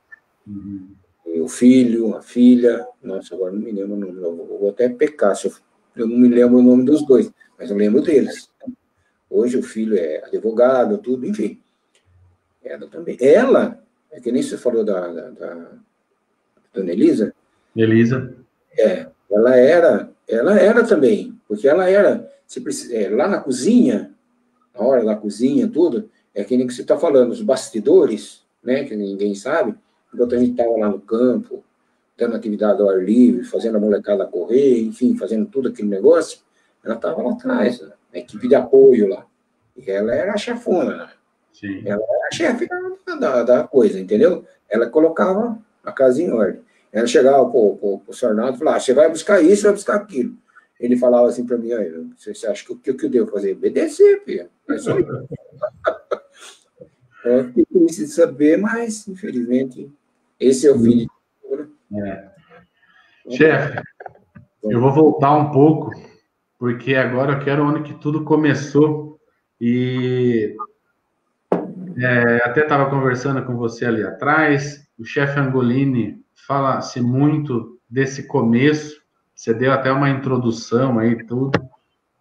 uhum. 0.46 0.99
O 1.40 1.48
filho, 1.48 2.16
a 2.16 2.22
filha, 2.22 2.86
nossa, 3.02 3.36
agora 3.36 3.52
não 3.52 3.62
me 3.62 3.72
lembro 3.72 3.96
o 3.96 3.98
nome, 3.98 4.20
eu 4.20 4.58
vou 4.60 4.70
até 4.70 4.90
pecar 4.90 5.36
se 5.36 5.48
eu, 5.48 5.54
eu 5.96 6.08
não 6.08 6.18
me 6.18 6.28
lembro 6.28 6.58
o 6.58 6.64
nome 6.64 6.86
dos 6.86 7.06
dois, 7.06 7.32
mas 7.58 7.70
eu 7.70 7.78
lembro 7.78 8.02
deles. 8.02 8.50
Hoje 9.30 9.58
o 9.58 9.64
filho 9.64 9.98
é 9.98 10.24
advogado, 10.26 10.98
tudo, 10.98 11.26
enfim. 11.26 11.62
Ela 12.64 12.88
também. 12.88 13.18
Ela, 13.22 13.82
é 14.12 14.20
que 14.20 14.32
nem 14.32 14.42
você 14.42 14.58
falou 14.58 14.84
da, 14.84 15.08
da, 15.08 15.30
da 15.30 15.68
Dona 16.74 16.92
Elisa. 16.92 17.34
Elisa. 17.76 18.36
É, 18.78 19.08
ela 19.32 19.56
era, 19.56 20.12
ela 20.28 20.60
era 20.60 20.84
também, 20.84 21.40
porque 21.48 21.68
ela 21.68 21.90
era, 21.90 22.28
se, 22.48 22.96
é, 22.96 23.10
lá 23.10 23.28
na 23.28 23.40
cozinha, 23.40 24.14
na 24.74 24.82
hora 24.82 25.06
da 25.06 25.16
cozinha, 25.16 25.68
tudo, 25.68 26.10
é 26.34 26.44
que 26.44 26.58
nem 26.58 26.66
que 26.66 26.74
você 26.74 26.82
está 26.82 26.98
falando, 26.98 27.32
os 27.32 27.42
bastidores, 27.42 28.44
né, 28.64 28.84
que 28.84 28.96
ninguém 28.96 29.36
sabe, 29.36 29.76
enquanto 30.14 30.36
a 30.36 30.38
gente 30.38 30.52
estava 30.52 30.78
lá 30.78 30.90
no 30.90 31.00
campo, 31.00 31.64
dando 32.18 32.36
atividade 32.36 32.82
ao 32.82 32.90
ar 32.90 33.04
livre, 33.04 33.44
fazendo 33.44 33.78
a 33.78 33.80
molecada 33.80 34.26
correr, 34.26 34.82
enfim, 34.82 35.16
fazendo 35.16 35.46
tudo 35.46 35.70
aquele 35.70 35.88
negócio, 35.88 36.40
ela 36.84 36.96
estava 36.96 37.22
lá 37.22 37.32
atrás, 37.32 37.82
né, 37.82 37.92
na 38.14 38.20
equipe 38.20 38.48
de 38.48 38.56
apoio 38.56 39.08
lá. 39.08 39.26
E 39.76 39.90
ela 39.90 40.14
era 40.14 40.34
a 40.34 40.38
chefona, 40.38 40.98
né? 40.98 41.10
Sim. 41.54 41.82
Ela 41.86 42.02
era 42.02 42.28
a 42.28 42.36
chefe 42.36 42.68
da, 43.20 43.44
da, 43.44 43.64
coisa, 43.68 44.00
entendeu? 44.00 44.46
Ela 44.70 44.90
colocava 44.90 45.58
a 45.84 45.92
casa 45.92 46.22
em 46.22 46.32
ordem. 46.32 46.62
Ela 46.92 47.08
chegava 47.08 47.46
para 47.46 47.60
o 47.60 48.04
Sornato 48.12 48.56
e 48.56 48.60
falava, 48.60 48.78
ah, 48.78 48.80
você 48.80 48.94
vai 48.94 49.10
buscar 49.10 49.42
isso, 49.42 49.64
vai 49.64 49.74
buscar 49.74 49.96
aquilo. 49.96 50.36
Ele 50.80 50.98
falava 50.98 51.28
assim 51.28 51.46
para 51.46 51.58
mim, 51.58 51.70
você, 52.18 52.34
você 52.34 52.48
acha 52.48 52.66
que 52.66 52.72
o 52.72 52.78
que, 52.78 52.94
que 52.94 53.06
eu 53.06 53.10
devo 53.10 53.32
fazer? 53.32 53.54
Obedecer, 53.54 54.24
filho. 54.24 54.50
É 54.70 54.78
só 54.78 54.98
isso. 54.98 55.10
Eu 57.24 57.46
fiquei 57.46 57.66
de 57.86 58.08
saber, 58.08 58.58
mas, 58.58 59.06
infelizmente, 59.08 59.92
esse 60.40 60.68
é 60.68 60.72
o 60.72 60.80
fim 60.80 60.98
de 60.98 61.08
é. 62.02 62.30
Chefe, 63.32 63.82
eu 64.64 64.80
vou 64.80 64.92
voltar 64.92 65.36
um 65.36 65.52
pouco, 65.52 65.92
porque 66.58 66.96
agora 66.96 67.34
eu 67.34 67.40
quero 67.40 67.64
onde 67.64 67.84
que 67.84 68.00
tudo 68.00 68.24
começou. 68.24 69.20
E 69.60 70.56
é, 71.98 72.36
até 72.46 72.62
estava 72.62 72.90
conversando 72.90 73.44
com 73.46 73.58
você 73.58 73.86
ali 73.86 74.04
atrás, 74.04 74.88
o 74.98 75.04
chefe 75.04 75.40
Angolini 75.40 76.22
fala-se 76.48 77.02
muito 77.02 77.80
desse 77.90 78.28
começo, 78.28 79.02
você 79.36 79.54
deu 79.54 79.72
até 79.72 79.92
uma 79.92 80.10
introdução 80.10 81.00
aí, 81.00 81.26
tudo. 81.26 81.52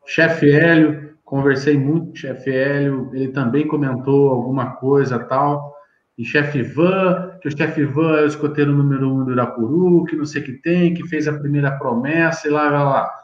Chefe 0.07 0.51
Hélio, 0.51 1.17
conversei 1.25 1.77
muito 1.77 2.07
com 2.07 2.13
o 2.13 2.17
chefe 2.17 2.51
Hélio, 2.51 3.11
ele 3.13 3.29
também 3.29 3.67
comentou 3.67 4.31
alguma 4.31 4.77
coisa 4.77 5.19
tal. 5.19 5.75
E 6.17 6.25
chefe 6.25 6.59
Ivan, 6.59 7.28
que 7.40 7.48
o 7.48 7.57
chefe 7.57 7.83
Ivan 7.83 8.18
é 8.18 8.22
o 8.22 8.27
escoteiro 8.27 8.72
número 8.72 9.12
um 9.12 9.24
do 9.24 9.33
Irapuru, 9.33 10.05
que 10.05 10.16
não 10.16 10.24
sei 10.24 10.42
o 10.42 10.44
que 10.44 10.53
tem, 10.55 10.94
que 10.94 11.07
fez 11.07 11.29
a 11.29 11.38
primeira 11.38 11.79
promessa 11.79 12.46
e 12.46 12.51
lá, 12.51 12.68
lá, 12.70 12.85
lá. 12.85 13.14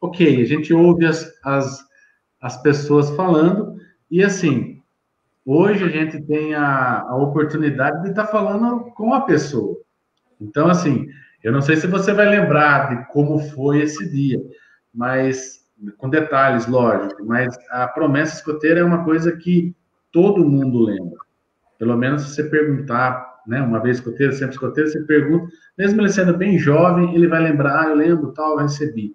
Ok, 0.00 0.42
a 0.42 0.44
gente 0.44 0.72
ouve 0.72 1.06
as, 1.06 1.32
as, 1.42 1.84
as 2.40 2.60
pessoas 2.62 3.10
falando, 3.10 3.76
e 4.10 4.22
assim, 4.22 4.82
hoje 5.44 5.84
a 5.84 5.88
gente 5.88 6.20
tem 6.22 6.54
a, 6.54 7.00
a 7.00 7.16
oportunidade 7.16 8.02
de 8.02 8.10
estar 8.10 8.26
tá 8.26 8.30
falando 8.30 8.90
com 8.92 9.14
a 9.14 9.22
pessoa. 9.22 9.76
Então, 10.40 10.68
assim, 10.68 11.06
eu 11.42 11.52
não 11.52 11.62
sei 11.62 11.76
se 11.76 11.86
você 11.86 12.12
vai 12.12 12.28
lembrar 12.28 12.88
de 12.88 13.12
como 13.12 13.38
foi 13.38 13.80
esse 13.80 14.10
dia, 14.10 14.40
mas 14.92 15.64
com 15.98 16.08
detalhes, 16.08 16.66
lógico, 16.66 17.24
mas 17.24 17.56
a 17.70 17.86
promessa 17.88 18.36
escoteira 18.36 18.80
é 18.80 18.84
uma 18.84 19.04
coisa 19.04 19.36
que 19.36 19.74
todo 20.12 20.48
mundo 20.48 20.80
lembra. 20.80 21.23
Pelo 21.84 21.98
menos 21.98 22.22
se 22.22 22.30
você 22.30 22.44
perguntar, 22.44 23.42
né, 23.46 23.60
uma 23.60 23.78
vez 23.78 23.98
escoteiro, 23.98 24.32
sempre 24.32 24.54
escoteiro, 24.54 24.88
você 24.88 25.02
pergunta, 25.02 25.52
mesmo 25.76 26.00
ele 26.00 26.10
sendo 26.10 26.34
bem 26.34 26.58
jovem, 26.58 27.14
ele 27.14 27.28
vai 27.28 27.42
lembrar, 27.42 27.82
ah, 27.82 27.90
eu 27.90 27.94
lembro, 27.94 28.32
tal, 28.32 28.52
eu 28.52 28.62
recebi. 28.62 29.14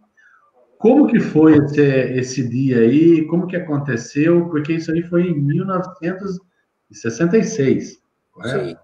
Como 0.78 1.08
que 1.08 1.20
foi 1.20 1.58
esse, 1.58 1.82
esse 1.82 2.48
dia 2.48 2.82
aí? 2.82 3.26
Como 3.26 3.48
que 3.48 3.56
aconteceu? 3.56 4.48
Porque 4.50 4.74
isso 4.74 4.92
aí 4.92 5.02
foi 5.02 5.24
em 5.24 5.34
1966, 5.34 8.00
correto? 8.32 8.68
Sim. 8.68 8.76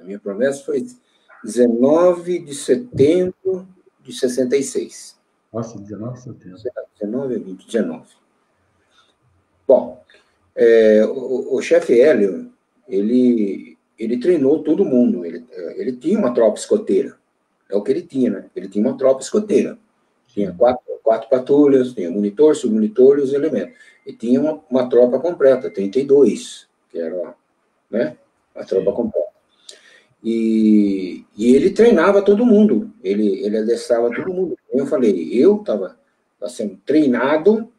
A 0.00 0.04
minha 0.04 0.20
promessa 0.20 0.64
foi 0.64 0.86
19 1.42 2.44
de 2.44 2.54
setembro 2.54 3.66
de 4.00 4.12
66. 4.12 5.18
Nossa, 5.52 5.76
19 5.76 6.12
de 6.12 6.20
setembro. 6.22 6.56
19 7.00 7.34
a 7.34 7.38
20, 7.40 7.66
19. 7.66 8.04
Bom, 9.66 10.04
é, 10.54 11.04
o, 11.04 11.56
o 11.56 11.60
chefe 11.60 12.00
Hélio, 12.00 12.56
ele, 12.88 13.76
ele 13.98 14.18
treinou 14.18 14.62
todo 14.62 14.84
mundo. 14.84 15.24
Ele, 15.24 15.44
ele 15.76 15.92
tinha 15.92 16.18
uma 16.18 16.32
tropa 16.32 16.58
escoteira. 16.58 17.16
É 17.70 17.76
o 17.76 17.82
que 17.82 17.90
ele 17.90 18.02
tinha, 18.02 18.30
né? 18.30 18.44
Ele 18.56 18.68
tinha 18.68 18.86
uma 18.86 18.96
tropa 18.96 19.20
escoteira. 19.20 19.78
Tinha 20.26 20.52
quatro, 20.52 20.82
quatro 21.02 21.28
patrulhas, 21.28 21.92
tinha 21.92 22.10
monitor, 22.10 22.56
submonitor 22.56 23.18
e 23.18 23.22
os 23.22 23.32
elementos. 23.32 23.76
E 24.06 24.12
tinha 24.12 24.40
uma, 24.40 24.60
uma 24.70 24.88
tropa 24.88 25.18
completa, 25.18 25.70
32, 25.70 26.66
que 26.90 26.98
era 26.98 27.34
né, 27.90 28.16
a 28.54 28.64
tropa 28.64 28.92
completa. 28.92 29.28
E, 30.22 31.24
e 31.36 31.54
ele 31.54 31.70
treinava 31.70 32.22
todo 32.22 32.44
mundo, 32.44 32.90
ele, 33.04 33.44
ele 33.44 33.58
adestrava 33.58 34.10
todo 34.14 34.32
mundo. 34.32 34.58
Como 34.68 34.82
eu 34.82 34.86
falei, 34.86 35.30
eu 35.32 35.60
estava 35.60 35.96
sendo 36.48 36.76
treinado 36.84 37.70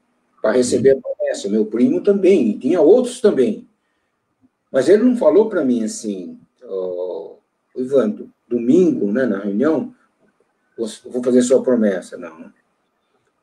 para 0.41 0.52
receber 0.52 0.91
a 0.91 1.02
promessa, 1.02 1.50
meu 1.50 1.65
primo 1.65 2.02
também, 2.02 2.50
e 2.50 2.58
tinha 2.58 2.82
outros 2.82 3.19
também. 3.19 3.67
Mas 4.71 4.88
ele 4.88 5.03
não 5.03 5.15
falou 5.15 5.49
para 5.49 5.65
mim 5.65 5.84
assim, 5.84 6.39
oh, 6.63 7.38
Ivando, 7.75 8.29
domingo, 8.47 9.12
né, 9.12 9.25
na 9.25 9.39
reunião, 9.39 9.93
vou 10.77 11.23
fazer 11.23 11.41
sua 11.41 11.63
promessa. 11.63 12.17
Não. 12.17 12.51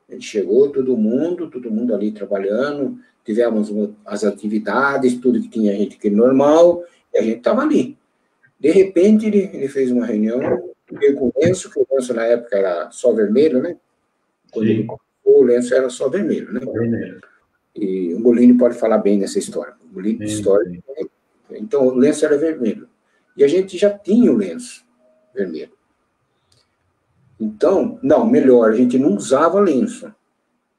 Ele 0.07 0.21
chegou, 0.21 0.69
todo 0.69 0.97
mundo, 0.97 1.49
todo 1.49 1.71
mundo 1.71 1.93
ali 1.93 2.11
trabalhando, 2.11 2.97
tivemos 3.25 3.69
as 4.05 4.23
atividades, 4.23 5.19
tudo 5.19 5.41
que 5.41 5.49
tinha 5.49 5.75
gente 5.75 5.97
que 5.97 6.09
normal, 6.09 6.83
e 7.13 7.17
a 7.17 7.21
gente 7.21 7.39
estava 7.39 7.61
ali. 7.61 7.97
De 8.59 8.71
repente, 8.71 9.27
ele, 9.27 9.49
ele 9.53 9.67
fez 9.67 9.91
uma 9.91 10.05
reunião, 10.05 10.39
com 11.15 11.27
o 11.27 11.33
lenço, 11.35 11.69
que 11.69 11.79
o 11.79 11.87
lenço 11.91 12.13
na 12.13 12.25
época 12.25 12.55
era 12.57 12.89
só 12.91 13.11
vermelho, 13.11 13.61
né? 13.61 13.75
Quando 14.51 14.65
Sim. 14.67 14.71
ele 14.71 14.83
comprou, 14.85 15.41
o 15.41 15.43
lenço 15.43 15.75
era 15.75 15.89
só 15.89 16.07
vermelho, 16.07 16.53
né? 16.53 16.61
Vermelho. 16.61 17.21
E 17.75 18.13
o 18.13 18.19
Molini 18.19 18.57
pode 18.57 18.75
falar 18.75 18.97
bem 18.97 19.19
nessa 19.19 19.37
história. 19.37 19.75
O 19.83 19.93
Molini 19.93 20.19
de 20.19 20.25
história. 20.25 20.83
Então, 21.51 21.87
o 21.87 21.95
lenço 21.95 22.25
era 22.25 22.37
vermelho. 22.37 22.89
E 23.35 23.43
a 23.43 23.47
gente 23.47 23.77
já 23.77 23.95
tinha 23.95 24.31
o 24.31 24.35
lenço 24.35 24.85
vermelho. 25.33 25.71
Então, 27.39 27.99
não, 28.01 28.25
melhor, 28.27 28.71
a 28.71 28.75
gente 28.75 28.97
não 28.97 29.15
usava 29.15 29.59
lenço. 29.59 30.13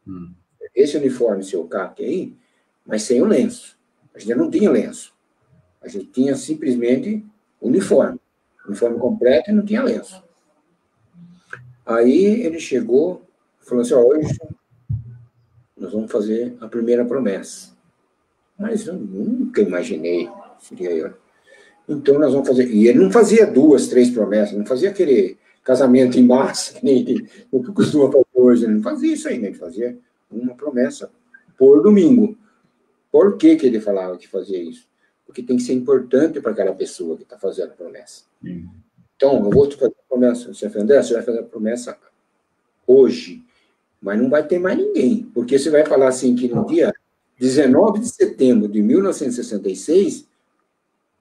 Hum. 0.06 0.32
Esse 0.74 0.96
uniforme 0.96 1.44
seu 1.44 1.64
CAC 1.64 2.04
aí, 2.04 2.36
mas 2.84 3.02
sem 3.02 3.22
o 3.22 3.26
lenço. 3.26 3.78
A 4.14 4.18
gente 4.18 4.34
não 4.34 4.50
tinha 4.50 4.70
lenço. 4.70 5.14
A 5.80 5.88
gente 5.88 6.06
tinha 6.06 6.34
simplesmente 6.34 7.24
uniforme. 7.60 8.18
Uniforme 8.66 8.98
completo 8.98 9.50
e 9.50 9.54
não 9.54 9.64
tinha 9.64 9.82
lenço. 9.82 10.22
Aí 11.86 12.42
ele 12.42 12.58
chegou, 12.58 13.22
falou 13.60 13.82
assim: 13.82 13.94
ó, 13.94 14.00
hoje 14.00 14.36
nós 15.76 15.92
vamos 15.92 16.10
fazer 16.10 16.56
a 16.60 16.68
primeira 16.68 17.04
promessa. 17.04 17.76
Mas 18.58 18.86
eu 18.86 18.94
nunca 18.94 19.62
imaginei, 19.62 20.28
seria 20.60 20.90
eu. 20.90 21.14
Então 21.88 22.18
nós 22.18 22.32
vamos 22.32 22.48
fazer. 22.48 22.68
E 22.70 22.88
ele 22.88 22.98
não 22.98 23.10
fazia 23.10 23.46
duas, 23.46 23.88
três 23.88 24.10
promessas, 24.10 24.56
não 24.56 24.66
fazia 24.66 24.90
aquele 24.90 25.38
casamento 25.64 26.18
em 26.18 26.26
massa, 26.26 26.74
que 26.78 26.84
nem 26.84 27.28
o 27.50 27.62
que 27.62 27.72
costuma 27.72 28.10
fazer 28.10 28.26
hoje. 28.34 28.64
Ele 28.64 28.74
não 28.74 28.82
fazia 28.82 29.12
isso 29.12 29.28
ainda, 29.28 29.46
ele 29.46 29.56
fazia 29.56 29.98
uma 30.30 30.54
promessa 30.54 31.10
por 31.56 31.82
domingo. 31.82 32.36
Por 33.10 33.36
que, 33.36 33.56
que 33.56 33.66
ele 33.66 33.80
falava 33.80 34.18
que 34.18 34.28
fazia 34.28 34.62
isso? 34.62 34.88
porque 35.28 35.42
tem 35.42 35.58
que 35.58 35.62
ser 35.62 35.74
importante 35.74 36.40
para 36.40 36.52
aquela 36.52 36.74
pessoa 36.74 37.14
que 37.14 37.22
está 37.22 37.38
fazendo 37.38 37.72
a 37.72 37.76
promessa. 37.76 38.22
Então, 39.14 39.44
eu 39.44 39.50
vou 39.50 39.68
te 39.68 39.76
fazer 39.76 39.92
a 39.92 40.08
promessa, 40.08 40.54
chefe 40.54 40.78
André, 40.78 41.02
você 41.02 41.12
vai 41.12 41.22
fazer 41.22 41.40
a 41.40 41.42
promessa 41.42 41.98
hoje, 42.86 43.44
mas 44.00 44.18
não 44.18 44.30
vai 44.30 44.46
ter 44.46 44.58
mais 44.58 44.78
ninguém, 44.78 45.30
porque 45.34 45.58
você 45.58 45.68
vai 45.68 45.84
falar 45.84 46.08
assim 46.08 46.34
que 46.34 46.48
no 46.48 46.64
dia 46.64 46.94
19 47.38 48.00
de 48.00 48.08
setembro 48.08 48.68
de 48.68 48.80
1966, 48.80 50.26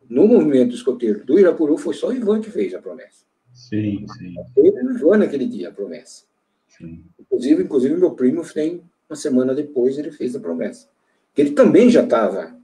no 0.09 0.27
movimento 0.27 0.75
escoteiro 0.75 1.25
do 1.25 1.39
Irapuru, 1.39 1.77
foi 1.77 1.93
só 1.93 2.07
o 2.07 2.13
Ivan 2.13 2.41
que 2.41 2.49
fez 2.49 2.73
a 2.73 2.81
promessa. 2.81 3.25
Sim, 3.53 4.05
sim. 4.17 4.35
Ele 4.55 4.83
o 4.83 4.91
Ivan 4.91 5.17
naquele 5.17 5.47
dia 5.47 5.69
a 5.69 5.71
promessa. 5.71 6.23
Sim. 6.67 7.03
Inclusive, 7.19 7.63
inclusive, 7.63 7.95
meu 7.95 8.11
primo 8.11 8.43
tem 8.53 8.83
uma 9.09 9.15
semana 9.15 9.55
depois 9.55 9.97
ele 9.97 10.11
fez 10.11 10.35
a 10.35 10.39
promessa. 10.39 10.87
Ele 11.35 11.51
também 11.51 11.89
já 11.89 12.03
estava 12.03 12.55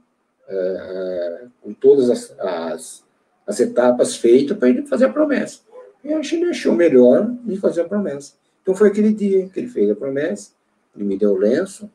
é, 0.48 1.46
com 1.60 1.72
todas 1.72 2.10
as, 2.10 2.38
as, 2.38 3.04
as 3.46 3.60
etapas 3.60 4.16
feitas 4.16 4.56
para 4.56 4.68
ele 4.68 4.86
fazer 4.86 5.06
a 5.06 5.12
promessa. 5.12 5.60
E 6.04 6.20
que 6.20 6.34
ele 6.36 6.50
achou 6.50 6.74
melhor 6.74 7.30
de 7.44 7.56
fazer 7.56 7.82
a 7.82 7.88
promessa. 7.88 8.34
Então 8.62 8.74
foi 8.74 8.88
aquele 8.88 9.12
dia 9.12 9.48
que 9.48 9.58
ele 9.58 9.68
fez 9.68 9.90
a 9.90 9.94
promessa, 9.94 10.52
ele 10.94 11.04
me 11.04 11.16
deu 11.16 11.32
o 11.32 11.36
lenço, 11.36 11.90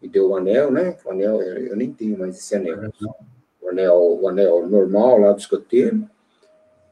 me 0.00 0.08
deu 0.08 0.30
o 0.30 0.36
anel, 0.36 0.70
né? 0.70 0.96
O 1.04 1.10
anel, 1.10 1.40
eu 1.40 1.76
nem 1.76 1.92
tenho 1.92 2.18
mais 2.18 2.36
esse 2.36 2.54
anel. 2.56 2.92
O 3.62 3.68
anel, 3.70 4.18
o 4.20 4.28
anel 4.28 4.68
normal 4.68 5.18
lá 5.18 5.32
do 5.32 5.38
escoteiro 5.38 6.08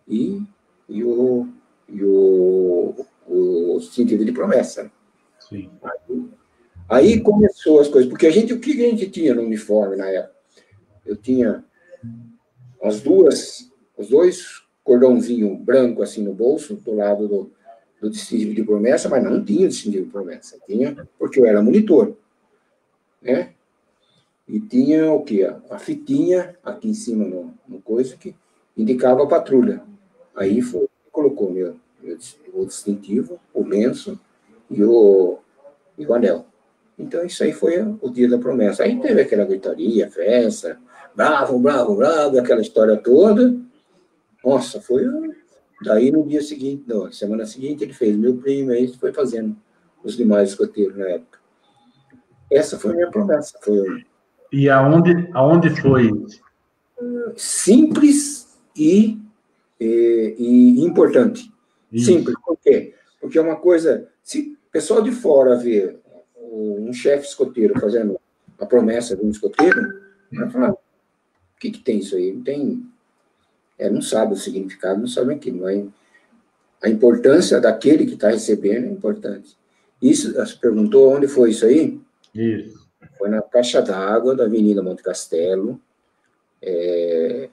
e, 0.07 0.41
e 0.89 1.05
o, 1.05 1.49
e 1.89 2.05
o, 2.05 3.07
o 3.27 3.77
distintivo 3.81 4.25
de 4.25 4.33
promessa. 4.33 4.91
Sim. 5.39 5.71
Aí, 5.83 6.29
aí 6.89 7.21
começou 7.21 7.81
as 7.81 7.89
coisas, 7.89 8.09
porque 8.09 8.27
a 8.27 8.31
gente, 8.31 8.53
o 8.53 8.61
que 8.61 8.73
a 8.73 8.89
gente 8.89 9.11
tinha 9.11 9.35
no 9.35 9.43
uniforme 9.43 9.97
na 9.97 10.09
época? 10.09 10.37
Eu 11.05 11.17
tinha 11.17 11.65
as 12.83 13.01
duas, 13.01 13.71
os 13.97 14.09
dois 14.09 14.63
cordãozinho 14.83 15.57
branco 15.57 16.03
assim 16.03 16.23
no 16.23 16.33
bolso, 16.33 16.75
do 16.77 16.95
lado 16.95 17.29
do, 17.29 17.53
do 18.01 18.11
distintivo 18.11 18.55
de 18.55 18.63
promessa, 18.63 19.09
mas 19.09 19.23
não 19.23 19.45
tinha 19.45 19.69
distintivo 19.69 20.05
de 20.05 20.11
promessa, 20.11 20.59
tinha, 20.67 21.09
porque 21.19 21.41
eu 21.41 21.47
era 21.47 21.63
monitor, 21.63 22.17
né? 23.21 23.55
E 24.51 24.59
tinha 24.59 25.13
o 25.13 25.23
quê? 25.23 25.49
A 25.71 25.79
fitinha 25.79 26.57
aqui 26.65 26.89
em 26.89 26.95
cima 26.95 27.25
no, 27.25 27.55
no 27.69 27.81
coisa 27.81 28.17
que 28.17 28.35
indicava 28.77 29.23
a 29.23 29.27
patrulha. 29.27 29.81
Aí 30.35 30.61
foi, 30.61 30.89
colocou 31.13 31.53
meu, 31.53 31.77
meu 32.03 32.19
o 32.53 32.67
distintivo, 32.67 33.39
o 33.55 33.63
lenço 33.63 34.19
e 34.69 34.83
o, 34.83 35.39
e 35.97 36.05
o 36.05 36.13
anel. 36.13 36.47
Então, 36.99 37.25
isso 37.25 37.45
aí 37.45 37.53
foi 37.53 37.81
o 38.01 38.11
dia 38.11 38.29
da 38.29 38.39
promessa. 38.39 38.83
Aí 38.83 39.01
teve 39.01 39.21
aquela 39.21 39.45
gritaria, 39.45 40.11
festa, 40.11 40.81
bravo, 41.15 41.57
bravo, 41.61 41.95
bravo, 41.95 42.37
aquela 42.37 42.61
história 42.61 42.97
toda. 42.97 43.57
Nossa, 44.45 44.81
foi. 44.81 45.05
Daí 45.85 46.11
no 46.11 46.27
dia 46.27 46.43
seguinte, 46.43 46.83
não, 46.89 47.11
semana 47.13 47.47
seguinte, 47.47 47.85
ele 47.85 47.93
fez. 47.93 48.17
Meu 48.17 48.37
primo 48.37 48.73
aí 48.73 48.89
foi 48.89 49.13
fazendo 49.13 49.57
os 50.03 50.17
demais 50.17 50.51
escoteiros 50.51 50.97
na 50.97 51.07
época. 51.07 51.39
Essa 52.51 52.77
foi 52.77 52.91
a 52.91 52.95
minha 52.95 53.11
promessa. 53.11 53.57
Foi... 53.63 54.10
E 54.53 54.69
aonde, 54.69 55.29
aonde 55.33 55.71
foi? 55.81 56.11
Simples 57.37 58.59
e, 58.77 59.19
e, 59.79 60.35
e 60.39 60.81
importante. 60.85 61.53
Isso. 61.93 62.07
Simples, 62.07 62.37
por 62.45 62.57
quê? 62.59 62.95
Porque 63.21 63.39
é 63.39 63.43
uma 63.43 63.57
coisa. 63.57 64.09
Se 64.23 64.57
o 64.69 64.73
pessoal 64.73 65.03
de 65.03 65.13
fora 65.13 65.57
vê 65.57 65.97
um 66.37 66.93
chefe 66.93 67.27
escoteiro 67.27 67.79
fazendo 67.79 68.19
a 68.59 68.67
promessa 68.67 69.17
de 69.17 69.25
um 69.25 69.31
escoteiro, 69.31 70.01
vai 70.33 70.51
falar: 70.51 70.73
o 70.73 70.79
que, 71.59 71.71
que 71.71 71.81
tem 71.81 71.99
isso 71.99 72.17
aí? 72.17 72.33
Não 72.33 72.43
tem. 72.43 72.87
É, 73.79 73.89
não 73.89 74.03
sabe 74.03 74.35
o 74.35 74.37
significado, 74.37 75.01
não 75.01 75.07
sabe 75.07 75.35
aquilo. 75.35 75.63
Mas 75.63 75.87
a 76.83 76.89
importância 76.89 77.61
daquele 77.61 78.07
que 78.07 78.15
está 78.15 78.31
recebendo 78.31 78.87
é 78.87 78.91
importante. 78.91 79.57
Isso, 80.03 80.35
você 80.35 80.57
perguntou 80.57 81.15
onde 81.15 81.29
foi 81.29 81.51
isso 81.51 81.67
aí? 81.67 82.01
Isso. 82.35 82.89
Foi 83.21 83.29
na 83.29 83.43
caixa 83.43 83.83
d'água 83.83 84.35
da 84.35 84.45
Avenida 84.45 84.83
Monte 84.83 85.03
Castelo. 85.03 85.79
É, 86.63 87.51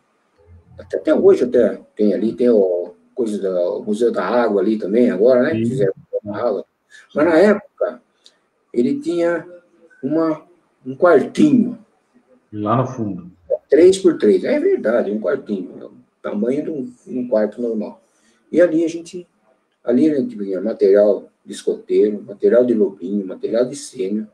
até, 0.79 0.95
até 0.95 1.13
hoje 1.13 1.43
até 1.43 1.81
tem 1.93 2.13
ali, 2.13 2.33
tem 2.33 2.49
o 2.49 2.93
coisa 3.13 3.37
do 3.37 3.83
Museu 3.83 4.11
da 4.11 4.23
Água 4.23 4.61
ali 4.61 4.77
também, 4.77 5.11
agora, 5.11 5.41
né? 5.41 5.55
Fizeram 5.55 5.93
água. 6.31 6.63
Mas 7.13 7.25
na 7.25 7.35
época, 7.37 8.01
ele 8.71 9.01
tinha 9.01 9.45
uma, 10.01 10.45
um 10.85 10.95
quartinho. 10.95 11.77
Lá 12.53 12.77
no 12.77 12.87
fundo. 12.87 13.29
Três 13.69 13.97
por 13.97 14.17
três. 14.17 14.45
É 14.45 14.57
verdade, 14.59 15.11
um 15.11 15.19
quartinho. 15.19 15.81
É 15.81 15.85
o 15.85 15.91
tamanho 16.21 16.63
de 16.63 16.69
um, 16.69 16.93
um 17.07 17.27
quarto 17.27 17.61
normal. 17.61 18.01
E 18.49 18.61
ali 18.61 18.85
a 18.85 18.87
gente, 18.87 19.27
ali 19.83 20.09
a 20.09 20.15
gente 20.15 20.37
tinha 20.37 20.61
material 20.61 21.27
de 21.45 21.51
escoteiro, 21.51 22.23
material 22.23 22.63
de 22.63 22.73
lobinho, 22.73 23.27
material 23.27 23.65
de 23.65 23.75
sênior. 23.75 24.27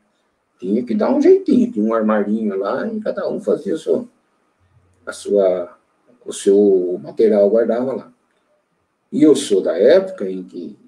Tinha 0.64 0.82
que 0.82 0.96
dar 0.96 1.14
um 1.14 1.22
jeitinho. 1.22 1.70
Tinha 1.70 1.86
um 1.86 1.94
armarinho 1.94 2.58
lá 2.58 2.88
e 2.88 3.02
cada 3.02 3.28
um 3.30 3.38
fazia 3.42 3.74
a 3.74 3.78
sua, 3.78 4.08
a 5.06 5.12
sua 5.12 5.78
o 6.26 6.32
seu 6.32 6.98
material 7.04 7.50
guardava 7.50 7.92
lá. 7.92 8.14
E 9.12 9.22
eu 9.22 9.36
sou 9.36 9.62
da 9.62 9.78
época 9.78 10.30
em 10.30 10.42
que 10.42 10.80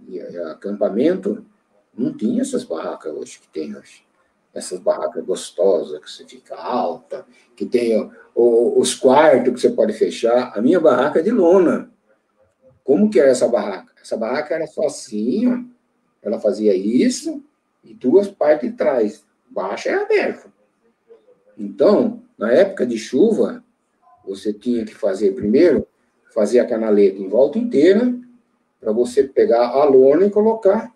acampamento 0.50 1.46
não 1.94 2.14
tinha 2.14 2.42
essas 2.42 2.64
barracas 2.64 3.14
hoje 3.14 3.38
que 3.42 3.50
tem 3.50 3.76
hoje. 3.76 4.06
Essas 4.54 4.80
barracas 4.80 5.26
gostosas, 5.26 6.00
que 6.00 6.10
você 6.10 6.26
fica 6.26 6.56
alta, 6.56 7.26
que 7.54 7.66
tem 7.66 8.00
o, 8.00 8.14
o, 8.34 8.80
os 8.80 8.96
quartos 8.96 9.54
que 9.54 9.60
você 9.60 9.70
pode 9.70 9.92
fechar. 9.92 10.58
A 10.58 10.62
minha 10.62 10.80
barraca 10.80 11.20
é 11.20 11.22
de 11.22 11.32
lona. 11.32 11.92
Como 12.82 13.10
que 13.10 13.20
era 13.20 13.30
essa 13.30 13.50
barraca? 13.50 13.92
Essa 14.02 14.16
barraca 14.16 14.56
era 14.56 14.68
só 14.68 14.86
assim, 14.86 15.48
ó. 15.48 15.60
Ela 16.24 16.40
fazia 16.40 16.74
isso 16.74 17.44
e 17.84 17.94
duas 17.94 18.30
partes 18.30 18.72
de 18.72 18.78
trás. 18.78 19.25
Baixa 19.50 19.90
é 19.90 19.96
aberta. 19.96 20.54
Então, 21.58 22.22
na 22.38 22.52
época 22.52 22.86
de 22.86 22.98
chuva, 22.98 23.64
você 24.26 24.52
tinha 24.54 24.86
que 24.86 24.94
fazer 24.94 25.34
primeiro 25.34 25.88
fazer 26.36 26.60
a 26.60 26.68
canaleta 26.68 27.18
em 27.18 27.30
volta 27.30 27.58
inteira, 27.58 28.14
para 28.78 28.92
você 28.92 29.24
pegar 29.24 29.70
a 29.70 29.86
lona 29.86 30.26
e 30.26 30.30
colocar 30.30 30.94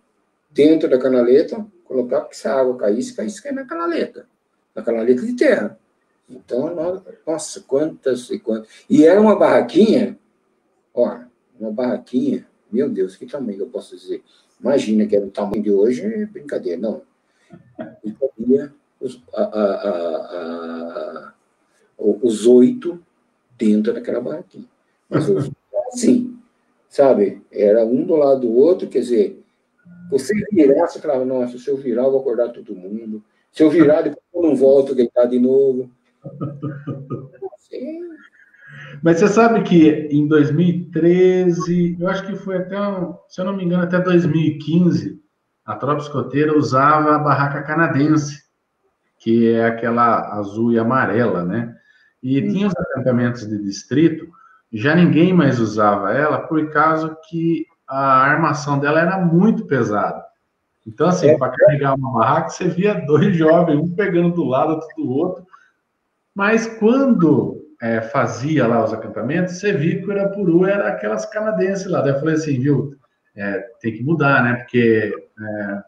dentro 0.52 0.90
da 0.90 1.00
canaleta, 1.00 1.66
colocar, 1.86 2.22
porque 2.22 2.36
se 2.36 2.46
a 2.46 2.60
água 2.60 2.76
caísse, 2.76 3.16
caísse 3.16 3.50
na 3.54 3.64
canaleta, 3.64 4.28
na 4.76 4.82
canaleta 4.84 5.26
de 5.26 5.34
terra. 5.34 5.80
Então, 6.30 6.76
nossa, 7.26 7.62
quantas 7.62 8.30
e 8.30 8.38
quantas. 8.38 8.70
E 8.90 9.06
era 9.06 9.20
uma 9.20 9.36
barraquinha, 9.38 10.20
ó, 10.94 11.20
uma 11.58 11.72
barraquinha, 11.72 12.46
meu 12.70 12.90
Deus, 12.90 13.16
que 13.16 13.26
tamanho 13.26 13.62
eu 13.62 13.68
posso 13.68 13.96
dizer? 13.96 14.22
Imagina 14.60 15.08
que 15.08 15.16
era 15.16 15.26
o 15.26 15.32
tamanho 15.32 15.64
de 15.64 15.72
hoje, 15.72 16.04
é 16.04 16.26
brincadeira, 16.26 16.80
não. 16.80 17.02
E 18.04 18.12
cabia 18.12 18.74
os, 19.00 19.22
a, 19.34 19.42
a, 19.42 19.90
a, 19.90 21.34
os 21.98 22.46
oito 22.46 23.00
dentro 23.58 23.94
daquela 23.94 24.22
barraquinha. 24.22 24.68
Mas 25.10 25.26
assim, 25.94 26.38
sabe? 26.88 27.42
Era 27.52 27.86
um 27.86 28.04
do 28.04 28.16
lado 28.16 28.42
do 28.42 28.54
outro, 28.54 28.88
quer 28.88 29.00
dizer, 29.00 29.44
você 30.10 30.34
virar, 30.52 30.88
você 30.88 31.00
falava, 31.00 31.26
nossa, 31.26 31.58
se 31.58 31.70
eu 31.70 31.78
virar, 31.78 32.04
eu 32.04 32.12
vou 32.12 32.22
acordar 32.22 32.50
todo 32.50 32.76
mundo. 32.76 33.24
Se 33.52 33.64
eu 33.64 33.70
virar, 33.70 34.02
depois 34.02 34.24
eu 34.34 34.42
não 34.42 34.56
volto 34.56 34.96
deitar 34.96 35.26
de 35.26 35.40
novo. 35.40 35.90
Sim. 37.60 38.10
Mas 39.02 39.20
você 39.20 39.28
sabe 39.28 39.64
que 39.64 40.08
em 40.12 40.28
2013, 40.28 41.98
eu 42.00 42.08
acho 42.08 42.26
que 42.26 42.36
foi 42.36 42.58
até, 42.58 42.76
se 43.28 43.40
eu 43.40 43.46
não 43.46 43.56
me 43.56 43.64
engano, 43.64 43.84
até 43.84 44.00
2015, 44.00 45.20
a 45.70 45.76
tropa 45.76 46.02
escoteira 46.02 46.58
usava 46.58 47.16
a 47.16 47.20
barraca 47.20 47.62
canadense, 47.62 48.44
que 49.20 49.52
é 49.52 49.66
aquela 49.66 50.34
azul 50.40 50.72
e 50.72 50.80
amarela, 50.80 51.44
né? 51.44 51.76
E 52.24 52.42
tinha 52.42 52.68
os 52.68 52.76
acampamentos 52.76 53.48
de 53.48 53.62
distrito 53.62 54.28
já 54.72 54.96
ninguém 54.96 55.32
mais 55.32 55.60
usava 55.60 56.12
ela 56.14 56.40
por 56.40 56.72
causa 56.72 57.16
que 57.28 57.66
a 57.88 58.22
armação 58.22 58.80
dela 58.80 59.00
era 59.00 59.20
muito 59.20 59.66
pesada. 59.66 60.24
Então, 60.88 61.08
assim, 61.08 61.30
é. 61.30 61.38
para 61.38 61.52
carregar 61.52 61.96
uma 61.96 62.20
barraca, 62.20 62.50
você 62.50 62.68
via 62.68 62.94
dois 63.06 63.36
jovens, 63.36 63.78
um 63.78 63.94
pegando 63.94 64.34
do 64.34 64.46
lado, 64.46 64.74
outro 64.74 64.88
do 64.98 65.12
outro. 65.12 65.46
Mas 66.34 66.68
quando 66.80 67.62
é, 67.80 68.02
fazia 68.02 68.66
lá 68.66 68.84
os 68.84 68.94
acampamentos, 68.94 69.60
você 69.60 69.72
via 69.72 70.00
que 70.00 70.08
o 70.08 70.12
Irapuru 70.12 70.66
era 70.66 70.88
aquelas 70.88 71.28
canadenses 71.28 71.86
lá. 71.88 72.02
Daí 72.02 72.14
eu 72.14 72.20
falei 72.20 72.36
assim, 72.36 72.60
viu, 72.60 72.96
é, 73.36 73.60
tem 73.82 73.94
que 73.94 74.04
mudar, 74.04 74.44
né? 74.44 74.56
Porque 74.56 75.12
é, 75.40 75.84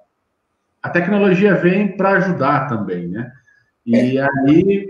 a 0.82 0.90
tecnologia 0.90 1.56
vem 1.56 1.96
para 1.96 2.12
ajudar 2.12 2.68
também, 2.68 3.08
né? 3.08 3.32
E 3.86 4.18
é. 4.18 4.28
aí 4.48 4.88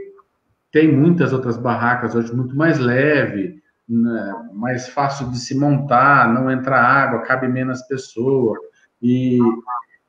tem 0.72 0.92
muitas 0.92 1.34
outras 1.34 1.58
barracas 1.58 2.16
hoje 2.16 2.34
muito 2.34 2.56
mais 2.56 2.80
leve, 2.80 3.62
né, 3.88 4.34
mais 4.54 4.88
fácil 4.88 5.30
de 5.30 5.38
se 5.38 5.58
montar, 5.58 6.34
não 6.34 6.50
entra 6.50 6.80
água, 6.80 7.24
cabe 7.24 7.48
menos 7.48 7.82
pessoa. 7.84 8.58
E, 9.02 9.38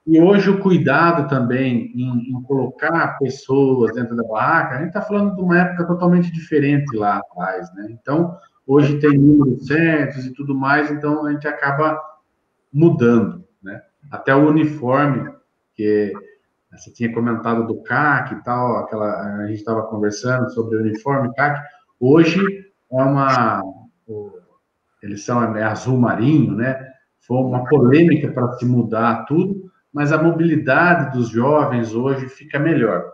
e 0.06 0.20
hoje 0.20 0.50
o 0.50 0.60
cuidado 0.60 1.28
também 1.28 1.90
em, 1.94 2.30
em, 2.30 2.42
colocar 2.42 3.18
pessoas 3.18 3.92
dentro 3.94 4.14
da 4.14 4.22
barraca, 4.22 4.76
a 4.76 4.78
gente 4.78 4.88
está 4.88 5.02
falando 5.02 5.34
de 5.34 5.42
uma 5.42 5.58
época 5.58 5.84
totalmente 5.84 6.30
diferente 6.30 6.96
lá 6.96 7.16
atrás, 7.16 7.74
né? 7.74 7.88
Então, 7.90 8.36
hoje 8.64 9.00
tem 9.00 9.18
números 9.18 9.66
certos 9.66 10.26
e 10.26 10.32
tudo 10.32 10.54
mais, 10.54 10.90
então 10.90 11.26
a 11.26 11.32
gente 11.32 11.48
acaba 11.48 12.00
mudando, 12.72 13.44
né? 13.62 13.82
Até 14.10 14.34
o 14.34 14.48
uniforme, 14.48 15.30
que 15.74 16.12
você 16.72 16.90
tinha 16.90 17.12
comentado 17.12 17.66
do 17.66 17.82
CAC 17.82 18.34
e 18.34 18.42
tal, 18.42 18.78
aquela, 18.78 19.40
a 19.40 19.46
gente 19.46 19.58
estava 19.58 19.82
conversando 19.82 20.50
sobre 20.50 20.76
o 20.76 20.80
uniforme 20.80 21.32
CAC, 21.34 21.60
hoje 22.00 22.40
é 22.90 23.02
uma. 23.02 23.62
Eles 25.02 25.24
são 25.24 25.56
é 25.56 25.62
azul 25.64 25.98
marinho, 25.98 26.54
né? 26.54 26.92
Foi 27.20 27.36
uma 27.38 27.64
polêmica 27.64 28.30
para 28.32 28.52
se 28.52 28.64
mudar 28.64 29.24
tudo, 29.26 29.70
mas 29.92 30.12
a 30.12 30.22
mobilidade 30.22 31.12
dos 31.12 31.28
jovens 31.28 31.94
hoje 31.94 32.28
fica 32.28 32.58
melhor. 32.58 33.04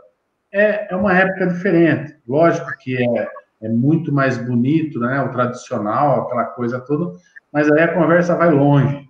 É, 0.52 0.92
é 0.92 0.96
uma 0.96 1.16
época 1.16 1.46
diferente. 1.46 2.16
Lógico 2.26 2.70
que 2.78 2.96
é, 2.96 3.28
é 3.62 3.68
muito 3.68 4.12
mais 4.12 4.38
bonito, 4.38 5.00
né? 5.00 5.20
O 5.22 5.30
tradicional, 5.30 6.22
aquela 6.22 6.44
coisa 6.44 6.80
toda, 6.80 7.16
mas 7.52 7.70
aí 7.70 7.82
a 7.82 7.94
conversa 7.94 8.36
vai 8.36 8.50
longe. 8.50 9.07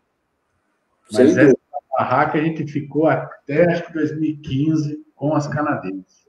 Mas 1.13 1.37
essa 1.37 1.57
barraca 1.97 2.39
a 2.39 2.43
gente 2.43 2.67
ficou 2.67 3.07
até 3.07 3.65
acho 3.73 3.87
que 3.87 3.93
2015 3.93 5.05
com 5.15 5.35
as 5.35 5.49
canadenses. 5.49 6.27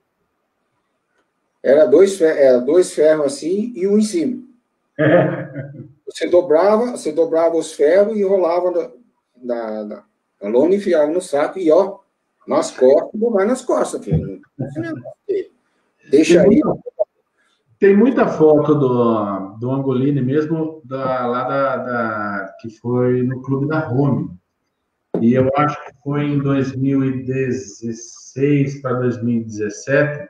Era 1.61 1.85
dois, 1.85 2.19
era 2.21 2.59
dois 2.59 2.93
ferros 2.93 3.33
assim 3.33 3.73
e 3.75 3.87
um 3.87 3.97
em 3.97 4.01
cima. 4.01 4.41
É. 4.97 5.69
Você 6.05 6.27
dobrava, 6.27 6.91
você 6.91 7.11
dobrava 7.11 7.55
os 7.55 7.73
ferros 7.73 8.17
e 8.17 8.23
rolava 8.23 8.71
na, 8.71 8.89
na, 9.41 9.83
na, 9.83 10.03
na 10.41 10.49
lona, 10.49 10.75
enfiava 10.75 11.11
no 11.11 11.21
saco 11.21 11.59
e 11.59 11.71
ó, 11.71 11.99
nas 12.47 12.71
costas, 12.71 13.21
vai 13.31 13.45
nas 13.45 13.61
costas, 13.61 14.03
filho. 14.03 14.41
Deixa 16.09 16.41
aí. 16.41 16.61
Tem 17.77 17.95
muita 17.95 18.27
foto 18.27 18.75
do, 18.75 19.57
do 19.57 19.71
Angolini 19.71 20.21
mesmo, 20.21 20.81
da, 20.83 21.25
lá 21.27 21.43
da, 21.47 21.77
da, 21.77 22.55
que 22.59 22.69
foi 22.69 23.23
no 23.23 23.41
Clube 23.41 23.67
da 23.67 23.79
Rome. 23.79 24.31
E 25.21 25.33
eu 25.33 25.49
acho 25.57 25.75
que 25.85 25.91
foi 26.03 26.25
em 26.25 26.39
2016 26.39 28.81
para 28.81 28.99
2017. 28.99 30.29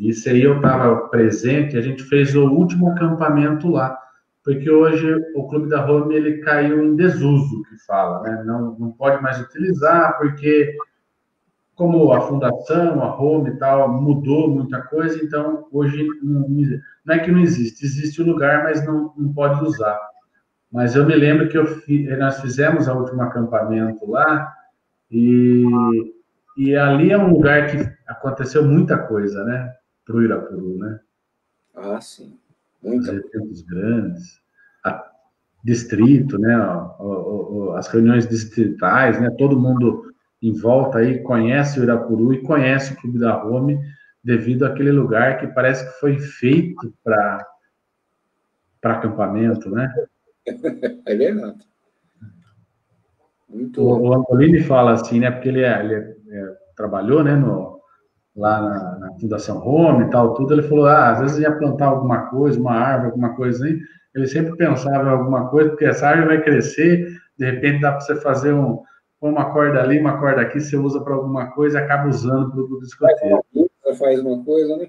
Isso 0.00 0.28
aí 0.28 0.42
eu 0.42 0.56
estava 0.56 1.08
presente, 1.08 1.76
a 1.76 1.80
gente 1.80 2.02
fez 2.04 2.34
o 2.34 2.44
último 2.44 2.90
acampamento 2.90 3.70
lá, 3.70 3.96
porque 4.44 4.70
hoje 4.70 5.16
o 5.34 5.48
Clube 5.48 5.68
da 5.68 5.80
Rome 5.80 6.14
ele 6.14 6.38
caiu 6.38 6.84
em 6.84 6.94
desuso, 6.94 7.62
que 7.62 7.78
fala, 7.86 8.22
né? 8.22 8.42
Não, 8.44 8.76
não 8.78 8.92
pode 8.92 9.22
mais 9.22 9.40
utilizar, 9.40 10.18
porque 10.18 10.76
como 11.74 12.12
a 12.12 12.20
fundação, 12.22 13.02
a 13.02 13.20
home 13.20 13.50
e 13.50 13.58
tal, 13.58 13.92
mudou 13.92 14.48
muita 14.48 14.80
coisa, 14.82 15.22
então 15.22 15.66
hoje 15.70 16.06
não, 16.22 16.48
não 17.04 17.14
é 17.14 17.18
que 17.18 17.30
não 17.30 17.40
existe, 17.40 17.84
existe 17.84 18.22
o 18.22 18.26
lugar, 18.26 18.64
mas 18.64 18.84
não, 18.84 19.12
não 19.16 19.32
pode 19.32 19.62
usar. 19.62 19.98
Mas 20.72 20.94
eu 20.96 21.06
me 21.06 21.14
lembro 21.14 21.48
que 21.48 21.56
eu, 21.56 21.64
nós 22.18 22.40
fizemos 22.40 22.88
o 22.88 22.94
último 22.94 23.22
acampamento 23.22 24.10
lá, 24.10 24.52
e, 25.10 25.64
e 26.56 26.74
ali 26.76 27.12
é 27.12 27.18
um 27.18 27.30
lugar 27.30 27.70
que 27.70 27.76
aconteceu 28.06 28.64
muita 28.64 28.98
coisa, 28.98 29.44
né? 29.44 29.72
Para 30.04 30.16
o 30.16 30.22
Irapuru, 30.22 30.78
né? 30.78 31.00
Ah, 31.74 32.00
sim. 32.00 32.38
Muita 32.82 33.12
Os 33.12 33.18
eventos 33.18 33.62
grandes, 33.62 34.40
a, 34.84 35.10
distrito, 35.64 36.38
né? 36.38 36.56
O, 36.98 37.68
o, 37.68 37.72
as 37.72 37.86
reuniões 37.88 38.28
distritais, 38.28 39.20
né? 39.20 39.30
Todo 39.38 39.58
mundo 39.58 40.12
em 40.42 40.52
volta 40.52 40.98
aí 40.98 41.22
conhece 41.22 41.80
o 41.80 41.82
Irapuru 41.82 42.32
e 42.32 42.42
conhece 42.42 42.92
o 42.92 42.96
Clube 42.96 43.18
da 43.18 43.32
Rome 43.32 43.78
devido 44.22 44.64
àquele 44.64 44.90
lugar 44.90 45.38
que 45.38 45.46
parece 45.46 45.86
que 45.86 46.00
foi 46.00 46.18
feito 46.18 46.92
para 47.02 47.46
para 48.80 48.98
acampamento, 48.98 49.68
né? 49.70 49.92
É 51.06 51.14
verdade. 51.14 51.58
Muito 53.48 53.82
o, 53.82 54.08
o 54.08 54.14
Antolini 54.14 54.60
fala 54.60 54.92
assim, 54.92 55.20
né? 55.20 55.30
Porque 55.30 55.48
ele, 55.48 55.62
é, 55.62 55.80
ele 55.80 55.94
é, 55.94 55.98
é, 55.98 56.56
trabalhou, 56.76 57.22
né? 57.24 57.34
No, 57.34 57.80
lá 58.36 58.60
na, 58.60 58.98
na, 58.98 59.18
Fundação 59.18 59.66
Home 59.66 60.04
e 60.04 60.10
tal, 60.10 60.34
tudo. 60.34 60.52
Ele 60.52 60.62
falou, 60.62 60.86
ah, 60.86 61.12
às 61.12 61.20
vezes 61.20 61.38
ia 61.38 61.52
plantar 61.52 61.86
alguma 61.86 62.26
coisa, 62.28 62.60
uma 62.60 62.74
árvore, 62.74 63.10
alguma 63.10 63.34
coisa 63.34 63.64
aí. 63.64 63.78
Ele 64.14 64.26
sempre 64.26 64.56
pensava 64.56 65.08
em 65.08 65.12
alguma 65.12 65.48
coisa, 65.48 65.70
porque 65.70 65.84
essa 65.84 66.08
árvore 66.08 66.36
vai 66.36 66.42
crescer, 66.42 67.06
de 67.38 67.44
repente 67.44 67.80
dá 67.80 67.92
para 67.92 68.00
você 68.00 68.16
fazer 68.16 68.52
um, 68.52 68.82
uma 69.20 69.52
corda 69.52 69.80
ali, 69.80 69.98
uma 69.98 70.18
corda 70.18 70.42
aqui, 70.42 70.60
você 70.60 70.76
usa 70.76 71.02
para 71.02 71.14
alguma 71.14 71.50
coisa 71.52 71.78
e 71.78 71.82
acaba 71.82 72.08
usando 72.08 72.50
para 72.50 72.60
o 72.60 72.82
escoteiro. 72.82 73.44
Você 73.52 73.94
faz 73.94 74.20
uma 74.20 74.42
coisa, 74.44 74.76
né? 74.76 74.88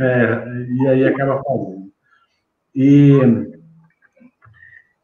É, 0.00 0.44
e 0.68 0.88
aí 0.88 1.06
acaba 1.06 1.42
fazendo. 1.42 1.84
E 2.74 3.18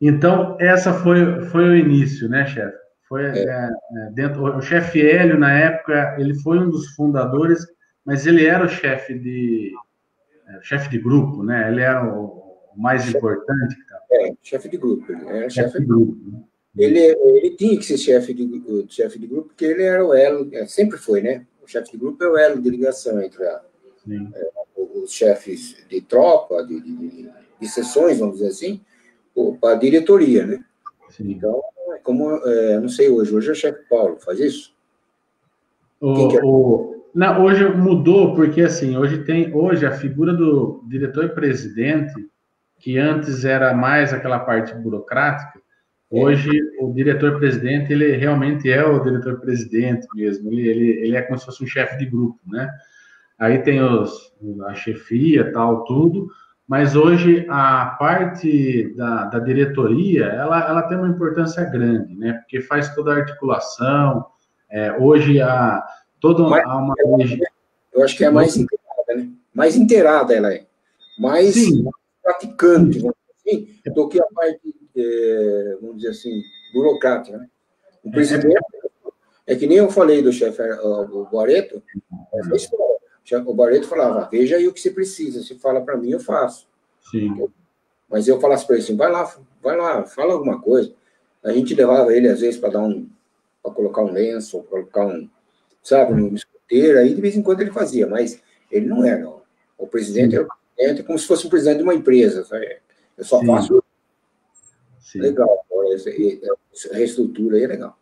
então 0.01 0.57
essa 0.61 0.93
foi, 0.93 1.43
foi 1.47 1.69
o 1.69 1.77
início, 1.77 2.29
né, 2.29 2.47
chefe? 2.47 2.79
Foi 3.09 3.25
é. 3.25 3.45
É, 3.45 3.71
é 3.71 4.11
dentro 4.13 4.45
o 4.45 4.63
chefe 4.63 5.01
Hélio 5.01 5.39
na 5.39 5.53
época 5.53 6.17
ele 6.19 6.35
foi 6.41 6.59
um 6.59 6.71
dos 6.71 6.89
fundadores, 6.95 7.67
mas 8.05 8.27
ele 8.27 8.47
era 8.47 8.65
o 8.65 8.69
chefe 8.69 9.19
de 9.19 9.73
é, 10.49 10.61
chefe 10.63 10.89
de 10.89 10.99
grupo, 10.99 11.43
né? 11.43 11.71
Ele 11.71 11.81
era 11.81 12.05
o, 12.05 12.41
mais 12.77 13.03
chefe, 13.03 13.17
importante. 13.17 13.77
É, 14.13 14.33
chefe 14.43 14.69
de 14.69 14.77
grupo. 14.77 15.13
Ele 15.13 15.29
era 15.29 15.51
chefe, 15.51 15.71
chefe 15.71 15.81
de 15.81 15.87
grupo. 15.87 16.17
Né? 16.31 16.43
Ele, 16.77 17.01
ele 17.01 17.57
tinha 17.57 17.77
que 17.77 17.85
ser 17.85 17.99
chefe 17.99 18.33
de, 18.33 18.87
chefe 18.89 19.19
de 19.19 19.27
grupo, 19.27 19.49
porque 19.49 19.65
ele 19.65 19.83
era 19.83 20.05
o 20.05 20.15
elo, 20.15 20.49
é, 20.53 20.67
sempre 20.67 20.99
foi, 20.99 21.21
né? 21.21 21.47
O 21.63 21.67
chefe 21.67 21.93
de 21.93 21.99
grupo 21.99 22.23
é 22.25 22.29
o 22.29 22.37
elo 22.37 22.63
de 22.63 22.71
ligação 22.71 23.21
entre 23.21 23.45
a, 23.45 23.61
é, 24.09 24.51
os 24.95 25.13
chefes 25.13 25.77
de 25.89 26.01
tropa, 26.01 26.65
de, 26.65 26.81
de, 26.81 27.31
de, 27.61 27.69
sessões, 27.69 28.19
vamos 28.19 28.37
dizer 28.37 28.51
assim, 28.51 28.81
para 29.61 29.75
a 29.75 29.79
diretoria, 29.79 30.47
né? 30.47 30.65
Sim. 31.11 31.31
Então, 31.33 31.61
é 31.95 31.99
como, 31.99 32.31
é, 32.47 32.81
não 32.81 32.89
sei 32.89 33.09
hoje, 33.09 33.35
hoje 33.35 33.49
é 33.49 33.53
o 33.53 33.55
chefe 33.55 33.81
Paulo, 33.89 34.19
faz 34.21 34.39
isso? 34.41 34.75
O, 36.01 36.37
é? 36.37 36.41
o, 36.43 37.05
não, 37.15 37.45
hoje 37.45 37.69
mudou, 37.69 38.35
porque 38.35 38.63
assim, 38.63 38.97
hoje 38.97 39.25
tem, 39.25 39.55
hoje 39.55 39.85
a 39.85 39.93
figura 39.93 40.33
do 40.33 40.83
diretor 40.87 41.25
e 41.25 41.29
presidente, 41.29 42.15
que 42.79 42.99
antes 42.99 43.45
era 43.45 43.75
mais 43.75 44.13
aquela 44.13 44.39
parte 44.39 44.75
burocrática, 44.75 45.61
Hoje, 46.13 46.51
o 46.81 46.93
diretor-presidente, 46.93 47.93
ele 47.93 48.17
realmente 48.17 48.69
é 48.69 48.85
o 48.85 48.99
diretor-presidente 48.99 50.09
mesmo, 50.13 50.51
ele, 50.51 50.69
ele, 50.69 50.91
ele 51.07 51.17
é 51.17 51.23
como 51.23 51.39
se 51.39 51.47
fosse 51.47 51.63
um 51.63 51.69
chefe 51.69 51.97
de 51.99 52.07
grupo, 52.07 52.41
né? 52.49 52.69
Aí 53.39 53.61
tem 53.61 53.81
os, 53.81 54.35
a 54.67 54.75
chefia, 54.75 55.53
tal, 55.53 55.85
tudo, 55.85 56.29
mas 56.71 56.95
hoje 56.95 57.45
a 57.49 57.97
parte 57.99 58.95
da, 58.95 59.25
da 59.25 59.41
diretoria, 59.41 60.27
ela, 60.27 60.69
ela 60.69 60.83
tem 60.83 60.97
uma 60.97 61.09
importância 61.09 61.65
grande, 61.65 62.15
né? 62.15 62.35
Porque 62.35 62.61
faz 62.61 62.95
toda 62.95 63.13
a 63.13 63.17
articulação, 63.17 64.25
é, 64.71 64.93
hoje 64.93 65.41
a, 65.41 65.85
toda 66.21 66.45
uma... 66.45 66.61
uma... 66.79 66.95
Eu 67.93 68.05
acho 68.05 68.17
que 68.17 68.25
é 68.25 68.31
mais 68.31 68.57
inteirada, 68.57 69.17
né? 69.17 69.29
Mais 69.53 69.75
inteirada 69.75 70.33
ela 70.33 70.55
é. 70.55 70.65
Mais 71.19 71.55
Sim. 71.55 71.91
praticante, 72.23 73.01
vamos 73.01 73.17
dizer 73.45 73.59
assim, 73.59 73.93
do 73.93 74.09
que 74.09 74.23
a 74.23 74.27
parte 74.33 74.61
é, 74.97 75.77
vamos 75.81 75.97
dizer 75.97 76.11
assim, 76.11 76.41
burocrática. 76.73 77.37
Né? 77.37 77.49
O 78.05 78.13
presidente, 78.13 78.57
é 79.45 79.57
que 79.57 79.67
nem 79.67 79.79
eu 79.79 79.91
falei 79.91 80.23
do 80.23 80.33
chefe, 80.33 80.63
o 80.63 81.25
Barreto, 81.33 81.83
o 83.47 83.55
Barreto 83.55 83.87
falava, 83.87 84.29
veja 84.31 84.57
aí 84.57 84.67
o 84.67 84.73
que 84.73 84.81
você 84.81 84.91
precisa, 84.91 85.43
se 85.43 85.55
fala 85.59 85.81
para 85.81 85.97
mim, 85.97 86.11
eu 86.11 86.21
faço. 86.21 86.67
Sim. 87.11 87.49
Mas 88.09 88.27
eu 88.27 88.41
falasse 88.41 88.67
para 88.67 88.77
ele 88.77 88.85
assim, 88.85 88.97
vai 88.97 89.11
lá, 89.11 89.33
vai 89.63 89.77
lá, 89.77 90.05
fala 90.05 90.33
alguma 90.33 90.61
coisa. 90.61 90.93
A 91.43 91.53
gente 91.53 91.75
levava 91.75 92.15
ele, 92.15 92.29
às 92.29 92.41
vezes, 92.41 92.59
para 92.59 92.71
dar 92.71 92.81
um, 92.81 93.09
para 93.63 93.73
colocar 93.73 94.03
um 94.03 94.13
lenço, 94.13 94.63
colocar 94.65 95.07
um, 95.07 95.29
sabe, 95.83 96.13
uma 96.13 96.35
escoteira, 96.35 97.01
aí 97.01 97.15
de 97.15 97.21
vez 97.21 97.37
em 97.37 97.43
quando 97.43 97.61
ele 97.61 97.71
fazia, 97.71 98.07
mas 98.07 98.43
ele 98.71 98.87
não 98.87 99.05
era, 99.05 99.23
não. 99.23 99.41
O 99.79 99.87
presidente 99.87 100.35
era 100.35 100.45
o 100.45 100.49
presidente 100.77 101.03
como 101.05 101.19
se 101.19 101.27
fosse 101.27 101.47
um 101.47 101.51
presidente 101.51 101.79
de 101.79 101.83
uma 101.85 101.95
empresa, 101.95 102.45
sabe? 102.45 102.79
Eu 103.17 103.25
só 103.25 103.39
Sim. 103.41 103.47
faço 103.47 103.83
Sim. 105.11 105.21
Legal, 105.23 105.49
a 106.93 106.97
reestrutura 106.97 107.57
aí 107.57 107.65
é 107.65 107.67
legal. 107.67 107.99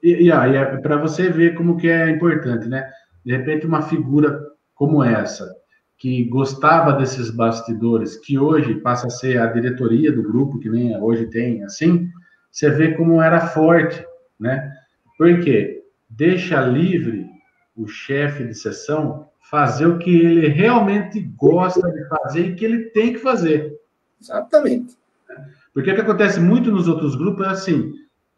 E, 0.00 0.26
e 0.26 0.32
aí, 0.32 0.54
é 0.54 0.76
para 0.76 0.96
você 0.96 1.28
ver 1.28 1.56
como 1.56 1.76
que 1.76 1.88
é 1.88 2.08
importante, 2.08 2.68
né? 2.68 2.92
De 3.26 3.36
repente, 3.36 3.66
uma 3.66 3.82
figura 3.82 4.40
como 4.72 5.02
essa, 5.02 5.52
que 5.98 6.24
gostava 6.26 6.92
desses 6.92 7.28
bastidores, 7.28 8.16
que 8.16 8.38
hoje 8.38 8.76
passa 8.76 9.08
a 9.08 9.10
ser 9.10 9.38
a 9.38 9.46
diretoria 9.46 10.12
do 10.12 10.22
grupo, 10.22 10.60
que 10.60 10.68
nem 10.68 10.96
hoje 10.96 11.26
tem, 11.26 11.64
assim, 11.64 12.08
você 12.52 12.70
vê 12.70 12.94
como 12.94 13.20
era 13.20 13.48
forte, 13.48 14.06
né? 14.38 14.72
Por 15.18 15.40
quê? 15.40 15.82
Deixa 16.08 16.60
livre 16.60 17.26
o 17.76 17.88
chefe 17.88 18.44
de 18.44 18.54
sessão 18.54 19.28
fazer 19.50 19.86
o 19.86 19.98
que 19.98 20.14
ele 20.14 20.46
realmente 20.46 21.20
gosta 21.20 21.90
de 21.90 22.08
fazer 22.08 22.46
e 22.46 22.54
que 22.54 22.64
ele 22.64 22.90
tem 22.90 23.14
que 23.14 23.18
fazer. 23.18 23.76
Exatamente. 24.20 24.96
Porque 25.74 25.90
o 25.90 25.94
que 25.96 26.00
acontece 26.00 26.38
muito 26.38 26.70
nos 26.70 26.86
outros 26.86 27.16
grupos 27.16 27.44
é 27.44 27.50
assim: 27.50 27.92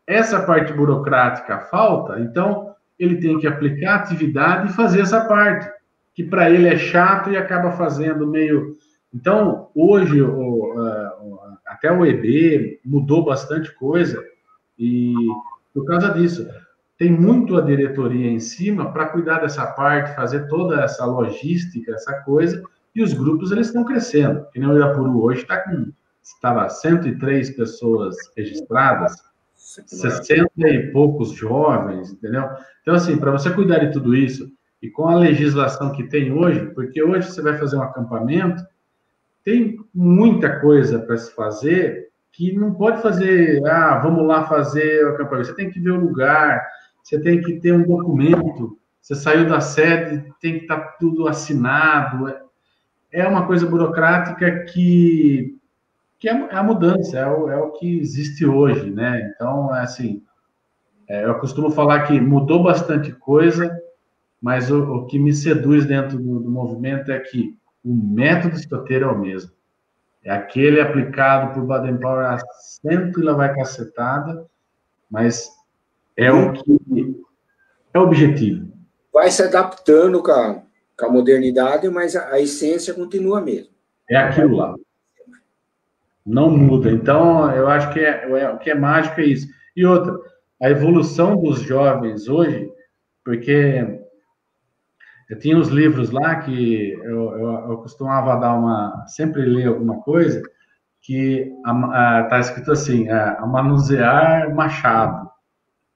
essa 0.06 0.40
parte 0.44 0.72
burocrática 0.72 1.60
falta, 1.60 2.18
então 2.20 2.67
ele 2.98 3.16
tem 3.16 3.38
que 3.38 3.46
aplicar 3.46 3.92
a 3.92 3.96
atividade 3.96 4.70
e 4.70 4.74
fazer 4.74 5.00
essa 5.00 5.24
parte, 5.24 5.70
que 6.14 6.24
para 6.24 6.50
ele 6.50 6.68
é 6.68 6.76
chato 6.76 7.30
e 7.30 7.36
acaba 7.36 7.72
fazendo 7.72 8.26
meio. 8.26 8.76
Então, 9.14 9.68
hoje, 9.74 10.20
o, 10.20 10.74
até 11.66 11.92
o 11.92 12.04
EB 12.04 12.80
mudou 12.84 13.24
bastante 13.24 13.74
coisa, 13.74 14.22
e 14.78 15.14
por 15.72 15.84
causa 15.84 16.10
disso, 16.10 16.46
tem 16.98 17.12
muito 17.12 17.56
a 17.56 17.60
diretoria 17.60 18.28
em 18.28 18.40
cima 18.40 18.92
para 18.92 19.06
cuidar 19.06 19.38
dessa 19.38 19.64
parte, 19.66 20.16
fazer 20.16 20.48
toda 20.48 20.82
essa 20.82 21.04
logística, 21.04 21.92
essa 21.92 22.20
coisa, 22.22 22.62
e 22.94 23.02
os 23.02 23.12
grupos 23.12 23.52
eles 23.52 23.68
estão 23.68 23.84
crescendo. 23.84 24.44
Que 24.52 24.58
nem 24.58 24.68
o 24.68 24.76
Irapuru 24.76 25.22
hoje 25.22 25.42
está 25.42 25.58
com 25.58 25.92
estava 26.22 26.68
103 26.68 27.50
pessoas 27.56 28.16
registradas, 28.36 29.14
60 29.86 30.50
e 30.68 30.90
poucos 30.92 31.32
jovens, 31.32 32.12
entendeu? 32.12 32.48
Então, 32.80 32.94
assim, 32.94 33.18
para 33.18 33.32
você 33.32 33.50
cuidar 33.50 33.78
de 33.78 33.92
tudo 33.92 34.16
isso, 34.16 34.50
e 34.80 34.88
com 34.88 35.08
a 35.08 35.14
legislação 35.14 35.92
que 35.92 36.04
tem 36.04 36.32
hoje, 36.32 36.66
porque 36.74 37.02
hoje 37.02 37.30
você 37.30 37.42
vai 37.42 37.58
fazer 37.58 37.76
um 37.76 37.82
acampamento, 37.82 38.64
tem 39.44 39.78
muita 39.94 40.60
coisa 40.60 40.98
para 41.00 41.16
se 41.16 41.34
fazer 41.34 42.08
que 42.32 42.52
não 42.52 42.72
pode 42.72 43.02
fazer, 43.02 43.64
ah, 43.66 43.98
vamos 43.98 44.26
lá 44.26 44.46
fazer 44.46 45.04
o 45.04 45.10
acampamento. 45.10 45.48
Você 45.48 45.54
tem 45.54 45.70
que 45.70 45.80
ver 45.80 45.90
o 45.90 46.00
lugar, 46.00 46.64
você 47.02 47.20
tem 47.20 47.40
que 47.40 47.54
ter 47.54 47.72
um 47.72 47.82
documento, 47.82 48.78
você 49.00 49.14
saiu 49.14 49.48
da 49.48 49.60
sede, 49.60 50.32
tem 50.40 50.58
que 50.58 50.62
estar 50.62 50.78
tá 50.78 50.96
tudo 51.00 51.26
assinado. 51.26 52.32
é 53.10 53.26
uma 53.26 53.46
coisa 53.46 53.66
burocrática 53.66 54.64
que, 54.64 55.57
que 56.18 56.28
é, 56.28 56.32
é 56.32 56.56
a 56.56 56.62
mudança, 56.62 57.18
é 57.18 57.26
o, 57.26 57.48
é 57.48 57.56
o 57.56 57.72
que 57.72 57.98
existe 57.98 58.44
hoje, 58.44 58.90
né? 58.90 59.30
Então, 59.34 59.74
é 59.74 59.82
assim, 59.82 60.22
é, 61.08 61.24
eu 61.24 61.38
costumo 61.38 61.70
falar 61.70 62.06
que 62.06 62.20
mudou 62.20 62.62
bastante 62.62 63.12
coisa, 63.12 63.80
mas 64.40 64.70
o, 64.70 64.82
o 64.82 65.06
que 65.06 65.18
me 65.18 65.32
seduz 65.32 65.86
dentro 65.86 66.18
do, 66.18 66.40
do, 66.40 66.50
movimento 66.50 67.10
é 67.12 67.18
que 67.20 67.56
o 67.84 67.94
método 67.94 68.56
escoteiro 68.56 69.06
é 69.06 69.12
o 69.12 69.18
mesmo. 69.18 69.52
É 70.24 70.30
aquele 70.30 70.80
aplicado 70.80 71.54
por 71.54 71.64
Baden 71.64 71.98
Powell 71.98 72.26
a 72.26 72.38
cento 72.82 73.20
e 73.20 73.22
lá 73.22 73.32
vai 73.32 73.54
cacetada, 73.54 74.44
mas 75.10 75.48
é 76.16 76.30
o 76.30 76.52
que 76.52 77.22
é 77.94 77.98
o 77.98 78.02
objetivo. 78.02 78.68
Vai 79.12 79.30
se 79.30 79.42
adaptando 79.42 80.22
com 80.22 80.32
a, 80.32 80.62
com 80.98 81.06
a 81.06 81.10
modernidade, 81.10 81.88
mas 81.88 82.14
a, 82.14 82.32
a 82.32 82.40
essência 82.40 82.92
continua 82.92 83.38
a 83.38 83.42
mesma. 83.42 83.70
É 84.10 84.16
aquilo 84.16 84.56
lá. 84.56 84.74
Não 86.28 86.50
muda. 86.50 86.90
Então, 86.90 87.50
eu 87.52 87.68
acho 87.68 87.90
que 87.90 88.00
é, 88.00 88.30
é, 88.30 88.50
o 88.50 88.58
que 88.58 88.70
é 88.70 88.74
mágico 88.74 89.18
é 89.18 89.24
isso. 89.24 89.48
E 89.74 89.86
outra, 89.86 90.14
a 90.62 90.68
evolução 90.68 91.40
dos 91.40 91.62
jovens 91.62 92.28
hoje, 92.28 92.70
porque 93.24 93.98
eu 95.30 95.38
tinha 95.38 95.56
uns 95.56 95.68
livros 95.68 96.10
lá 96.10 96.36
que 96.36 96.92
eu, 96.92 97.38
eu, 97.38 97.70
eu 97.70 97.78
costumava 97.78 98.38
dar 98.38 98.54
uma, 98.54 99.06
sempre 99.06 99.40
ler 99.40 99.68
alguma 99.68 100.02
coisa 100.02 100.42
que 101.00 101.50
está 101.64 102.40
escrito 102.40 102.72
assim, 102.72 103.08
a, 103.08 103.38
a, 103.38 103.46
manusear 103.46 104.54
machado. 104.54 105.30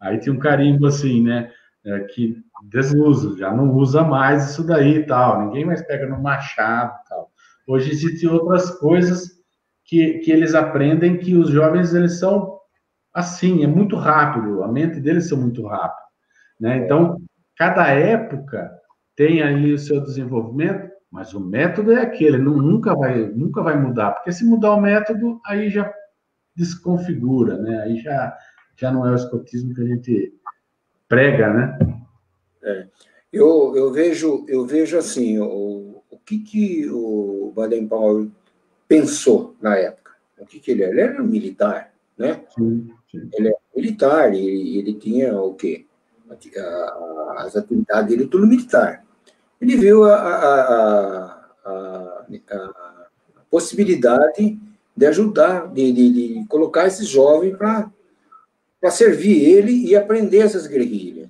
Aí 0.00 0.18
tinha 0.18 0.34
um 0.34 0.38
carimbo 0.38 0.86
assim, 0.86 1.22
né, 1.22 1.50
é, 1.84 2.00
que 2.04 2.42
desuso, 2.70 3.36
já 3.36 3.52
não 3.52 3.70
usa 3.74 4.02
mais 4.02 4.50
isso 4.50 4.66
daí 4.66 4.96
e 4.96 5.06
tal, 5.06 5.44
ninguém 5.44 5.66
mais 5.66 5.82
pega 5.82 6.06
no 6.06 6.22
machado 6.22 6.94
e 7.04 7.08
tal. 7.08 7.30
Hoje 7.68 7.90
existem 7.90 8.30
outras 8.30 8.70
coisas 8.78 9.41
que, 9.84 10.18
que 10.20 10.30
eles 10.30 10.54
aprendem 10.54 11.18
que 11.18 11.34
os 11.34 11.50
jovens, 11.50 11.94
eles 11.94 12.18
são 12.18 12.58
assim, 13.12 13.62
é 13.62 13.66
muito 13.66 13.96
rápido, 13.96 14.62
a 14.62 14.68
mente 14.68 14.98
deles 14.98 15.28
são 15.28 15.38
muito 15.38 15.66
rápido, 15.66 16.06
né? 16.58 16.78
Então, 16.78 17.20
cada 17.56 17.88
época 17.88 18.70
tem 19.14 19.42
ali 19.42 19.72
o 19.72 19.78
seu 19.78 20.00
desenvolvimento, 20.00 20.90
mas 21.10 21.34
o 21.34 21.40
método 21.40 21.92
é 21.92 22.00
aquele, 22.00 22.38
não, 22.38 22.56
nunca, 22.56 22.94
vai, 22.94 23.26
nunca 23.28 23.62
vai 23.62 23.78
mudar, 23.78 24.12
porque 24.12 24.32
se 24.32 24.44
mudar 24.44 24.74
o 24.74 24.80
método, 24.80 25.38
aí 25.44 25.68
já 25.68 25.92
desconfigura, 26.56 27.58
né? 27.58 27.82
Aí 27.82 27.98
já, 27.98 28.34
já 28.76 28.90
não 28.90 29.06
é 29.06 29.10
o 29.10 29.16
escotismo 29.16 29.74
que 29.74 29.82
a 29.82 29.86
gente 29.86 30.34
prega, 31.06 31.52
né? 31.52 31.78
É. 32.62 32.86
Eu, 33.30 33.74
eu, 33.76 33.92
vejo, 33.92 34.44
eu 34.48 34.64
vejo 34.66 34.96
assim, 34.96 35.38
o, 35.38 36.02
o 36.10 36.18
que, 36.18 36.38
que 36.38 36.90
o 36.90 37.52
Baden-Powell 37.54 38.30
pensou 38.92 39.56
na 39.58 39.76
época? 39.76 40.12
O 40.38 40.44
que, 40.44 40.60
que 40.60 40.70
ele 40.72 40.82
era? 40.82 40.92
Ele 40.92 41.00
era 41.00 41.22
um 41.22 41.26
militar, 41.26 41.94
né? 42.18 42.44
Sim, 42.54 42.90
sim. 43.10 43.30
Ele 43.32 43.48
era 43.48 43.58
militar, 43.74 44.34
e 44.34 44.78
ele 44.78 44.92
tinha 44.94 45.40
o 45.40 45.54
quê? 45.54 45.86
as 47.36 47.56
atividades 47.56 48.08
dele, 48.08 48.26
tudo 48.26 48.46
militar. 48.46 49.04
Ele 49.60 49.76
viu 49.76 50.04
a, 50.04 50.16
a, 50.16 51.46
a, 51.64 52.26
a 52.50 53.40
possibilidade 53.50 54.58
de 54.96 55.06
ajudar, 55.06 55.68
de, 55.68 55.92
de, 55.92 56.10
de 56.10 56.46
colocar 56.46 56.86
esses 56.86 57.06
jovens 57.06 57.54
para 57.54 58.90
servir 58.90 59.44
ele 59.44 59.72
e 59.86 59.94
aprender 59.94 60.38
essas 60.38 60.66
guerrilhas. 60.66 61.28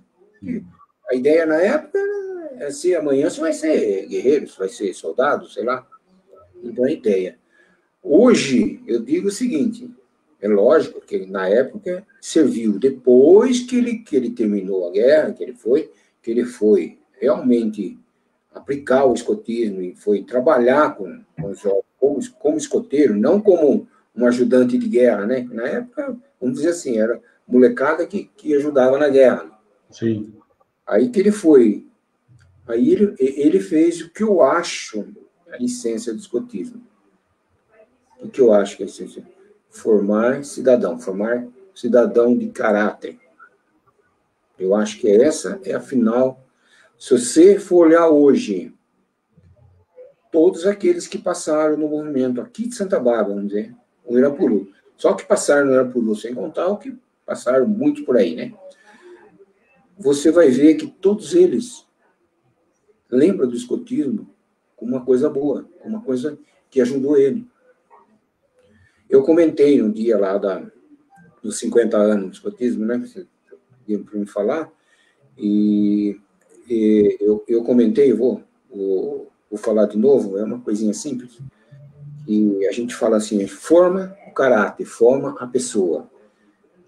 A 1.11 1.17
ideia 1.17 1.45
na 1.47 1.57
época 1.57 1.99
é 2.59 2.71
se 2.71 2.95
amanhã 2.95 3.29
você 3.29 3.41
vai 3.41 3.53
ser 3.53 4.07
guerreiro, 4.07 4.47
você 4.47 4.59
vai 4.59 4.69
ser 4.69 4.95
soldado, 4.95 5.49
sei 5.49 5.65
lá. 5.65 5.85
Então 6.63 6.85
a 6.85 6.93
ideia. 6.93 7.42
Hoje, 8.03 8.83
eu 8.87 9.01
digo 9.01 9.29
o 9.29 9.33
seguinte: 9.33 9.91
é 10.41 10.49
lógico 10.49 11.01
que 11.01 11.25
na 11.27 11.49
época 11.49 12.05
serviu. 12.21 12.79
Depois 12.79 13.61
que 13.61 13.77
ele, 13.77 13.99
que 13.99 14.17
ele 14.17 14.31
terminou 14.31 14.89
a 14.89 14.91
guerra, 14.91 15.33
que 15.33 15.43
ele 15.43 15.55
foi, 15.55 15.91
que 16.21 16.31
ele 16.31 16.45
foi 16.45 16.99
realmente 17.21 17.99
aplicar 18.53 19.05
o 19.05 19.15
escotismo 19.15 19.81
e 19.81 19.95
foi 19.95 20.23
trabalhar 20.25 20.97
com, 20.97 21.23
com 21.41 21.51
os 21.51 21.61
jovens 21.61 21.85
como, 21.99 22.33
como 22.39 22.59
escoteiro, 22.59 23.15
não 23.15 23.41
como 23.41 23.87
um 24.15 24.27
ajudante 24.27 24.77
de 24.77 24.89
guerra, 24.89 25.25
né? 25.25 25.49
Na 25.53 25.67
época, 25.67 26.17
vamos 26.41 26.57
dizer 26.57 26.71
assim, 26.71 26.99
era 26.99 27.21
molecada 27.47 28.07
que, 28.07 28.31
que 28.37 28.55
ajudava 28.55 28.99
na 28.99 29.09
guerra. 29.09 29.51
Sim. 29.91 30.35
Aí 30.87 31.09
que 31.09 31.21
ele 31.21 31.31
foi. 31.31 31.87
Aí 32.67 32.93
ele, 32.93 33.15
ele 33.19 33.61
fez 33.61 34.01
o 34.01 34.11
que 34.11 34.23
eu 34.23 34.43
acho 34.43 35.07
a 35.51 35.63
essência 35.63 36.13
do 36.13 36.19
escotismo. 36.19 36.83
O 38.23 38.29
que 38.29 38.41
eu 38.41 38.53
acho 38.53 38.77
que 38.77 38.83
é 38.83 38.87
essência? 38.87 39.25
formar 39.73 40.45
cidadão, 40.45 40.99
formar 40.99 41.49
cidadão 41.75 42.37
de 42.37 42.51
caráter. 42.51 43.19
Eu 44.59 44.77
acho 44.77 45.01
que 45.01 45.09
essa 45.11 45.59
é 45.65 45.73
a 45.73 45.81
final. 45.81 46.45
Se 46.99 47.19
você 47.19 47.59
for 47.59 47.87
olhar 47.87 48.09
hoje, 48.09 48.73
todos 50.31 50.67
aqueles 50.67 51.09
que 51.09 51.19
passaram 51.19 51.77
no 51.77 51.89
movimento 51.89 52.41
aqui 52.41 52.69
de 52.69 52.75
Santa 52.75 53.01
Bárbara, 53.01 53.35
vamos 53.35 53.49
dizer, 53.49 53.75
o 54.05 54.17
Irapuru, 54.19 54.71
só 54.97 55.15
que 55.15 55.25
passaram 55.25 55.67
no 55.67 55.73
Irapuru, 55.73 56.15
sem 56.15 56.35
contar 56.35 56.69
o 56.69 56.77
que 56.77 56.97
passaram 57.25 57.67
muitos 57.67 58.05
por 58.05 58.17
aí, 58.17 58.37
né? 58.37 58.55
Você 59.99 60.31
vai 60.31 60.51
ver 60.51 60.75
que 60.75 60.87
todos 60.87 61.35
eles 61.35 61.87
lembram 63.11 63.49
do 63.49 63.57
escotismo 63.57 64.29
como 64.77 64.93
uma 64.93 65.05
coisa 65.05 65.31
boa, 65.31 65.67
como 65.81 65.97
uma 65.97 66.05
coisa 66.05 66.39
que 66.71 66.81
ajudou 66.81 67.17
ele. 67.17 67.47
Eu 69.13 69.23
comentei 69.23 69.83
um 69.83 69.93
dia 69.93 70.19
lá 70.19 70.39
da, 70.39 70.67
dos 71.43 71.59
50 71.59 71.99
anos 71.99 72.25
do 72.25 72.33
escotismo, 72.33 72.87
né, 72.87 72.97
você 72.97 73.27
para 73.87 74.19
me 74.19 74.25
falar, 74.25 74.73
e, 75.37 76.19
e 76.67 77.19
eu, 77.21 77.45
eu 77.47 77.63
comentei, 77.63 78.11
vou, 78.15 78.43
vou, 78.75 79.31
vou 79.51 79.59
falar 79.59 79.85
de 79.85 79.99
novo, 79.99 80.39
é 80.39 80.45
uma 80.45 80.61
coisinha 80.61 80.95
simples, 80.95 81.39
e 82.27 82.67
a 82.67 82.73
gente 82.73 82.95
fala 82.95 83.19
assim, 83.19 83.47
forma 83.47 84.17
o 84.27 84.33
caráter, 84.33 84.87
forma 84.87 85.37
a 85.39 85.47
pessoa, 85.47 86.11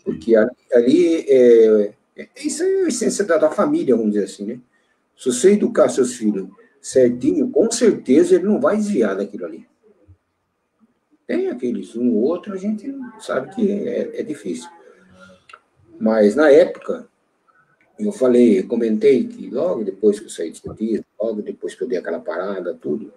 porque 0.03 0.35
ali, 0.35 0.51
ali 0.73 1.17
é, 1.29 1.95
é, 2.17 2.29
isso 2.43 2.63
é 2.63 2.85
a 2.85 2.89
essência 2.89 3.27
da, 3.27 3.37
da 3.37 3.51
família, 3.51 3.95
vamos 3.95 4.13
dizer 4.13 4.25
assim, 4.25 4.47
né? 4.47 4.61
Se 5.15 5.31
você 5.31 5.53
educar 5.53 5.91
seus 5.91 6.15
filhos 6.15 6.49
certinho, 6.81 7.51
com 7.51 7.71
certeza 7.71 8.35
ele 8.35 8.45
não 8.45 8.59
vai 8.59 8.77
desviar 8.77 9.15
daquilo 9.15 9.45
ali. 9.45 9.67
Tem 11.27 11.49
aqueles 11.49 11.97
um 11.97 12.15
ou 12.15 12.23
outro, 12.23 12.53
a 12.53 12.57
gente 12.57 12.95
sabe 13.19 13.55
que 13.55 13.89
é, 13.89 14.21
é 14.21 14.23
difícil. 14.23 14.69
Mas 15.99 16.35
na 16.35 16.51
época, 16.51 17.09
eu 17.99 18.13
falei, 18.13 18.63
comentei 18.63 19.27
que 19.27 19.49
logo 19.49 19.85
depois 19.85 20.19
que 20.19 20.27
eu 20.27 20.31
saí 20.31 20.51
de 20.51 20.57
escotismo, 20.57 21.05
logo 21.21 21.43
depois 21.43 21.75
que 21.75 21.83
eu 21.83 21.89
dei 21.89 21.99
aquela 21.99 22.21
parada, 22.21 22.75
tudo, 22.75 23.13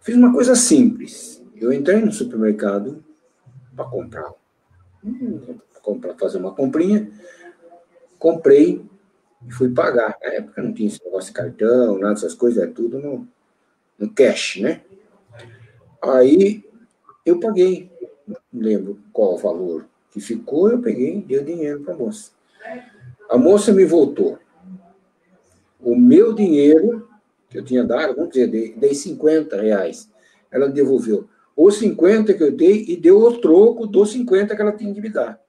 fiz 0.00 0.16
uma 0.16 0.32
coisa 0.32 0.54
simples. 0.54 1.42
Eu 1.54 1.72
entrei 1.72 2.00
no 2.00 2.12
supermercado 2.12 3.04
para 3.76 3.84
comprar, 3.84 4.32
para 6.00 6.14
fazer 6.18 6.38
uma 6.38 6.54
comprinha, 6.54 7.10
comprei 8.18 8.84
e 9.46 9.52
fui 9.52 9.68
pagar. 9.70 10.16
Na 10.22 10.32
época 10.32 10.62
não 10.62 10.72
tinha 10.72 10.88
esse 10.88 11.04
negócio 11.04 11.32
de 11.32 11.34
cartão, 11.34 11.98
nada 11.98 12.14
dessas 12.14 12.34
coisas, 12.34 12.62
é 12.62 12.66
tudo 12.66 12.98
no, 12.98 13.28
no 13.98 14.10
cash, 14.10 14.56
né? 14.56 14.82
Aí 16.04 16.62
eu 17.24 17.40
paguei, 17.40 17.90
não 18.26 18.36
lembro 18.52 18.98
qual 19.12 19.34
o 19.34 19.38
valor 19.38 19.86
que 20.10 20.20
ficou, 20.20 20.70
eu 20.70 20.80
peguei 20.80 21.18
e 21.18 21.22
dei 21.22 21.38
o 21.38 21.44
dinheiro 21.44 21.80
para 21.80 21.94
a 21.94 21.96
moça. 21.96 22.30
A 23.28 23.38
moça 23.38 23.72
me 23.72 23.84
voltou. 23.84 24.38
O 25.80 25.96
meu 25.96 26.34
dinheiro, 26.34 27.08
que 27.48 27.58
eu 27.58 27.64
tinha 27.64 27.84
dado, 27.84 28.14
vamos 28.14 28.30
dizer, 28.30 28.48
dei, 28.48 28.74
dei 28.74 28.94
50 28.94 29.60
reais. 29.60 30.10
Ela 30.50 30.68
devolveu 30.68 31.28
os 31.56 31.78
50 31.78 32.34
que 32.34 32.42
eu 32.42 32.52
dei 32.52 32.84
e 32.88 32.96
deu 32.96 33.18
o 33.20 33.40
troco 33.40 33.86
dos 33.86 34.12
50 34.12 34.54
que 34.54 34.62
ela 34.62 34.72
tinha 34.72 34.92
que 34.92 35.00
me 35.00 35.08
dar. 35.08 35.40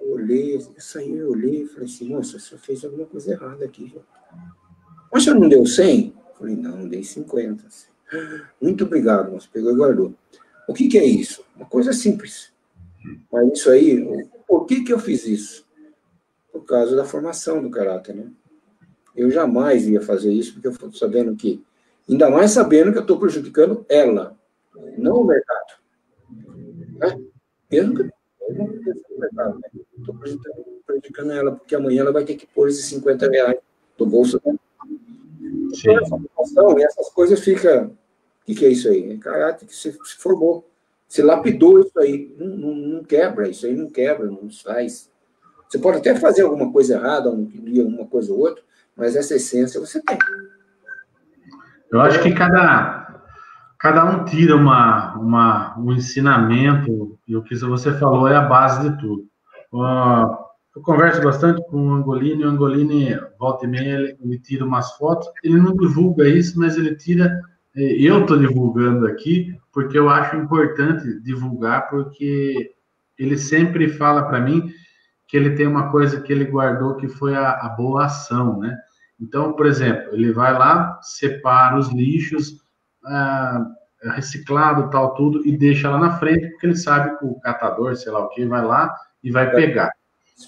Olhei, 0.00 0.56
eu 0.56 0.60
saí, 0.78 1.16
eu 1.16 1.30
olhei 1.30 1.62
e 1.62 1.66
falei 1.66 1.86
assim, 1.86 2.08
moça, 2.08 2.38
você 2.38 2.56
fez 2.58 2.84
alguma 2.84 3.06
coisa 3.06 3.32
errada 3.32 3.64
aqui. 3.64 3.94
Mas 5.12 5.24
você 5.24 5.34
não 5.34 5.48
deu 5.48 5.64
100? 5.64 6.06
Eu 6.06 6.34
falei, 6.34 6.56
não, 6.56 6.88
dei 6.88 7.04
50. 7.04 7.93
Muito 8.60 8.84
obrigado, 8.84 9.32
moço. 9.32 9.48
Pegou 9.52 9.72
e 9.72 9.76
guardou. 9.76 10.14
O 10.68 10.74
que, 10.74 10.88
que 10.88 10.98
é 10.98 11.04
isso? 11.04 11.44
Uma 11.56 11.66
coisa 11.66 11.92
simples. 11.92 12.52
Mas 13.30 13.52
isso 13.52 13.70
aí, 13.70 14.26
por 14.46 14.66
que, 14.66 14.82
que 14.82 14.92
eu 14.92 14.98
fiz 14.98 15.26
isso? 15.26 15.66
Por 16.52 16.64
causa 16.64 16.96
da 16.96 17.04
formação 17.04 17.62
do 17.62 17.70
caráter, 17.70 18.14
né? 18.14 18.30
Eu 19.14 19.30
jamais 19.30 19.86
ia 19.86 20.00
fazer 20.00 20.32
isso, 20.32 20.54
porque 20.54 20.66
eu 20.66 20.72
estou 20.72 20.92
sabendo 20.92 21.36
que, 21.36 21.62
ainda 22.08 22.30
mais 22.30 22.50
sabendo 22.50 22.92
que 22.92 22.98
eu 22.98 23.02
estou 23.02 23.18
prejudicando 23.18 23.84
ela, 23.88 24.36
não 24.96 25.16
o 25.16 25.26
mercado. 25.26 25.74
Né? 26.98 27.20
Mesmo 27.70 27.94
que 27.94 28.02
eu 28.02 28.54
não 28.54 28.64
o 28.66 29.20
mercado, 29.20 29.58
né? 29.58 29.68
Estou 29.98 30.14
prejudicando, 30.16 30.64
prejudicando 30.86 31.32
ela, 31.32 31.52
porque 31.52 31.74
amanhã 31.74 32.02
ela 32.02 32.12
vai 32.12 32.24
ter 32.24 32.34
que 32.34 32.46
pôr 32.46 32.68
esses 32.68 32.86
50 32.86 33.28
reais 33.28 33.58
do 33.96 34.06
bolso 34.06 34.40
dela. 34.40 34.58
Sim. 35.74 35.90
E 36.78 36.82
essas 36.82 37.08
coisas 37.10 37.40
ficam. 37.40 37.96
O 38.44 38.46
que, 38.46 38.54
que 38.54 38.66
é 38.66 38.68
isso 38.68 38.88
aí? 38.90 39.10
É 39.10 39.16
caráter 39.16 39.66
que 39.66 39.74
se, 39.74 39.90
formou. 40.18 40.70
Se 41.08 41.22
lapidou 41.22 41.80
isso 41.80 41.98
aí. 41.98 42.34
Não, 42.38 42.46
não, 42.46 42.74
não, 42.74 43.04
quebra, 43.04 43.48
isso 43.48 43.64
aí 43.64 43.74
não 43.74 43.88
quebra, 43.88 44.26
não 44.26 44.50
faz. 44.50 45.10
Você 45.66 45.78
pode 45.78 45.98
até 45.98 46.14
fazer 46.14 46.42
alguma 46.42 46.70
coisa 46.70 46.94
errada, 46.94 47.30
alguma 47.30 48.06
coisa 48.06 48.32
ou 48.32 48.40
outra, 48.40 48.62
mas 48.94 49.16
essa 49.16 49.34
essência 49.34 49.80
você 49.80 50.00
tem. 50.02 50.18
Eu 51.90 52.00
acho 52.02 52.22
que 52.22 52.34
cada, 52.34 53.22
cada 53.78 54.04
um 54.04 54.24
tira 54.26 54.54
uma, 54.54 55.14
uma, 55.16 55.78
um 55.78 55.92
ensinamento, 55.92 57.18
e 57.26 57.34
o 57.34 57.42
que 57.42 57.56
você 57.56 57.92
falou 57.98 58.28
é 58.28 58.36
a 58.36 58.42
base 58.42 58.90
de 58.90 58.98
tudo. 58.98 59.26
Uh, 59.72 60.44
eu 60.76 60.82
converso 60.82 61.22
bastante 61.22 61.64
com 61.68 61.88
o 61.88 61.94
Angolini, 61.94 62.44
o 62.44 62.48
Angolini, 62.48 63.16
volta 63.38 63.64
e 63.64 63.68
meia, 63.68 63.94
ele, 63.94 64.18
ele, 64.20 64.38
tira 64.38 64.64
umas 64.64 64.92
fotos, 64.96 65.28
ele 65.42 65.56
não 65.60 65.74
divulga 65.76 66.28
isso, 66.28 66.58
mas 66.58 66.76
ele 66.76 66.96
tira, 66.96 67.40
eu 67.74 68.22
estou 68.22 68.38
divulgando 68.38 69.06
aqui, 69.06 69.56
porque 69.72 69.98
eu 69.98 70.08
acho 70.08 70.36
importante 70.36 71.20
divulgar, 71.20 71.88
porque 71.88 72.72
ele 73.18 73.36
sempre 73.36 73.88
fala 73.88 74.22
para 74.22 74.40
mim 74.40 74.70
que 75.26 75.36
ele 75.36 75.56
tem 75.56 75.66
uma 75.66 75.90
coisa 75.90 76.20
que 76.20 76.32
ele 76.32 76.44
guardou, 76.44 76.96
que 76.96 77.08
foi 77.08 77.34
a, 77.34 77.50
a 77.50 77.68
boa 77.70 78.04
ação, 78.04 78.58
né? 78.60 78.76
Então, 79.20 79.52
por 79.54 79.66
exemplo, 79.66 80.12
ele 80.12 80.32
vai 80.32 80.52
lá, 80.52 81.00
separa 81.02 81.76
os 81.76 81.88
lixos, 81.92 82.62
ah, 83.04 83.64
reciclado, 84.12 84.90
tal, 84.90 85.14
tudo, 85.14 85.46
e 85.46 85.56
deixa 85.56 85.90
lá 85.90 85.98
na 85.98 86.18
frente, 86.18 86.48
porque 86.50 86.66
ele 86.66 86.76
sabe 86.76 87.18
que 87.18 87.24
o 87.24 87.40
catador, 87.40 87.96
sei 87.96 88.12
lá 88.12 88.20
o 88.20 88.28
que, 88.28 88.44
vai 88.44 88.62
lá 88.62 88.94
e 89.22 89.30
vai 89.30 89.50
pegar. 89.50 89.90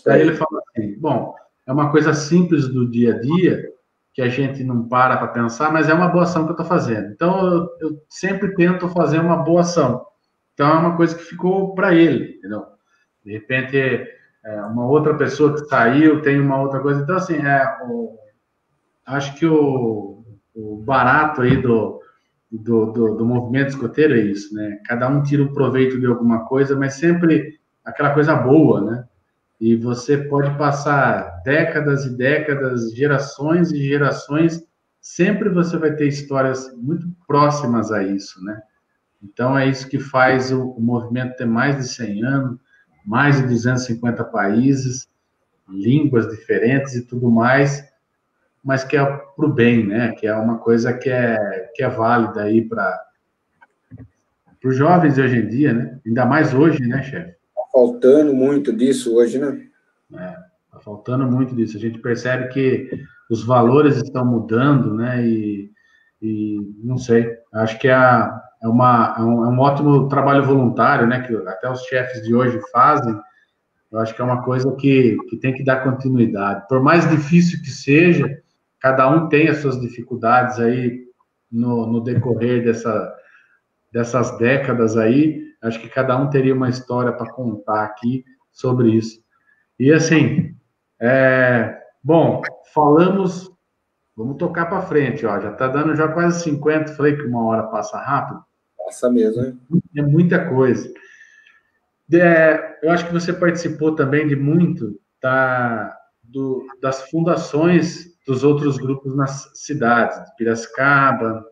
Aí 0.06 0.20
ele 0.20 0.34
fala 0.34 0.60
assim: 0.68 0.98
bom, 0.98 1.34
é 1.66 1.72
uma 1.72 1.90
coisa 1.90 2.12
simples 2.12 2.68
do 2.68 2.88
dia 2.88 3.14
a 3.14 3.18
dia, 3.18 3.68
que 4.16 4.22
a 4.22 4.30
gente 4.30 4.64
não 4.64 4.88
para 4.88 5.18
para 5.18 5.28
pensar, 5.28 5.70
mas 5.70 5.90
é 5.90 5.94
uma 5.94 6.08
boa 6.08 6.24
ação 6.24 6.44
que 6.44 6.48
eu 6.48 6.54
estou 6.54 6.64
fazendo. 6.64 7.12
Então, 7.12 7.38
eu, 7.38 7.68
eu, 7.80 8.02
sempre 8.08 8.54
tento 8.54 8.88
fazer 8.88 9.20
uma 9.20 9.36
boa 9.36 9.60
ação. 9.60 10.06
Então, 10.54 10.70
é 10.70 10.78
uma 10.78 10.96
coisa 10.96 11.14
que 11.14 11.22
ficou 11.22 11.74
para 11.74 11.94
ele, 11.94 12.36
entendeu? 12.38 12.64
De 13.22 13.32
repente, 13.32 13.76
é, 13.76 14.62
uma 14.62 14.86
outra 14.86 15.14
pessoa 15.14 15.52
que 15.52 15.66
saiu 15.66 16.22
tem 16.22 16.40
uma 16.40 16.58
outra 16.58 16.80
coisa. 16.80 17.02
Então, 17.02 17.16
assim, 17.16 17.36
é, 17.36 17.62
o, 17.84 18.16
acho 19.04 19.34
que 19.34 19.44
o, 19.44 20.24
o 20.54 20.76
barato 20.78 21.42
aí 21.42 21.60
do, 21.60 22.00
do, 22.50 22.86
do, 22.92 23.16
do, 23.16 23.26
movimento 23.26 23.68
escoteiro 23.68 24.14
é 24.14 24.20
isso, 24.20 24.54
né? 24.54 24.80
Cada 24.86 25.08
um 25.10 25.22
tira 25.22 25.42
o 25.42 25.52
proveito 25.52 26.00
de 26.00 26.06
alguma 26.06 26.46
coisa, 26.46 26.74
mas 26.74 26.94
sempre 26.94 27.60
aquela 27.84 28.14
coisa 28.14 28.34
boa, 28.34 28.80
né? 28.80 29.05
E 29.60 29.74
você 29.74 30.18
pode 30.18 30.56
passar 30.58 31.42
décadas 31.42 32.04
e 32.04 32.16
décadas, 32.16 32.92
gerações 32.94 33.72
e 33.72 33.82
gerações, 33.82 34.62
sempre 35.00 35.48
você 35.48 35.76
vai 35.78 35.94
ter 35.94 36.08
histórias 36.08 36.74
muito 36.76 37.08
próximas 37.26 37.90
a 37.90 38.02
isso, 38.02 38.44
né? 38.44 38.60
Então 39.22 39.56
é 39.58 39.66
isso 39.66 39.88
que 39.88 39.98
faz 39.98 40.52
o, 40.52 40.70
o 40.70 40.80
movimento 40.80 41.36
ter 41.36 41.46
mais 41.46 41.76
de 41.76 41.88
100 41.88 42.24
anos, 42.24 42.58
mais 43.04 43.36
de 43.36 43.46
250 43.46 44.24
países, 44.24 45.08
línguas 45.68 46.28
diferentes 46.28 46.94
e 46.94 47.06
tudo 47.06 47.30
mais, 47.30 47.84
mas 48.62 48.84
que 48.84 48.96
é 48.96 49.04
para 49.04 49.46
o 49.46 49.52
bem, 49.52 49.86
né? 49.86 50.12
Que 50.12 50.26
é 50.26 50.34
uma 50.34 50.58
coisa 50.58 50.92
que 50.92 51.08
é, 51.08 51.70
que 51.74 51.82
é 51.82 51.88
válida 51.88 52.42
aí 52.42 52.62
para 52.62 53.00
os 54.64 54.76
jovens 54.76 55.14
de 55.14 55.22
hoje 55.22 55.38
em 55.38 55.48
dia, 55.48 55.72
né? 55.72 56.00
Ainda 56.04 56.26
mais 56.26 56.52
hoje, 56.52 56.80
né, 56.80 57.02
chefe? 57.02 57.35
Faltando 57.76 58.34
muito 58.34 58.72
disso 58.72 59.14
hoje, 59.14 59.38
né? 59.38 59.66
É, 60.14 60.34
tá 60.72 60.80
faltando 60.82 61.30
muito 61.30 61.54
disso. 61.54 61.76
A 61.76 61.80
gente 61.80 61.98
percebe 61.98 62.48
que 62.48 62.88
os 63.30 63.44
valores 63.44 63.98
estão 63.98 64.24
mudando, 64.24 64.94
né? 64.94 65.22
E, 65.26 65.70
e 66.22 66.56
não 66.82 66.96
sei, 66.96 67.36
acho 67.52 67.78
que 67.78 67.86
é, 67.86 67.92
é, 67.92 68.66
uma, 68.66 69.14
é, 69.18 69.20
um, 69.20 69.44
é 69.44 69.48
um 69.48 69.58
ótimo 69.60 70.08
trabalho 70.08 70.42
voluntário, 70.42 71.06
né? 71.06 71.20
Que 71.20 71.36
até 71.46 71.70
os 71.70 71.82
chefes 71.82 72.22
de 72.22 72.34
hoje 72.34 72.58
fazem. 72.72 73.14
Eu 73.92 73.98
acho 73.98 74.14
que 74.14 74.22
é 74.22 74.24
uma 74.24 74.42
coisa 74.42 74.74
que, 74.76 75.18
que 75.28 75.36
tem 75.36 75.52
que 75.52 75.62
dar 75.62 75.84
continuidade. 75.84 76.66
Por 76.68 76.82
mais 76.82 77.06
difícil 77.10 77.60
que 77.60 77.70
seja, 77.70 78.42
cada 78.80 79.06
um 79.10 79.28
tem 79.28 79.48
as 79.48 79.58
suas 79.58 79.78
dificuldades 79.78 80.58
aí 80.58 81.04
no, 81.52 81.86
no 81.86 82.00
decorrer 82.00 82.64
dessa, 82.64 83.14
dessas 83.92 84.36
décadas 84.38 84.96
aí, 84.96 85.45
Acho 85.62 85.80
que 85.80 85.88
cada 85.88 86.16
um 86.16 86.28
teria 86.28 86.54
uma 86.54 86.68
história 86.68 87.12
para 87.12 87.32
contar 87.32 87.84
aqui 87.84 88.24
sobre 88.52 88.90
isso. 88.90 89.20
E 89.78 89.92
assim, 89.92 90.54
é, 91.00 91.78
bom, 92.02 92.42
falamos, 92.72 93.50
vamos 94.16 94.36
tocar 94.36 94.66
para 94.66 94.82
frente, 94.82 95.26
ó, 95.26 95.40
já 95.40 95.52
está 95.52 95.68
dando 95.68 95.94
já 95.94 96.08
quase 96.08 96.42
50, 96.42 96.94
falei 96.94 97.16
que 97.16 97.22
uma 97.22 97.44
hora 97.44 97.64
passa 97.64 97.98
rápido. 97.98 98.42
Passa 98.78 99.10
mesmo, 99.10 99.42
hein? 99.42 99.60
É 99.96 100.02
muita 100.02 100.48
coisa. 100.48 100.88
É, 102.12 102.78
eu 102.82 102.90
acho 102.90 103.06
que 103.06 103.12
você 103.12 103.32
participou 103.32 103.94
também 103.94 104.28
de 104.28 104.36
muito 104.36 104.98
da, 105.20 105.96
do, 106.22 106.64
das 106.80 107.10
fundações 107.10 108.16
dos 108.26 108.44
outros 108.44 108.78
grupos 108.78 109.16
nas 109.16 109.50
cidades, 109.54 110.24
de 110.24 110.36
Piracicaba, 110.36 111.44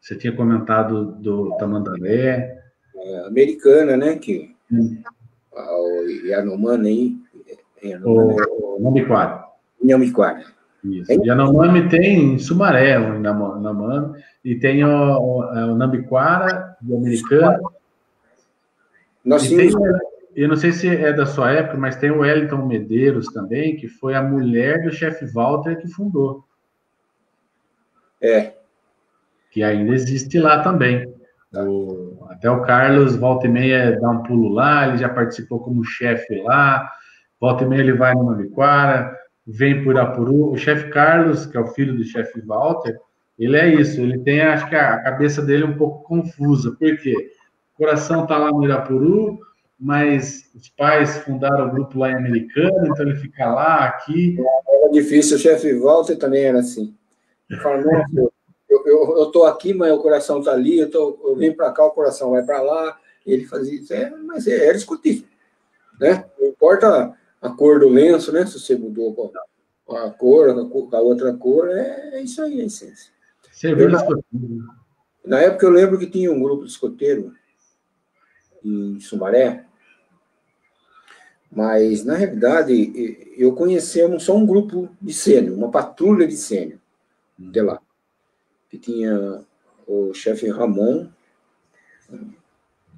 você 0.00 0.16
tinha 0.16 0.34
comentado 0.34 1.12
do 1.16 1.56
Tamandaré, 1.58 2.59
americana, 3.26 3.96
né? 3.96 4.16
Que 4.16 4.54
hum. 4.70 5.02
o 5.52 6.26
Yanomami 6.26 7.20
aí. 7.82 7.96
O 8.04 8.78
Namiquara. 8.80 9.44
Namiquara. 9.82 10.44
Isso. 10.84 11.12
É 11.12 11.16
Yanomami 11.16 11.88
tem 11.88 12.34
em 12.34 12.38
Sumaré, 12.38 12.98
o 12.98 13.14
Yanomami, 13.14 14.22
e 14.44 14.54
tem 14.56 14.84
o, 14.84 14.88
o, 14.88 15.44
é, 15.44 15.64
o 15.66 15.74
Nambiquara, 15.74 16.76
do 16.80 16.96
americano. 16.96 17.70
Nós 19.24 19.44
e 19.44 19.56
tem, 19.56 19.70
eu 20.34 20.48
não 20.48 20.56
sei 20.56 20.72
se 20.72 20.88
é 20.88 21.12
da 21.12 21.26
sua 21.26 21.52
época, 21.52 21.76
mas 21.76 21.96
tem 21.96 22.10
o 22.10 22.20
Wellington 22.20 22.64
Medeiros 22.66 23.26
também, 23.26 23.76
que 23.76 23.88
foi 23.88 24.14
a 24.14 24.22
mulher 24.22 24.82
do 24.82 24.92
chefe 24.92 25.26
Walter 25.26 25.76
que 25.76 25.88
fundou. 25.88 26.44
É. 28.22 28.54
Que 29.50 29.62
ainda 29.62 29.92
existe 29.92 30.38
lá 30.38 30.62
também. 30.62 31.12
O, 31.54 32.26
até 32.30 32.48
o 32.48 32.62
Carlos, 32.62 33.16
volta 33.16 33.46
e 33.46 33.50
meia, 33.50 33.98
dá 34.00 34.10
um 34.10 34.22
pulo 34.22 34.48
lá, 34.50 34.86
ele 34.86 34.98
já 34.98 35.08
participou 35.08 35.58
como 35.60 35.84
chefe 35.84 36.40
lá, 36.42 36.88
volta 37.40 37.64
e 37.64 37.66
meia 37.66 37.80
ele 37.80 37.94
vai 37.94 38.14
no 38.14 38.24
Maviquara, 38.24 39.16
vem 39.46 39.82
por 39.82 39.98
Apuru. 39.98 40.52
O 40.52 40.56
chefe 40.56 40.90
Carlos, 40.90 41.46
que 41.46 41.56
é 41.56 41.60
o 41.60 41.66
filho 41.66 41.96
do 41.96 42.04
chefe 42.04 42.40
Walter, 42.42 42.96
ele 43.38 43.56
é 43.56 43.68
isso, 43.74 44.00
ele 44.00 44.18
tem, 44.18 44.42
acho 44.42 44.68
que 44.68 44.76
a 44.76 45.02
cabeça 45.02 45.42
dele 45.42 45.64
é 45.64 45.66
um 45.66 45.76
pouco 45.76 46.04
confusa, 46.04 46.70
por 46.78 46.96
quê? 46.98 47.32
O 47.74 47.78
coração 47.78 48.26
tá 48.26 48.36
lá 48.36 48.50
no 48.50 48.64
Irapuru, 48.64 49.38
mas 49.78 50.50
os 50.54 50.68
pais 50.68 51.16
fundaram 51.18 51.68
o 51.68 51.70
grupo 51.70 51.98
lá 51.98 52.12
em 52.12 52.16
Americana, 52.16 52.86
então 52.86 53.06
ele 53.06 53.16
fica 53.16 53.46
lá, 53.50 53.86
aqui. 53.86 54.36
Era 54.68 54.90
difícil, 54.92 55.36
o 55.36 55.40
chefe 55.40 55.72
Walter 55.78 56.16
também 56.16 56.44
era 56.44 56.58
assim. 56.58 56.94
Ele 57.48 57.58
eu, 58.70 59.26
tô 59.32 59.44
aqui, 59.44 59.74
mas 59.74 59.92
o 59.92 59.98
coração 59.98 60.38
está 60.38 60.52
ali, 60.52 60.78
eu, 60.78 60.90
tô, 60.90 61.18
eu 61.24 61.36
venho 61.36 61.56
para 61.56 61.72
cá, 61.72 61.84
o 61.84 61.90
coração 61.90 62.30
vai 62.30 62.44
para 62.44 62.62
lá. 62.62 62.98
Ele 63.26 63.44
fazia 63.44 63.74
isso, 63.74 63.92
é, 63.92 64.10
mas 64.24 64.46
é, 64.46 64.66
era 64.66 64.74
discutível. 64.74 65.28
Né? 66.00 66.24
Não 66.38 66.48
importa 66.48 67.14
a 67.42 67.50
cor 67.50 67.80
do 67.80 67.88
lenço, 67.88 68.32
né? 68.32 68.46
Se 68.46 68.58
você 68.58 68.76
mudou 68.76 69.32
a 69.88 70.10
cor, 70.10 70.50
a, 70.50 70.96
a 70.96 71.00
outra 71.00 71.34
cor, 71.34 71.68
é, 71.68 72.10
é, 72.14 72.22
isso 72.22 72.40
aí 72.42 72.60
a 72.60 72.64
essência. 72.64 73.12
Na, 73.90 75.36
na 75.38 75.40
época 75.40 75.66
eu 75.66 75.70
lembro 75.70 75.98
que 75.98 76.06
tinha 76.06 76.32
um 76.32 76.40
grupo 76.40 76.64
de 76.64 76.70
escoteiro 76.70 77.34
em 78.64 79.00
Sumaré, 79.00 79.66
mas 81.50 82.04
na 82.04 82.14
realidade 82.14 83.34
eu 83.36 83.52
conhecemos 83.52 84.22
só 84.22 84.34
um 84.34 84.46
grupo 84.46 84.88
de 85.02 85.12
sênior, 85.12 85.58
uma 85.58 85.70
patrulha 85.70 86.26
de 86.26 86.36
sênior 86.36 86.78
de 87.38 87.60
lá 87.60 87.80
que 88.70 88.78
tinha 88.78 89.42
o 89.86 90.14
chefe 90.14 90.48
Ramon, 90.48 91.08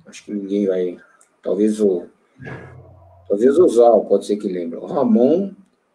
acho 0.06 0.24
que 0.24 0.32
ninguém 0.32 0.66
vai, 0.66 0.98
talvez 1.42 1.80
o, 1.80 2.06
talvez 3.26 3.58
o 3.58 3.68
Zal, 3.68 4.04
pode 4.04 4.26
ser 4.26 4.36
que 4.36 4.48
lembre, 4.48 4.78
o 4.78 4.84
Ramon 4.84 5.52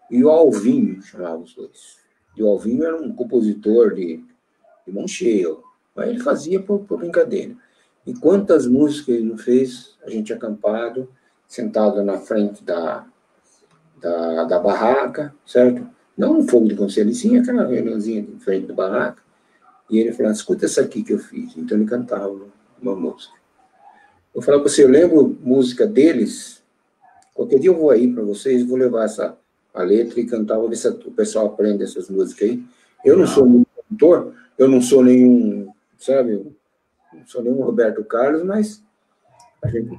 e 0.10 0.24
o 0.24 0.30
Alvinho, 0.30 1.02
chamavam 1.04 1.44
os 1.44 1.54
dois. 1.54 1.98
E 2.36 2.42
o 2.42 2.48
Alvinho 2.48 2.84
era 2.84 2.96
um 2.96 3.14
compositor 3.14 3.94
de, 3.94 4.24
de 4.86 4.94
mão 4.94 5.08
cheia, 5.08 5.56
mas 5.96 6.10
ele 6.10 6.20
fazia 6.20 6.60
por, 6.62 6.80
por 6.80 6.98
brincadeira. 6.98 7.56
E 8.06 8.14
quantas 8.14 8.66
músicas 8.66 9.16
ele 9.16 9.30
não 9.30 9.38
fez, 9.38 9.96
a 10.04 10.10
gente 10.10 10.34
acampado, 10.34 11.10
sentado 11.48 12.04
na 12.04 12.18
frente 12.18 12.64
da, 12.64 13.06
da, 14.00 14.46
da 14.46 14.60
barraca, 14.60 15.36
certo? 15.46 15.88
Não 16.18 16.40
um 16.40 16.48
fogo 16.48 16.68
de 16.68 16.76
conselho, 16.76 17.14
sim 17.14 17.38
aquela 17.38 17.66
reuniãozinha 17.66 18.24
de 18.24 18.40
frente 18.40 18.68
da 18.68 18.74
barraca, 18.74 19.22
e 19.90 20.00
ele 20.00 20.12
falou, 20.12 20.32
escuta 20.32 20.66
essa 20.66 20.82
aqui 20.82 21.04
que 21.04 21.14
eu 21.14 21.20
fiz. 21.20 21.56
Então 21.58 21.78
ele 21.78 21.88
cantava 21.88 22.36
uma 22.82 22.96
música. 22.96 23.34
Eu 24.36 24.42
falava 24.42 24.64
para 24.64 24.72
você, 24.72 24.84
eu 24.84 24.90
lembro 24.90 25.38
música 25.42 25.88
deles, 25.88 26.62
qualquer 27.34 27.60
dia 27.60 27.70
eu 27.70 27.78
vou 27.78 27.90
aí 27.90 28.12
para 28.12 28.24
vocês, 28.24 28.64
vou 28.64 28.78
levar 28.78 29.06
essa 29.06 29.38
a 29.74 29.84
letra 29.84 30.20
e 30.20 30.26
cantar, 30.26 30.58
vou 30.58 30.70
ver 30.70 30.76
se 30.76 30.88
o 30.88 31.12
pessoal 31.12 31.48
aprende 31.48 31.84
essas 31.84 32.10
músicas 32.10 32.50
aí. 32.50 32.64
Eu 33.06 33.16
não 33.16 33.28
sou 33.28 33.46
muito 33.46 33.68
cantor, 33.90 34.34
eu 34.58 34.68
não 34.68 34.82
sou 34.82 35.04
nenhum, 35.04 35.72
sabe, 35.98 36.44
não 37.14 37.26
sou 37.28 37.44
nenhum 37.44 37.62
Roberto 37.62 38.04
Carlos, 38.04 38.44
mas 38.44 38.84
a 39.64 39.68
gente 39.70 39.96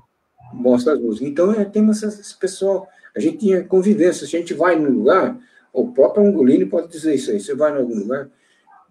mostra 0.52 0.94
as 0.94 1.00
músicas. 1.00 1.28
Então, 1.28 1.52
é, 1.52 1.64
tem 1.64 1.88
esse 1.90 2.36
pessoal, 2.38 2.88
a 3.16 3.20
gente 3.20 3.38
tinha 3.38 3.62
convivência, 3.64 4.24
a 4.24 4.28
gente 4.28 4.52
vai 4.52 4.76
num 4.76 4.90
lugar, 4.90 5.38
o 5.72 5.92
próprio 5.92 6.26
Angolini 6.26 6.66
pode 6.66 6.88
dizer 6.88 7.14
isso 7.14 7.30
aí, 7.30 7.40
você 7.40 7.54
vai 7.54 7.72
em 7.72 7.80
algum 7.80 7.94
lugar, 7.94 8.28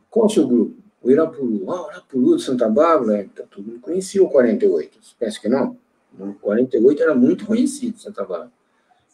qual 0.10 0.26
é 0.26 0.28
o 0.28 0.32
seu 0.32 0.48
grupo? 0.48 0.77
O 1.02 1.12
Irapuru, 1.12 1.72
ah, 1.72 1.88
o 1.88 1.92
Irapuru 1.92 2.38
de 2.38 2.44
Santa 2.44 2.68
Bárbara, 2.68 3.22
então, 3.22 3.46
todo 3.48 3.66
mundo 3.66 3.80
conhecia 3.80 4.24
o 4.24 4.30
48, 4.30 4.98
você 5.02 5.16
pensa 5.18 5.40
que 5.40 5.48
não? 5.48 5.78
O 6.20 6.34
48 6.34 7.04
era 7.04 7.16
muito 7.16 7.46
conhecido, 7.46 8.00
Santa 8.00 8.24
Bárbara. 8.24 8.52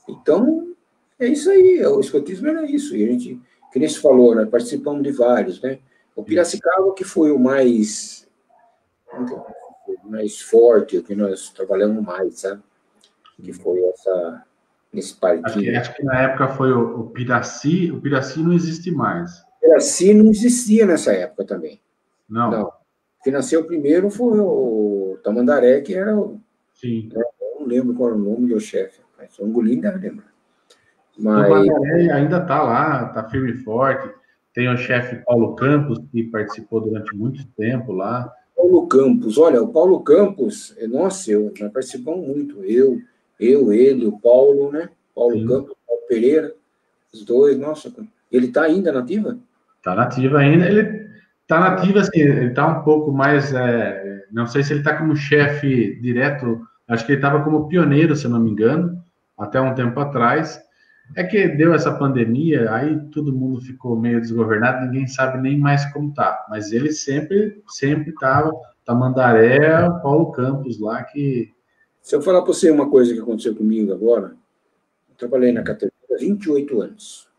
Então, 0.07 0.73
é 1.19 1.27
isso 1.27 1.49
aí, 1.49 1.85
o 1.85 1.99
escotismo 1.99 2.47
era 2.47 2.65
isso, 2.65 2.95
e 2.95 3.03
a 3.03 3.07
gente, 3.07 3.41
que 3.71 3.79
nem 3.79 3.87
se 3.87 3.99
falou, 3.99 4.35
né, 4.35 4.45
participamos 4.45 5.03
de 5.03 5.11
vários, 5.11 5.61
né? 5.61 5.79
O 6.15 6.23
Piracicaba, 6.23 6.93
que 6.93 7.03
foi 7.03 7.31
o 7.31 7.39
mais, 7.39 8.27
mais 10.03 10.39
forte, 10.39 10.97
o 10.97 11.03
que 11.03 11.15
nós 11.15 11.49
trabalhamos 11.49 12.03
mais, 12.03 12.39
sabe? 12.39 12.61
Que 13.41 13.51
foi 13.51 13.81
essa, 13.85 14.43
nesse 14.93 15.15
parquinho. 15.15 15.45
Acho 15.45 15.59
que, 15.59 15.75
acho 15.75 15.95
que 15.95 16.03
na 16.03 16.21
época 16.21 16.49
foi 16.49 16.71
o, 16.71 16.99
o 16.99 17.09
Piraci, 17.09 17.91
o 17.91 17.99
Piraci 17.99 18.41
não 18.41 18.53
existe 18.53 18.91
mais. 18.91 19.43
O 19.63 19.65
Piraci 19.65 20.13
não 20.13 20.29
existia 20.29 20.85
nessa 20.85 21.13
época 21.13 21.45
também. 21.45 21.79
Não. 22.29 22.51
Não. 22.51 22.71
nasceu 23.27 23.63
primeiro 23.63 24.09
foi 24.09 24.39
o 24.39 25.17
Tamandaré, 25.23 25.79
que 25.81 25.93
era 25.93 26.17
o. 26.17 26.41
Sim. 26.73 27.09
Né, 27.13 27.23
não 27.59 27.65
lembro 27.65 27.95
qual 27.95 28.09
era 28.09 28.17
o 28.17 28.21
nome 28.21 28.47
do 28.47 28.59
chefe, 28.59 28.99
mas 29.17 29.39
o 29.39 29.45
Angolim 29.45 29.79
deve 29.79 29.99
lembrar. 29.99 30.33
Mas... 31.17 31.49
O 31.49 31.49
Tamandaré 31.49 32.11
ainda 32.11 32.37
está 32.39 32.61
lá, 32.61 33.07
está 33.07 33.29
firme 33.29 33.51
e 33.51 33.57
forte. 33.63 34.13
Tem 34.53 34.67
o 34.67 34.77
chefe 34.77 35.23
Paulo 35.25 35.55
Campos, 35.55 35.99
que 36.11 36.23
participou 36.25 36.81
durante 36.81 37.15
muito 37.15 37.45
tempo 37.57 37.93
lá. 37.93 38.31
Paulo 38.55 38.87
Campos, 38.87 39.37
olha, 39.37 39.61
o 39.61 39.71
Paulo 39.71 40.01
Campos, 40.01 40.75
é, 40.77 40.87
nossa, 40.87 41.31
eu, 41.31 41.51
nós 41.59 41.71
participamos 41.71 42.27
muito, 42.27 42.63
eu, 42.63 43.01
eu, 43.39 43.73
ele, 43.73 44.05
o 44.05 44.19
Paulo, 44.19 44.71
né? 44.71 44.89
Paulo 45.15 45.39
Sim. 45.39 45.47
Campos, 45.47 45.75
Paulo 45.87 46.03
Pereira, 46.07 46.53
os 47.11 47.23
dois, 47.23 47.57
nossa, 47.57 47.91
ele 48.31 48.47
está 48.47 48.63
ainda 48.63 48.91
nativa? 48.91 49.39
Está 49.83 49.95
nativa 49.95 50.39
ainda, 50.39 50.65
ele 50.65 51.09
está 51.41 51.59
nativa, 51.59 51.99
assim, 51.99 52.21
ele 52.21 52.45
está 52.45 52.65
um 52.65 52.85
pouco 52.85 53.11
mais, 53.11 53.53
é, 53.53 54.23
não 54.31 54.47
sei 54.47 54.63
se 54.63 54.71
ele 54.71 54.79
está 54.79 54.95
como 54.95 55.13
chefe 55.13 55.99
direto, 55.99 56.61
acho 56.87 57.05
que 57.05 57.11
ele 57.11 57.19
estava 57.19 57.43
como 57.43 57.67
pioneiro, 57.67 58.15
se 58.15 58.25
não 58.29 58.39
me 58.39 58.49
engano, 58.49 59.03
até 59.37 59.59
um 59.59 59.75
tempo 59.75 59.99
atrás, 59.99 60.57
é 61.17 61.23
que 61.25 61.49
deu 61.49 61.73
essa 61.73 61.91
pandemia, 61.91 62.73
aí 62.73 62.97
todo 63.11 63.35
mundo 63.35 63.59
ficou 63.59 63.99
meio 63.99 64.21
desgovernado, 64.21 64.85
ninguém 64.85 65.05
sabe 65.05 65.37
nem 65.41 65.59
mais 65.59 65.85
como 65.91 66.13
tá. 66.13 66.45
Mas 66.49 66.71
ele 66.71 66.93
sempre, 66.93 67.61
sempre 67.67 68.13
tava, 68.13 68.53
Tamandaré, 68.85 69.59
Paulo 70.01 70.31
Campos 70.31 70.79
lá, 70.79 71.03
que. 71.03 71.51
Se 72.01 72.15
eu 72.15 72.21
falar 72.21 72.41
para 72.41 72.53
você 72.53 72.71
uma 72.71 72.89
coisa 72.89 73.13
que 73.13 73.19
aconteceu 73.19 73.53
comigo 73.53 73.91
agora, 73.91 74.33
eu 75.09 75.15
trabalhei 75.17 75.51
na 75.51 75.61
categoria 75.61 75.91
há 76.09 76.17
28 76.17 76.81
anos. 76.81 77.32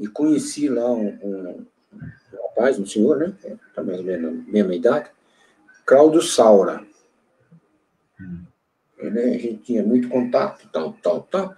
E 0.00 0.06
conheci 0.06 0.68
lá 0.68 0.90
um, 0.90 1.18
um, 1.22 1.66
um 1.92 2.36
rapaz, 2.48 2.78
um 2.78 2.86
senhor, 2.86 3.18
né? 3.18 3.32
Tá 3.74 3.82
mais 3.82 3.98
ou 3.98 4.04
menos 4.04 4.46
na 4.46 4.52
mesma 4.52 4.74
idade, 4.74 5.10
Claudio 5.84 6.22
Saura. 6.22 6.84
Hum. 8.20 8.44
Ele, 8.98 9.20
a 9.20 9.38
gente 9.38 9.56
tinha 9.58 9.82
muito 9.82 10.08
contato, 10.08 10.68
tal, 10.72 10.92
tal, 11.02 11.22
tal. 11.22 11.54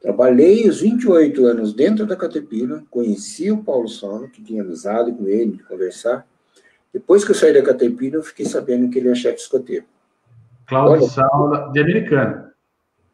Trabalhei 0.00 0.68
os 0.68 0.80
28 0.80 1.46
anos 1.46 1.72
dentro 1.72 2.06
da 2.06 2.16
Caterpillar, 2.16 2.82
conheci 2.90 3.50
o 3.50 3.62
Paulo 3.62 3.88
Sono, 3.88 4.28
que 4.28 4.42
tinha 4.42 4.62
amizade 4.62 5.12
com 5.12 5.26
ele, 5.26 5.56
de 5.56 5.62
conversar. 5.64 6.26
Depois 6.92 7.24
que 7.24 7.32
eu 7.32 7.34
saí 7.34 7.52
da 7.52 7.62
Caterpillar, 7.62 8.20
eu 8.20 8.22
fiquei 8.22 8.46
sabendo 8.46 8.88
que 8.90 8.98
ele 8.98 9.08
é 9.08 9.14
chefe 9.14 9.40
escoteiro. 9.40 9.84
Cláudio 10.66 11.08
Saula, 11.08 11.70
de 11.72 11.80
americano. 11.80 12.50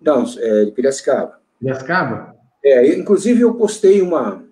Não, 0.00 0.24
é 0.38 0.64
de 0.64 0.72
Piracicaba. 0.72 1.38
Piracicaba? 1.60 2.36
É, 2.64 2.94
inclusive 2.94 3.40
eu 3.40 3.54
postei 3.54 4.00
uma, 4.00 4.44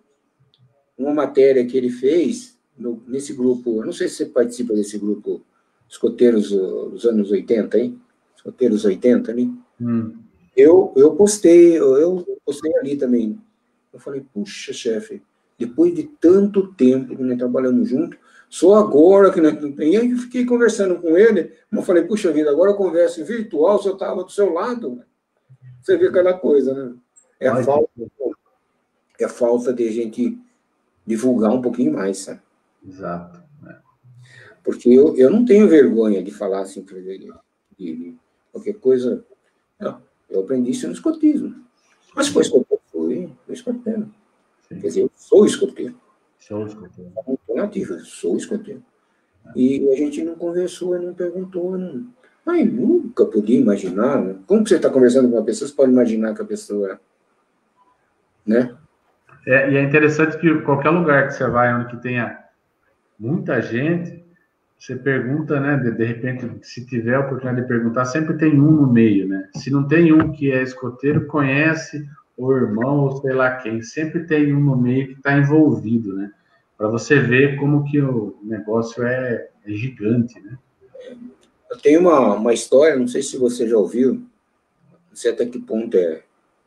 uma 0.98 1.14
matéria 1.14 1.64
que 1.64 1.76
ele 1.76 1.90
fez 1.90 2.58
no, 2.76 3.02
nesse 3.06 3.32
grupo, 3.32 3.78
eu 3.78 3.86
não 3.86 3.92
sei 3.92 4.08
se 4.08 4.16
você 4.16 4.26
participa 4.26 4.74
desse 4.74 4.98
grupo, 4.98 5.42
escoteiros 5.88 6.50
dos 6.50 7.04
anos 7.04 7.30
80, 7.30 7.78
hein? 7.78 8.00
Escoteiros 8.34 8.84
80, 8.84 9.34
né? 9.34 9.50
Hum. 9.80 10.14
Eu, 10.56 10.92
eu 10.96 11.14
postei, 11.14 11.78
eu 11.78 12.24
postei 12.44 12.74
ali 12.76 12.96
também. 12.96 13.38
Eu 13.92 13.98
falei, 13.98 14.24
puxa, 14.32 14.72
chefe, 14.72 15.22
depois 15.58 15.94
de 15.94 16.04
tanto 16.04 16.72
tempo 16.74 17.16
que 17.16 17.22
nós 17.22 17.38
trabalhamos 17.38 17.88
junto, 17.88 18.16
só 18.48 18.76
agora 18.76 19.32
que 19.32 19.40
nós. 19.40 19.54
E 19.78 19.96
aí 19.96 20.10
eu 20.10 20.18
fiquei 20.18 20.44
conversando 20.44 20.96
com 21.00 21.16
ele, 21.16 21.52
eu 21.70 21.82
falei, 21.82 22.04
puxa 22.04 22.32
vida, 22.32 22.50
agora 22.50 22.70
eu 22.70 22.76
converso 22.76 23.24
virtual, 23.24 23.80
se 23.80 23.88
eu 23.88 23.94
estava 23.94 24.24
do 24.24 24.30
seu 24.30 24.52
lado. 24.52 25.02
Você 25.80 25.96
vê 25.96 26.08
aquela 26.08 26.34
coisa, 26.34 26.74
né? 26.74 26.94
É 27.40 27.48
a, 27.48 27.62
falta, 27.62 27.90
é 29.18 29.24
a 29.24 29.28
falta 29.28 29.72
de 29.72 29.88
a 29.88 29.90
gente 29.90 30.38
divulgar 31.06 31.50
um 31.50 31.62
pouquinho 31.62 31.92
mais, 31.92 32.18
sabe? 32.18 32.40
Exato. 32.86 33.42
É. 33.66 33.76
Porque 34.62 34.90
eu, 34.90 35.16
eu 35.16 35.30
não 35.30 35.44
tenho 35.44 35.66
vergonha 35.66 36.22
de 36.22 36.30
falar 36.30 36.60
assim, 36.60 36.82
de, 36.82 37.32
de 37.78 38.16
qualquer 38.52 38.74
coisa. 38.74 39.24
Não. 39.78 40.02
Eu 40.28 40.42
aprendi 40.42 40.70
isso 40.70 40.86
no 40.86 40.92
escotismo. 40.92 41.64
Mas 42.14 42.28
foi 42.28 42.42
escoteiro, 42.42 42.82
fui, 42.92 43.32
fui 43.44 43.54
escoteiro. 43.54 44.14
Quer 44.68 44.74
dizer, 44.76 45.02
eu 45.02 45.10
sou 45.16 45.44
escoteiro. 45.44 45.98
Sou 46.38 46.66
escoteiro. 46.66 47.12
Não 47.26 47.38
sou 47.46 47.56
nativo, 47.56 47.94
eu 47.94 48.00
sou 48.00 48.36
escoteiro. 48.36 48.82
E 49.56 49.88
a 49.90 49.96
gente 49.96 50.22
não 50.22 50.36
conversou, 50.36 51.00
não 51.00 51.14
perguntou, 51.14 51.76
não. 51.76 52.06
Mas 52.44 52.72
nunca 52.72 53.26
podia 53.26 53.58
imaginar. 53.58 54.22
Né? 54.22 54.36
Como 54.46 54.66
você 54.66 54.76
está 54.76 54.88
conversando 54.88 55.28
com 55.28 55.36
uma 55.36 55.44
pessoa, 55.44 55.68
você 55.68 55.74
pode 55.74 55.92
imaginar 55.92 56.34
que 56.34 56.42
a 56.42 56.44
pessoa. 56.44 57.00
Né? 58.50 58.74
É, 59.46 59.70
e 59.70 59.76
é 59.76 59.82
interessante 59.82 60.36
que 60.38 60.60
qualquer 60.62 60.90
lugar 60.90 61.28
que 61.28 61.34
você 61.34 61.48
vai 61.48 61.72
onde 61.72 61.90
que 61.90 62.02
tenha 62.02 62.36
muita 63.16 63.62
gente, 63.62 64.24
você 64.76 64.96
pergunta, 64.96 65.60
né? 65.60 65.76
De, 65.76 65.92
de, 65.92 66.04
repente, 66.04 66.66
se 66.66 66.84
tiver 66.84 67.14
a 67.14 67.20
oportunidade 67.20 67.62
de 67.62 67.68
perguntar, 67.68 68.06
sempre 68.06 68.36
tem 68.36 68.60
um 68.60 68.72
no 68.72 68.92
meio, 68.92 69.28
né? 69.28 69.48
Se 69.54 69.70
não 69.70 69.86
tem 69.86 70.12
um 70.12 70.32
que 70.32 70.50
é 70.50 70.62
escoteiro, 70.62 71.26
conhece 71.26 72.04
o 72.36 72.52
irmão 72.52 73.00
ou 73.00 73.20
sei 73.20 73.32
lá 73.32 73.56
quem, 73.56 73.82
sempre 73.82 74.24
tem 74.24 74.52
um 74.52 74.60
no 74.60 74.76
meio 74.76 75.08
que 75.08 75.12
está 75.12 75.36
envolvido, 75.36 76.16
né? 76.16 76.32
Para 76.76 76.88
você 76.88 77.20
ver 77.20 77.56
como 77.56 77.84
que 77.84 78.00
o 78.00 78.36
negócio 78.42 79.04
é, 79.04 79.48
é, 79.64 79.72
gigante, 79.72 80.40
né? 80.40 80.58
Eu 81.70 81.78
tenho 81.78 82.00
uma, 82.00 82.34
uma 82.34 82.52
história, 82.52 82.96
não 82.96 83.06
sei 83.06 83.22
se 83.22 83.38
você 83.38 83.68
já 83.68 83.76
ouviu, 83.76 84.14
não 84.14 85.14
sei 85.14 85.30
até 85.30 85.46
que 85.46 85.60
ponto 85.60 85.96
é, 85.96 86.22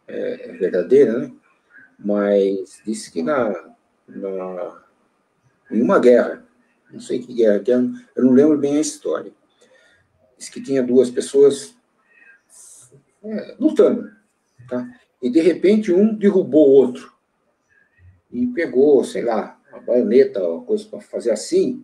é, 0.08 0.50
é 0.50 0.54
verdadeira, 0.54 1.18
né? 1.18 1.32
Mas 2.04 2.82
disse 2.86 3.12
que 3.12 3.24
na, 3.24 3.74
na 4.08 4.84
em 5.72 5.82
uma 5.82 5.98
guerra 6.00 6.46
não 6.94 7.00
sei 7.00 7.20
que 7.20 7.44
era, 7.44 7.60
que 7.60 7.72
eu 7.72 7.82
não 8.18 8.34
lembro 8.34 8.58
bem 8.58 8.78
a 8.78 8.82
história. 8.82 9.34
Diz 10.38 10.48
que 10.48 10.62
tinha 10.62 10.84
duas 10.84 11.10
pessoas 11.10 11.76
é, 13.24 13.56
lutando, 13.60 14.12
tá? 14.70 14.88
E 15.20 15.30
de 15.30 15.42
repente 15.42 15.92
um 15.92 16.14
derrubou 16.14 16.70
o 16.70 16.74
outro 16.74 17.12
e 18.32 18.46
pegou, 18.48 19.04
sei 19.04 19.24
lá, 19.24 19.60
uma 19.72 19.82
baioneta, 19.82 20.48
uma 20.48 20.64
coisa 20.64 20.86
para 20.86 21.02
fazer 21.02 21.32
assim. 21.32 21.84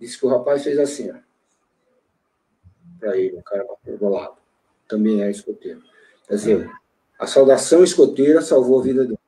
Disse 0.00 0.18
que 0.18 0.24
o 0.24 0.30
rapaz 0.30 0.64
fez 0.64 0.78
assim, 0.78 1.12
para 2.98 3.16
ele, 3.16 3.36
o 3.36 3.42
cara 3.42 3.66
do 3.84 4.08
lado. 4.08 4.36
Também 4.88 5.22
é 5.22 5.30
escoteiro. 5.30 5.82
Quer 6.28 6.34
dizer, 6.34 6.70
a 7.18 7.26
saudação 7.26 7.84
escoteira 7.84 8.40
salvou 8.40 8.80
a 8.80 8.82
vida 8.82 9.04
dele. 9.04 9.18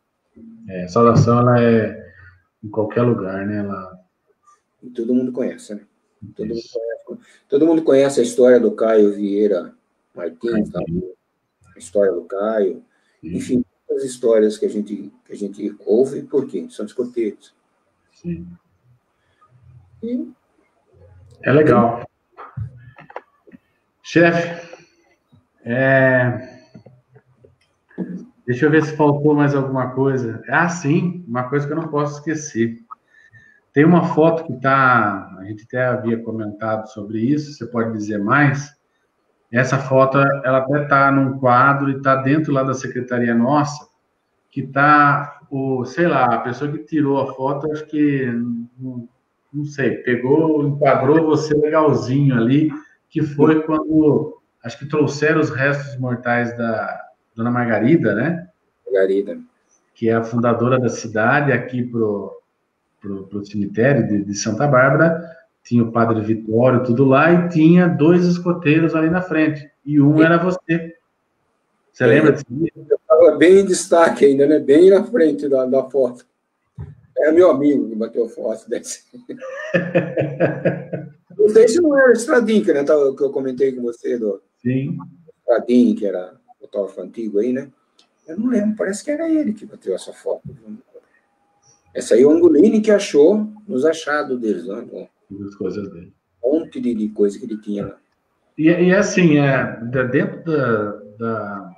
É, 0.69 0.87
saudação 0.89 1.39
ela 1.41 1.63
é 1.63 2.13
em 2.63 2.69
qualquer 2.69 3.03
lugar, 3.03 3.47
né? 3.47 3.59
Ela 3.59 3.99
e 4.83 4.91
todo 4.91 5.15
mundo 5.15 5.33
conhece, 5.33 5.75
né? 5.75 5.83
Todo 6.37 6.49
mundo 6.49 6.63
conhece, 6.73 7.29
todo 7.49 7.67
mundo 7.67 7.83
conhece, 7.83 8.21
a 8.21 8.23
história 8.23 8.61
do 8.61 8.73
Caio 8.73 9.13
Vieira 9.13 9.75
Martins, 10.15 10.71
tá? 10.71 10.81
a 11.75 11.79
história 11.79 12.13
do 12.13 12.25
Caio, 12.25 12.85
enfim, 13.23 13.65
as 13.91 14.03
histórias 14.03 14.59
que 14.59 14.67
a 14.67 14.69
gente, 14.69 15.13
que 15.25 15.33
a 15.33 15.37
gente 15.37 15.77
ouve, 15.87 16.23
porque 16.23 16.69
são 16.71 16.85
escoteiros. 16.85 17.55
Sim. 18.13 18.47
E... 20.03 20.29
É 21.43 21.53
legal. 21.53 22.09
Chefe, 24.03 24.69
é... 25.65 26.58
deixa 28.49 28.65
eu 28.65 28.71
ver 28.71 28.83
se 28.83 28.97
faltou 28.97 29.35
mais 29.35 29.55
alguma 29.55 29.91
coisa. 29.91 30.43
Ah, 30.49 30.71
sim, 30.71 31.23
uma 31.29 31.51
coisa 31.51 31.67
que 31.67 31.73
eu 31.75 31.77
não 31.77 31.89
posso 31.89 32.15
esquecer. 32.15 32.79
Tem 33.75 33.85
uma 33.85 34.15
foto 34.15 34.47
que 34.47 34.55
está, 34.55 35.37
a 35.39 35.45
gente 35.45 35.65
até 35.65 35.85
havia 35.85 36.23
comentado 36.23 36.89
sobre 36.89 37.19
isso, 37.21 37.53
você 37.53 37.67
pode 37.67 37.93
dizer 37.93 38.17
mais? 38.17 38.75
Essa 39.53 39.77
foto, 39.77 40.17
ela 40.17 40.59
até 40.59 40.83
está 40.83 41.13
num 41.13 41.39
quadro 41.39 41.91
e 41.91 41.97
está 41.99 42.17
dentro 42.17 42.51
lá 42.51 42.63
da 42.63 42.73
secretaria 42.73 43.35
nossa, 43.35 43.87
que 44.51 44.63
tá 44.63 45.41
o, 45.51 45.85
sei 45.85 46.07
lá, 46.07 46.25
a 46.25 46.39
pessoa 46.39 46.73
que 46.73 46.79
tirou 46.79 47.21
a 47.21 47.35
foto, 47.35 47.71
acho 47.71 47.85
que 47.85 48.33
não, 48.79 49.07
não 49.53 49.65
sei, 49.67 49.99
pegou, 49.99 50.67
enquadrou 50.67 51.27
você 51.27 51.55
legalzinho 51.55 52.35
ali, 52.35 52.71
que 53.11 53.21
foi 53.21 53.63
quando 53.63 54.41
acho 54.65 54.79
que 54.79 54.89
trouxeram 54.89 55.39
os 55.39 55.51
restos 55.51 55.99
mortais 56.01 56.57
da 56.57 57.08
Dona 57.39 57.51
Margarida, 57.53 58.17
né? 58.17 58.49
Margarida. 58.85 59.39
Que 59.95 60.09
é 60.09 60.15
a 60.15 60.25
fundadora 60.25 60.77
da 60.77 60.89
cidade, 60.89 61.53
aqui 61.53 61.85
pro, 61.85 62.37
pro, 63.01 63.29
pro 63.29 63.47
cemitério 63.47 64.09
de, 64.09 64.25
de 64.25 64.35
Santa 64.35 64.67
Bárbara, 64.67 65.25
tinha 65.63 65.85
o 65.85 65.93
Padre 65.93 66.21
Vitório, 66.21 66.83
tudo 66.83 67.05
lá, 67.05 67.33
e 67.33 67.49
tinha 67.49 67.87
dois 67.87 68.25
escoteiros 68.25 68.97
ali 68.97 69.09
na 69.09 69.23
frente, 69.23 69.71
e 69.87 70.01
um 70.01 70.21
era 70.21 70.37
você. 70.37 70.97
Você 71.93 72.07
lembra 72.07 72.33
disso? 72.33 72.73
Estava 72.91 73.37
bem 73.37 73.61
em 73.61 73.65
destaque 73.65 74.25
ainda, 74.25 74.45
né? 74.45 74.59
Bem 74.59 74.91
na 74.91 75.05
frente 75.05 75.49
da, 75.49 75.65
da 75.65 75.85
foto. 75.85 76.27
É 77.19 77.31
meu 77.31 77.53
amigo 77.53 77.89
que 77.89 77.95
bateu 77.95 78.29
foto 78.29 78.69
desse. 78.69 79.05
não 81.39 81.49
sei 81.51 81.69
se 81.69 81.81
não 81.81 81.97
era 81.97 82.11
o 82.11 82.15
Stradin, 82.15 82.65
que, 82.65 82.73
né, 82.73 82.83
que 82.85 82.91
eu 82.91 83.31
comentei 83.31 83.71
com 83.73 83.83
você, 83.83 84.19
do 84.19 84.43
Sim. 84.61 84.99
Stradin, 85.41 85.95
que 85.95 86.05
era 86.05 86.37
fotógrafo 86.61 87.01
antigo 87.01 87.39
aí, 87.39 87.53
né? 87.53 87.71
Eu 88.27 88.39
não 88.39 88.49
lembro, 88.49 88.77
parece 88.77 89.05
que 89.05 89.11
era 89.11 89.29
ele 89.29 89.53
que 89.53 89.65
bateu 89.65 89.95
essa 89.95 90.13
foto. 90.13 90.43
Essa 91.95 92.15
aí 92.15 92.23
é 92.23 92.27
o 92.27 92.31
Angolini 92.31 92.81
que 92.81 92.91
achou 92.91 93.49
nos 93.67 93.85
achados 93.85 94.39
deles, 94.39 94.67
né? 94.67 95.09
As 95.47 95.55
coisas 95.55 95.91
dele. 95.91 96.13
Um 96.45 96.61
monte 96.61 96.81
de, 96.81 96.95
de 96.95 97.09
coisa 97.09 97.39
que 97.39 97.45
ele 97.45 97.61
tinha 97.61 97.87
lá. 97.87 97.97
E, 98.57 98.65
e 98.65 98.95
assim, 98.95 99.39
é, 99.39 99.81
dentro 100.11 100.45
da, 100.45 100.93
da, 101.19 101.75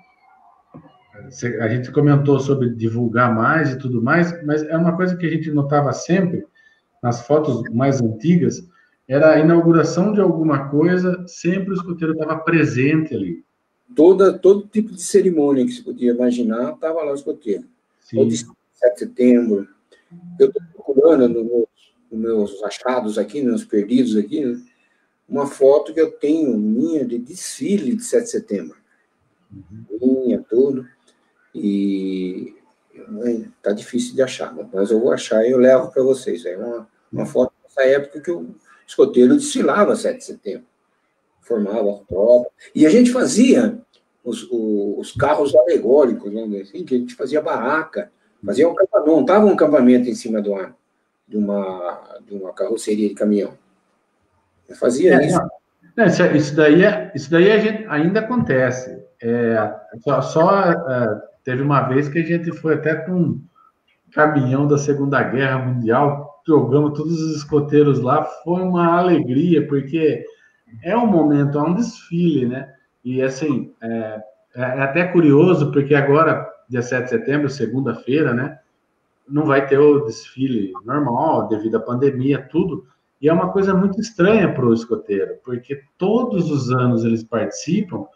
A 1.60 1.68
gente 1.68 1.92
comentou 1.92 2.40
sobre 2.40 2.70
divulgar 2.70 3.34
mais 3.34 3.70
e 3.72 3.78
tudo 3.78 4.02
mais, 4.02 4.44
mas 4.44 4.62
é 4.62 4.76
uma 4.76 4.96
coisa 4.96 5.16
que 5.16 5.26
a 5.26 5.30
gente 5.30 5.50
notava 5.50 5.92
sempre 5.92 6.44
nas 7.02 7.26
fotos 7.26 7.62
mais 7.72 8.00
antigas, 8.00 8.68
era 9.08 9.32
a 9.32 9.38
inauguração 9.38 10.12
de 10.12 10.20
alguma 10.20 10.68
coisa, 10.68 11.24
sempre 11.26 11.70
o 11.70 11.74
escoteiro 11.74 12.12
estava 12.12 12.38
presente 12.38 13.14
ali. 13.14 13.44
Toda, 13.94 14.32
todo 14.32 14.68
tipo 14.68 14.92
de 14.92 15.02
cerimônia 15.02 15.64
que 15.64 15.72
se 15.72 15.82
podia 15.82 16.12
imaginar, 16.12 16.74
estava 16.74 17.02
lá 17.02 17.12
o 17.12 17.14
escoteiro. 17.14 17.64
Sim. 18.00 18.20
O 18.20 18.24
de 18.28 18.36
7 18.36 18.48
de 18.92 18.98
setembro. 18.98 19.68
Eu 20.38 20.48
estou 20.48 20.62
procurando 20.74 21.28
no 21.28 21.44
meu 21.44 21.68
os 22.10 22.18
meus 22.18 22.62
achados 22.64 23.18
aqui, 23.18 23.40
meus 23.40 23.64
perdidos 23.64 24.16
aqui, 24.16 24.44
né? 24.44 24.60
uma 25.28 25.46
foto 25.46 25.94
que 25.94 26.00
eu 26.00 26.10
tenho 26.10 26.58
minha 26.58 27.04
de 27.04 27.18
desfile 27.18 27.94
de 27.94 28.02
7 28.02 28.24
de 28.24 28.30
setembro. 28.30 28.76
Uhum. 29.52 30.24
Minha, 30.24 30.44
tudo. 30.48 30.86
E 31.54 32.56
tá 33.62 33.72
difícil 33.72 34.14
de 34.14 34.22
achar, 34.22 34.54
mas 34.72 34.90
eu 34.90 35.00
vou 35.00 35.12
achar 35.12 35.44
e 35.44 35.50
eu 35.50 35.58
levo 35.58 35.90
para 35.90 36.02
vocês. 36.02 36.44
É 36.44 36.56
uma, 36.56 36.88
uma 37.12 37.26
foto 37.26 37.52
dessa 37.62 37.82
época 37.82 38.20
que 38.20 38.30
o 38.30 38.54
escoteiro 38.86 39.36
desfilava 39.36 39.94
7 39.94 40.18
de 40.18 40.24
setembro. 40.24 40.66
Formava 41.50 41.90
a 41.90 41.98
tropa. 42.06 42.48
E 42.72 42.86
a 42.86 42.90
gente 42.90 43.10
fazia 43.10 43.76
os, 44.22 44.44
os, 44.44 44.98
os 44.98 45.12
carros 45.12 45.52
alegóricos, 45.54 46.32
vamos 46.32 46.50
dizer 46.50 46.62
assim, 46.62 46.84
que 46.84 46.94
a 46.94 46.98
gente 46.98 47.16
fazia 47.16 47.42
barraca, 47.42 48.12
fazia 48.46 48.68
um 48.68 48.72
acampamento, 48.72 49.10
montava 49.10 49.46
um 49.46 49.52
acampamento 49.52 50.08
em 50.08 50.14
cima 50.14 50.40
do 50.40 50.54
ar 50.54 50.76
de 51.26 51.36
uma, 51.36 52.18
de 52.24 52.34
uma 52.34 52.52
carroceria 52.52 53.08
de 53.08 53.14
caminhão. 53.14 53.52
Eu 54.68 54.76
fazia 54.76 55.14
é, 55.14 55.26
isso. 55.26 55.40
Não, 55.96 56.06
isso 56.36 56.54
daí, 56.54 56.84
é, 56.84 57.12
isso 57.14 57.30
daí 57.30 57.60
gente, 57.60 57.84
ainda 57.88 58.20
acontece. 58.20 59.02
É, 59.20 59.74
só, 60.04 60.22
só 60.22 60.70
é, 60.70 61.22
teve 61.44 61.62
uma 61.62 61.82
vez 61.82 62.08
que 62.08 62.20
a 62.20 62.24
gente 62.24 62.52
foi 62.52 62.74
até 62.74 62.94
com 62.94 63.12
um 63.12 63.42
caminhão 64.12 64.68
da 64.68 64.78
Segunda 64.78 65.20
Guerra 65.22 65.58
Mundial, 65.58 66.42
jogamos 66.46 66.96
todos 66.96 67.20
os 67.20 67.36
escoteiros 67.38 68.00
lá, 68.00 68.24
foi 68.44 68.62
uma 68.62 68.98
alegria, 68.98 69.66
porque 69.66 70.24
é 70.82 70.96
um 70.96 71.06
momento, 71.06 71.58
é 71.58 71.62
um 71.62 71.74
desfile, 71.74 72.46
né? 72.46 72.72
E 73.04 73.22
assim, 73.22 73.72
é, 73.82 74.22
é, 74.56 74.62
é 74.62 74.82
até 74.82 75.04
curioso, 75.04 75.72
porque 75.72 75.94
agora, 75.94 76.48
dia 76.68 76.82
7 76.82 77.04
de 77.04 77.10
setembro, 77.10 77.48
segunda-feira, 77.50 78.32
né? 78.32 78.58
não 79.30 79.44
vai 79.46 79.66
ter 79.66 79.78
o 79.78 80.00
desfile 80.00 80.72
normal 80.84 81.48
devido 81.48 81.76
à 81.76 81.80
pandemia, 81.80 82.42
tudo. 82.50 82.84
E 83.22 83.28
é 83.28 83.32
uma 83.32 83.52
coisa 83.52 83.72
muito 83.74 84.00
estranha 84.00 84.52
para 84.52 84.66
o 84.66 84.74
escoteiro, 84.74 85.36
porque 85.44 85.82
todos 85.96 86.50
os 86.50 86.70
anos 86.70 87.04
eles 87.04 87.22
participam 87.22 88.06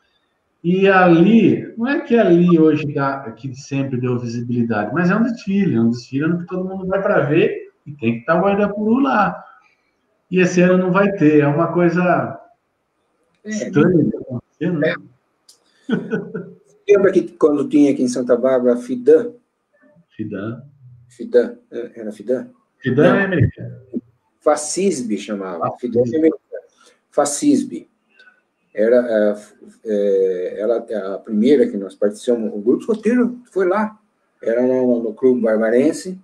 e 0.62 0.88
ali, 0.88 1.74
não 1.76 1.86
é 1.86 2.00
que 2.00 2.16
ali 2.16 2.58
hoje 2.58 2.92
dá, 2.94 3.20
que 3.32 3.54
sempre 3.54 4.00
deu 4.00 4.18
visibilidade, 4.18 4.94
mas 4.94 5.10
é 5.10 5.16
um 5.16 5.22
desfile, 5.22 5.76
é 5.76 5.80
um 5.80 5.90
desfile 5.90 6.38
que 6.38 6.46
todo 6.46 6.64
mundo 6.64 6.86
vai 6.86 7.02
para 7.02 7.20
ver 7.20 7.70
e 7.86 7.92
tem 7.92 8.14
que 8.14 8.18
estar 8.20 8.34
tá 8.34 8.40
o 8.40 8.42
guarda-puru 8.42 9.00
lá. 9.00 9.44
E 10.30 10.40
esse 10.40 10.62
ano 10.62 10.78
não 10.78 10.90
vai 10.90 11.12
ter, 11.12 11.40
é 11.40 11.46
uma 11.46 11.70
coisa 11.70 12.40
é, 13.44 13.50
estranha 13.50 14.10
acontecendo, 14.20 14.78
né? 14.78 14.94
Lembra 16.88 17.12
que 17.12 17.22
quando 17.32 17.68
tinha 17.68 17.92
aqui 17.92 18.02
em 18.02 18.08
Santa 18.08 18.36
Bárbara 18.36 18.74
a 18.74 18.76
FIDAN? 18.76 19.32
FIDAN. 20.16 20.62
Fidan, 21.08 21.58
era 21.70 22.12
Fidan? 22.12 22.50
Fidan 22.78 23.16
é 23.16 23.24
americano. 23.24 23.76
Facisbe 24.40 25.16
chamava. 25.16 25.68
Ah, 25.68 25.72
Fidan 25.78 26.02
é 26.12 26.16
americano. 26.16 26.40
Facisbe. 27.10 27.88
Era, 28.74 28.96
é, 28.96 29.36
é, 29.84 30.60
ela, 30.60 30.84
é 30.88 30.96
a 30.96 31.18
primeira 31.18 31.68
que 31.68 31.76
nós 31.76 31.94
participamos, 31.94 32.52
o 32.52 32.58
grupo 32.58 32.80
escoteiro 32.80 33.40
foi 33.52 33.68
lá. 33.68 33.98
Era 34.42 34.62
no, 34.62 35.02
no 35.02 35.14
Clube 35.14 35.40
Barbarense, 35.40 36.20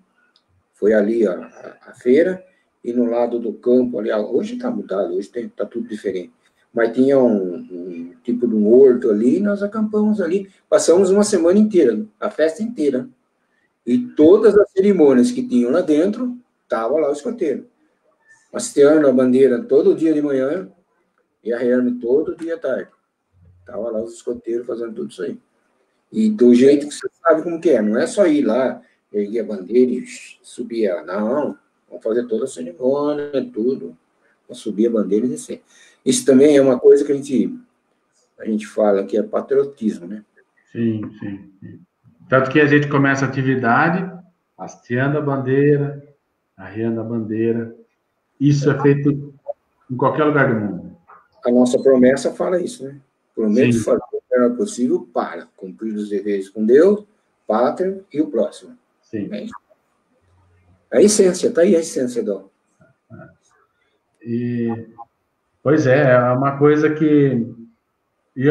foi 0.74 0.92
ali 0.92 1.26
a, 1.26 1.32
a, 1.32 1.90
a, 1.90 1.94
feira, 1.94 2.44
e 2.84 2.92
no 2.92 3.08
lado 3.08 3.38
do 3.38 3.52
campo, 3.52 3.98
ali, 3.98 4.12
hoje 4.12 4.56
está 4.56 4.70
mudado, 4.70 5.14
hoje 5.14 5.30
está 5.32 5.64
tudo 5.64 5.88
diferente. 5.88 6.32
Mas 6.72 6.92
tinha 6.92 7.18
um, 7.18 7.54
um, 7.56 8.14
tipo 8.22 8.46
de 8.46 8.54
um 8.54 8.72
horto 8.72 9.10
ali, 9.10 9.40
nós 9.40 9.62
acampamos 9.62 10.20
ali. 10.20 10.48
Passamos 10.68 11.10
uma 11.10 11.24
semana 11.24 11.58
inteira, 11.58 12.04
a 12.18 12.30
festa 12.30 12.62
inteira. 12.62 13.08
E 13.84 13.98
todas 13.98 14.56
as 14.56 14.70
cerimônias 14.70 15.30
que 15.30 15.46
tinham 15.46 15.72
lá 15.72 15.80
dentro, 15.80 16.38
estava 16.62 16.98
lá 16.98 17.08
o 17.08 17.12
escoteiro. 17.12 17.66
Hasteando 18.52 19.08
a 19.08 19.12
bandeira 19.12 19.62
todo 19.62 19.94
dia 19.94 20.12
de 20.12 20.22
manhã 20.22 20.70
e 21.42 21.52
arreando 21.52 21.98
todo 21.98 22.36
dia 22.36 22.54
à 22.54 22.58
tarde. 22.58 22.90
Estava 23.60 23.90
lá 23.90 24.02
os 24.02 24.14
escoteiros 24.14 24.66
fazendo 24.66 24.94
tudo 24.94 25.10
isso 25.10 25.22
aí. 25.22 25.38
E 26.12 26.28
do 26.28 26.54
jeito 26.54 26.88
que 26.88 26.94
você 26.94 27.08
sabe 27.22 27.42
como 27.42 27.60
que 27.60 27.70
é, 27.70 27.80
não 27.80 27.98
é 27.98 28.06
só 28.06 28.26
ir 28.26 28.42
lá, 28.42 28.82
erguer 29.12 29.40
a 29.40 29.44
bandeira 29.44 29.92
e 29.92 30.04
subir 30.42 30.86
ela. 30.86 31.02
Não, 31.02 31.56
vamos 31.88 32.02
fazer 32.02 32.26
toda 32.26 32.44
a 32.44 32.48
cerimônia, 32.48 33.30
tudo. 33.52 33.96
Vamos 34.48 34.62
subir 34.62 34.88
a 34.88 34.90
bandeira 34.90 35.26
e 35.26 35.28
descer. 35.28 35.62
Isso 36.04 36.24
também 36.24 36.56
é 36.56 36.62
uma 36.62 36.78
coisa 36.78 37.04
que 37.04 37.12
a 37.12 37.14
gente, 37.14 37.58
a 38.38 38.44
gente 38.44 38.66
fala 38.66 39.04
que 39.04 39.16
é 39.16 39.22
patriotismo, 39.22 40.06
né? 40.06 40.24
Sim, 40.72 41.02
sim. 41.18 41.50
sim. 41.60 41.80
Tanto 42.28 42.50
que 42.50 42.60
a 42.60 42.66
gente 42.66 42.88
começa 42.88 43.24
a 43.24 43.28
atividade 43.28 44.08
hasteando 44.56 45.18
a 45.18 45.20
bandeira, 45.20 46.06
arriando 46.56 47.00
a 47.00 47.04
bandeira. 47.04 47.74
Isso 48.38 48.70
é 48.70 48.80
feito 48.80 49.34
em 49.90 49.96
qualquer 49.96 50.24
lugar 50.24 50.52
do 50.52 50.60
mundo. 50.60 50.96
A 51.44 51.50
nossa 51.50 51.78
promessa 51.82 52.32
fala 52.32 52.60
isso, 52.60 52.84
né? 52.84 53.00
Prometo 53.34 53.82
fazer 53.82 54.02
o 54.12 54.22
melhor 54.30 54.56
possível 54.56 55.08
para 55.12 55.46
cumprir 55.56 55.94
os 55.94 56.10
deveres 56.10 56.48
com 56.50 56.64
Deus, 56.64 57.04
pátria 57.46 58.04
e 58.12 58.20
o 58.20 58.28
próximo. 58.28 58.76
Sim. 59.02 59.28
É 59.32 59.44
isso. 59.44 59.54
A 60.92 61.00
essência, 61.00 61.48
está 61.48 61.62
aí 61.62 61.74
a 61.74 61.80
essência 61.80 62.22
do. 62.22 62.50
E, 64.22 64.68
pois 65.62 65.86
é, 65.86 66.12
é 66.12 66.32
uma 66.32 66.58
coisa 66.58 66.90
que. 66.90 67.46
E, 68.36 68.46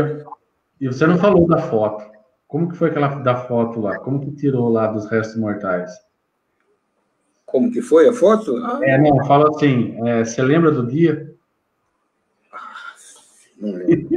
e 0.82 0.88
você 0.88 1.06
não 1.08 1.18
falou 1.18 1.48
da 1.48 1.58
foto. 1.58 2.10
Como 2.48 2.70
que 2.70 2.78
foi 2.78 2.90
aquela 2.90 3.08
da 3.20 3.36
foto 3.36 3.80
lá? 3.80 4.00
Como 4.00 4.20
que 4.20 4.32
tirou 4.32 4.70
lá 4.70 4.88
dos 4.88 5.06
restos 5.06 5.38
mortais? 5.38 5.92
Como 7.46 7.72
que 7.72 7.82
foi 7.82 8.08
a 8.08 8.14
foto? 8.14 8.58
Ah, 8.58 8.80
é, 8.84 8.98
não, 8.98 9.26
fala 9.26 9.50
assim, 9.50 9.98
é, 10.08 10.24
você 10.24 10.42
lembra 10.42 10.72
do 10.72 10.86
dia? 10.86 11.34
Ah, 12.52 12.94
não 13.60 13.72
lembro. 13.72 14.10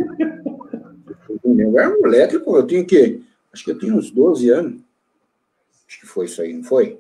não 1.45 1.55
lembro. 1.55 1.78
Era 1.78 1.99
moleque, 1.99 2.38
pô, 2.38 2.57
eu 2.57 2.66
tinha 2.66 2.84
que, 2.84 3.22
acho 3.53 3.64
que 3.64 3.70
eu 3.70 3.78
tinha 3.78 3.95
uns 3.95 4.11
12 4.11 4.51
anos. 4.51 4.80
Acho 5.86 6.01
que 6.01 6.07
foi 6.07 6.24
isso 6.26 6.40
aí, 6.40 6.55
não 6.55 6.64
foi? 6.64 6.99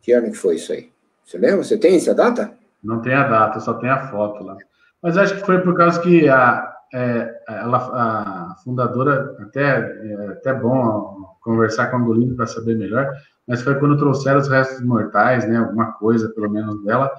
Que 0.00 0.12
ano 0.12 0.30
que 0.30 0.36
foi 0.36 0.56
isso 0.56 0.72
aí? 0.72 0.90
Você 1.24 1.38
lembra? 1.38 1.62
Você 1.62 1.76
tem 1.76 1.96
essa 1.96 2.14
data? 2.14 2.56
Não 2.82 3.00
tem 3.00 3.14
a 3.14 3.28
data, 3.28 3.60
só 3.60 3.74
tem 3.74 3.88
a 3.88 4.08
foto 4.08 4.42
lá. 4.44 4.56
Mas 5.02 5.16
acho 5.16 5.34
que 5.34 5.46
foi 5.46 5.60
por 5.60 5.76
causa 5.76 6.00
que 6.00 6.28
a, 6.28 6.72
é, 6.94 7.42
ela, 7.48 7.78
a 7.78 8.54
fundadora, 8.62 9.36
até 9.40 9.62
é 9.62 10.26
até 10.32 10.54
bom 10.54 11.36
conversar 11.40 11.88
com 11.88 11.96
a 11.96 11.98
Angolino 12.00 12.36
para 12.36 12.46
saber 12.46 12.76
melhor, 12.76 13.10
mas 13.46 13.62
foi 13.62 13.74
quando 13.74 13.98
trouxeram 13.98 14.38
os 14.38 14.48
restos 14.48 14.80
mortais, 14.84 15.48
né, 15.48 15.56
alguma 15.56 15.92
coisa, 15.92 16.28
pelo 16.28 16.48
menos 16.48 16.84
dela, 16.84 17.10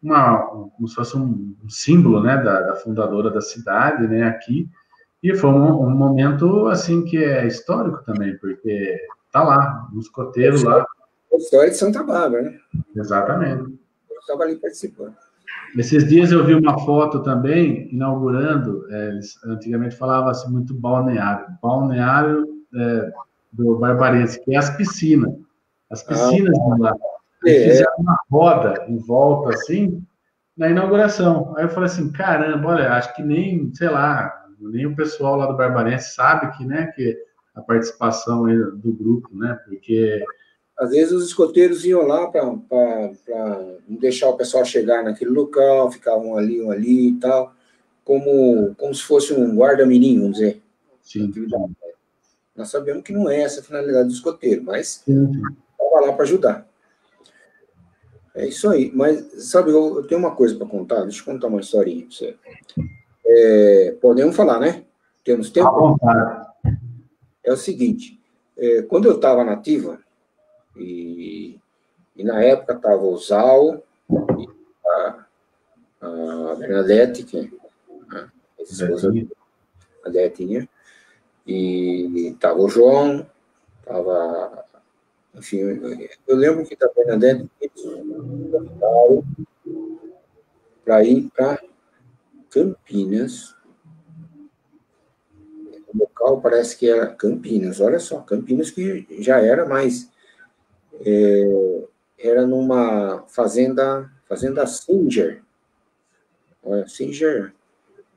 uma, 0.00 0.38
como 0.38 0.86
se 0.86 0.94
fosse 0.94 1.16
um, 1.16 1.56
um 1.64 1.68
símbolo, 1.68 2.22
né, 2.22 2.36
da, 2.36 2.62
da, 2.62 2.76
fundadora 2.76 3.28
da 3.28 3.40
cidade, 3.40 4.06
né, 4.06 4.22
aqui, 4.22 4.68
e 5.20 5.34
foi 5.34 5.50
um, 5.50 5.82
um, 5.82 5.90
momento, 5.90 6.68
assim, 6.68 7.04
que 7.04 7.16
é 7.16 7.44
histórico 7.44 8.04
também, 8.04 8.38
porque 8.38 8.96
Tá 9.32 9.44
lá, 9.44 9.88
no 9.92 10.00
escoteiro 10.00 10.62
lá. 10.64 10.84
A 11.32 11.36
história 11.36 11.70
de 11.70 11.76
Santa 11.76 12.02
Bárbara, 12.02 12.42
né? 12.42 12.60
Exatamente. 12.96 13.78
Eu 14.10 14.18
estava 14.18 14.42
ali 14.42 14.56
participando. 14.56 15.14
Esses 15.76 16.08
dias 16.08 16.32
eu 16.32 16.44
vi 16.44 16.54
uma 16.54 16.78
foto 16.80 17.22
também, 17.22 17.88
inaugurando, 17.92 18.86
é, 18.90 19.20
antigamente 19.46 19.96
falava-se 19.96 20.50
muito 20.50 20.74
balneário. 20.74 21.46
Balneário 21.62 22.46
é, 22.74 23.12
do 23.52 23.78
Barbarense, 23.78 24.42
que 24.44 24.54
é 24.54 24.58
as 24.58 24.70
piscinas. 24.76 25.32
As 25.90 26.02
piscinas 26.02 26.58
ah, 26.58 26.76
lá. 26.78 26.96
Eles 27.44 27.62
é. 27.62 27.70
fizeram 27.70 27.92
uma 27.98 28.18
roda 28.30 28.84
em 28.88 28.98
volta, 28.98 29.50
assim, 29.50 30.02
na 30.56 30.68
inauguração. 30.68 31.54
Aí 31.56 31.64
eu 31.64 31.68
falei 31.68 31.88
assim, 31.88 32.10
caramba, 32.10 32.68
olha, 32.68 32.92
acho 32.92 33.14
que 33.14 33.22
nem, 33.22 33.72
sei 33.74 33.88
lá, 33.88 34.44
nem 34.60 34.86
o 34.86 34.96
pessoal 34.96 35.36
lá 35.36 35.46
do 35.46 35.56
Barbarense 35.56 36.14
sabe 36.14 36.50
que, 36.56 36.64
né, 36.64 36.88
que 36.96 37.16
a 37.54 37.60
participação 37.60 38.44
do 38.76 38.92
grupo, 38.92 39.28
né, 39.32 39.58
porque... 39.64 40.24
Às 40.80 40.92
vezes 40.92 41.12
os 41.12 41.26
escoteiros 41.26 41.84
iam 41.84 42.06
lá 42.06 42.26
para 42.26 42.42
não 42.42 43.14
deixar 43.86 44.30
o 44.30 44.36
pessoal 44.36 44.64
chegar 44.64 45.04
naquele 45.04 45.30
local, 45.30 45.92
ficavam 45.92 46.38
ali, 46.38 46.62
um 46.62 46.70
ali 46.70 47.10
e 47.10 47.16
tal, 47.20 47.54
como, 48.02 48.74
como 48.76 48.94
se 48.94 49.02
fosse 49.02 49.34
um 49.34 49.54
guarda-mirim, 49.54 50.18
vamos 50.18 50.38
dizer. 50.38 50.62
Sim. 51.02 51.30
Nós 52.56 52.70
sabemos 52.70 53.02
que 53.02 53.12
não 53.12 53.28
é 53.28 53.42
essa 53.42 53.60
a 53.60 53.62
finalidade 53.62 54.08
do 54.08 54.14
escoteiro, 54.14 54.62
mas 54.64 55.04
estava 55.06 56.06
lá 56.06 56.12
para 56.14 56.22
ajudar. 56.22 56.66
É 58.34 58.46
isso 58.46 58.66
aí. 58.70 58.90
Mas, 58.94 59.50
sabe, 59.50 59.70
eu, 59.70 59.96
eu 59.96 60.06
tenho 60.06 60.18
uma 60.18 60.34
coisa 60.34 60.56
para 60.56 60.66
contar. 60.66 61.02
Deixa 61.02 61.20
eu 61.20 61.26
contar 61.26 61.48
uma 61.48 61.60
historinha 61.60 62.06
para 62.06 62.16
você. 62.16 62.36
É, 63.26 63.96
podemos 64.00 64.34
falar, 64.34 64.58
né? 64.58 64.84
Temos 65.22 65.50
tempo? 65.50 65.98
É 67.44 67.52
o 67.52 67.56
seguinte. 67.56 68.18
É, 68.56 68.80
quando 68.82 69.04
eu 69.06 69.16
estava 69.16 69.44
nativa, 69.44 69.98
e, 70.82 71.60
e, 72.16 72.24
na 72.24 72.42
época 72.42 72.74
estava 72.74 73.02
o 73.02 73.16
Zal, 73.16 73.82
a, 74.86 75.26
a 76.00 76.54
Bernadette, 76.56 77.22
que 77.24 77.52
a, 78.10 78.28
a 80.06 80.10
Detinha, 80.10 80.68
e 81.46 82.28
estava 82.28 82.60
o 82.60 82.68
João, 82.68 83.26
estava 83.80 84.64
enfim, 85.34 85.58
eu 86.26 86.36
lembro 86.36 86.66
que 86.66 86.76
da 86.76 86.88
Bernadette 86.88 87.48
para 90.84 91.04
ir 91.04 91.30
para 91.30 91.62
Campinas. 92.50 93.54
O 95.94 95.98
local 95.98 96.40
parece 96.40 96.76
que 96.76 96.88
era 96.88 97.06
Campinas, 97.14 97.80
olha 97.80 98.00
só, 98.00 98.20
Campinas 98.20 98.70
que 98.70 99.06
já 99.22 99.40
era 99.40 99.66
mais. 99.66 100.10
É, 101.04 101.82
era 102.18 102.46
numa 102.46 103.24
fazenda, 103.28 104.10
fazenda 104.28 104.66
Singer. 104.66 105.42
Olha, 106.62 106.86
Singer 106.86 107.54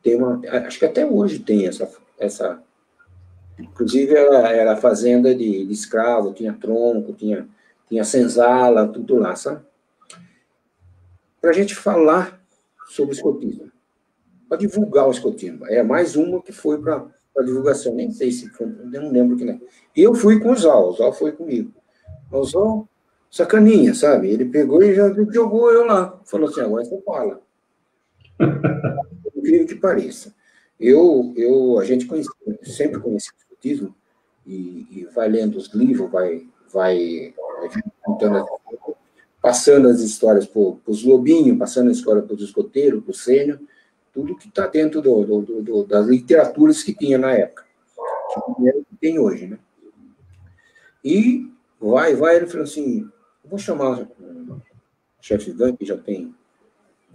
tem 0.01 0.15
uma. 0.15 0.41
Acho 0.65 0.79
que 0.79 0.85
até 0.85 1.05
hoje 1.05 1.39
tem 1.39 1.67
essa, 1.67 1.89
essa 2.19 2.61
Inclusive, 3.59 4.15
era, 4.15 4.49
era 4.49 4.75
fazenda 4.75 5.33
de, 5.33 5.65
de 5.65 5.73
escravo, 5.73 6.33
tinha 6.33 6.53
tronco, 6.53 7.13
tinha, 7.13 7.47
tinha 7.87 8.03
senzala, 8.03 8.87
tudo 8.87 9.15
lá, 9.15 9.35
sabe? 9.35 9.61
Para 11.39 11.51
a 11.51 11.53
gente 11.53 11.75
falar 11.75 12.41
sobre 12.87 13.15
escotismo. 13.15 13.71
Para 14.49 14.57
divulgar 14.57 15.07
o 15.07 15.11
escotismo. 15.11 15.67
É 15.67 15.83
mais 15.83 16.15
uma 16.15 16.41
que 16.41 16.51
foi 16.51 16.79
para 16.79 17.05
a 17.37 17.43
divulgação. 17.43 17.93
Nem 17.95 18.11
sei 18.11 18.31
se 18.31 18.49
foi, 18.49 18.65
não 18.65 19.11
lembro 19.11 19.37
que 19.37 19.45
não. 19.45 19.59
E 19.95 20.01
eu 20.01 20.15
fui 20.15 20.39
com 20.39 20.51
o 20.51 20.55
Zal, 20.55 20.89
o 20.89 20.93
Zal 20.93 21.13
foi 21.13 21.31
comigo. 21.31 21.71
Zal, 22.41 22.87
sacaninha, 23.29 23.93
sabe? 23.93 24.29
Ele 24.29 24.45
pegou 24.45 24.81
e 24.81 24.95
já 24.95 25.11
jogou 25.31 25.71
eu 25.71 25.85
lá. 25.85 26.19
Falou 26.25 26.49
assim, 26.49 26.61
agora 26.61 26.85
você 26.85 27.01
fala. 27.01 27.41
Incrível 29.35 29.67
que 29.67 29.75
pareça. 29.75 30.33
Eu, 30.79 31.33
eu, 31.35 31.79
a 31.79 31.85
gente 31.85 32.05
conhece, 32.05 32.29
sempre 32.63 32.99
conhece 32.99 33.29
o 33.29 33.35
Espiritismo 33.37 33.95
e, 34.45 34.87
e, 34.91 35.07
vai 35.13 35.29
lendo 35.29 35.57
os 35.57 35.73
livros, 35.73 36.11
vai, 36.11 36.47
vai 36.71 37.33
contando, 38.01 38.45
passando 39.41 39.87
as 39.87 40.01
histórias 40.01 40.45
para 40.45 40.61
os 40.87 41.03
lobinhos, 41.03 41.57
passando 41.57 41.89
a 41.89 41.93
história 41.93 42.21
para 42.21 42.35
os 42.35 42.41
escoteiros, 42.41 43.03
para 43.03 43.11
o 43.11 43.15
sênior, 43.15 43.59
tudo 44.13 44.35
que 44.35 44.47
está 44.47 44.67
dentro 44.67 45.01
do, 45.01 45.23
do, 45.23 45.61
do, 45.61 45.83
das 45.85 46.07
literaturas 46.07 46.83
que 46.83 46.93
tinha 46.93 47.17
na 47.17 47.33
época, 47.33 47.65
que 48.57 48.69
é 48.69 48.71
que 48.73 48.95
tem 48.99 49.19
hoje, 49.19 49.47
né? 49.47 49.59
E 51.03 51.52
vai, 51.91 52.15
vai, 52.15 52.37
ele 52.37 52.47
falou 52.47 52.63
assim, 52.63 53.09
vou 53.43 53.59
chamar 53.59 54.01
o 54.01 54.61
chefe 55.21 55.51
Gun, 55.51 55.75
que 55.75 55.85
já 55.85 55.97
tem, 55.97 56.33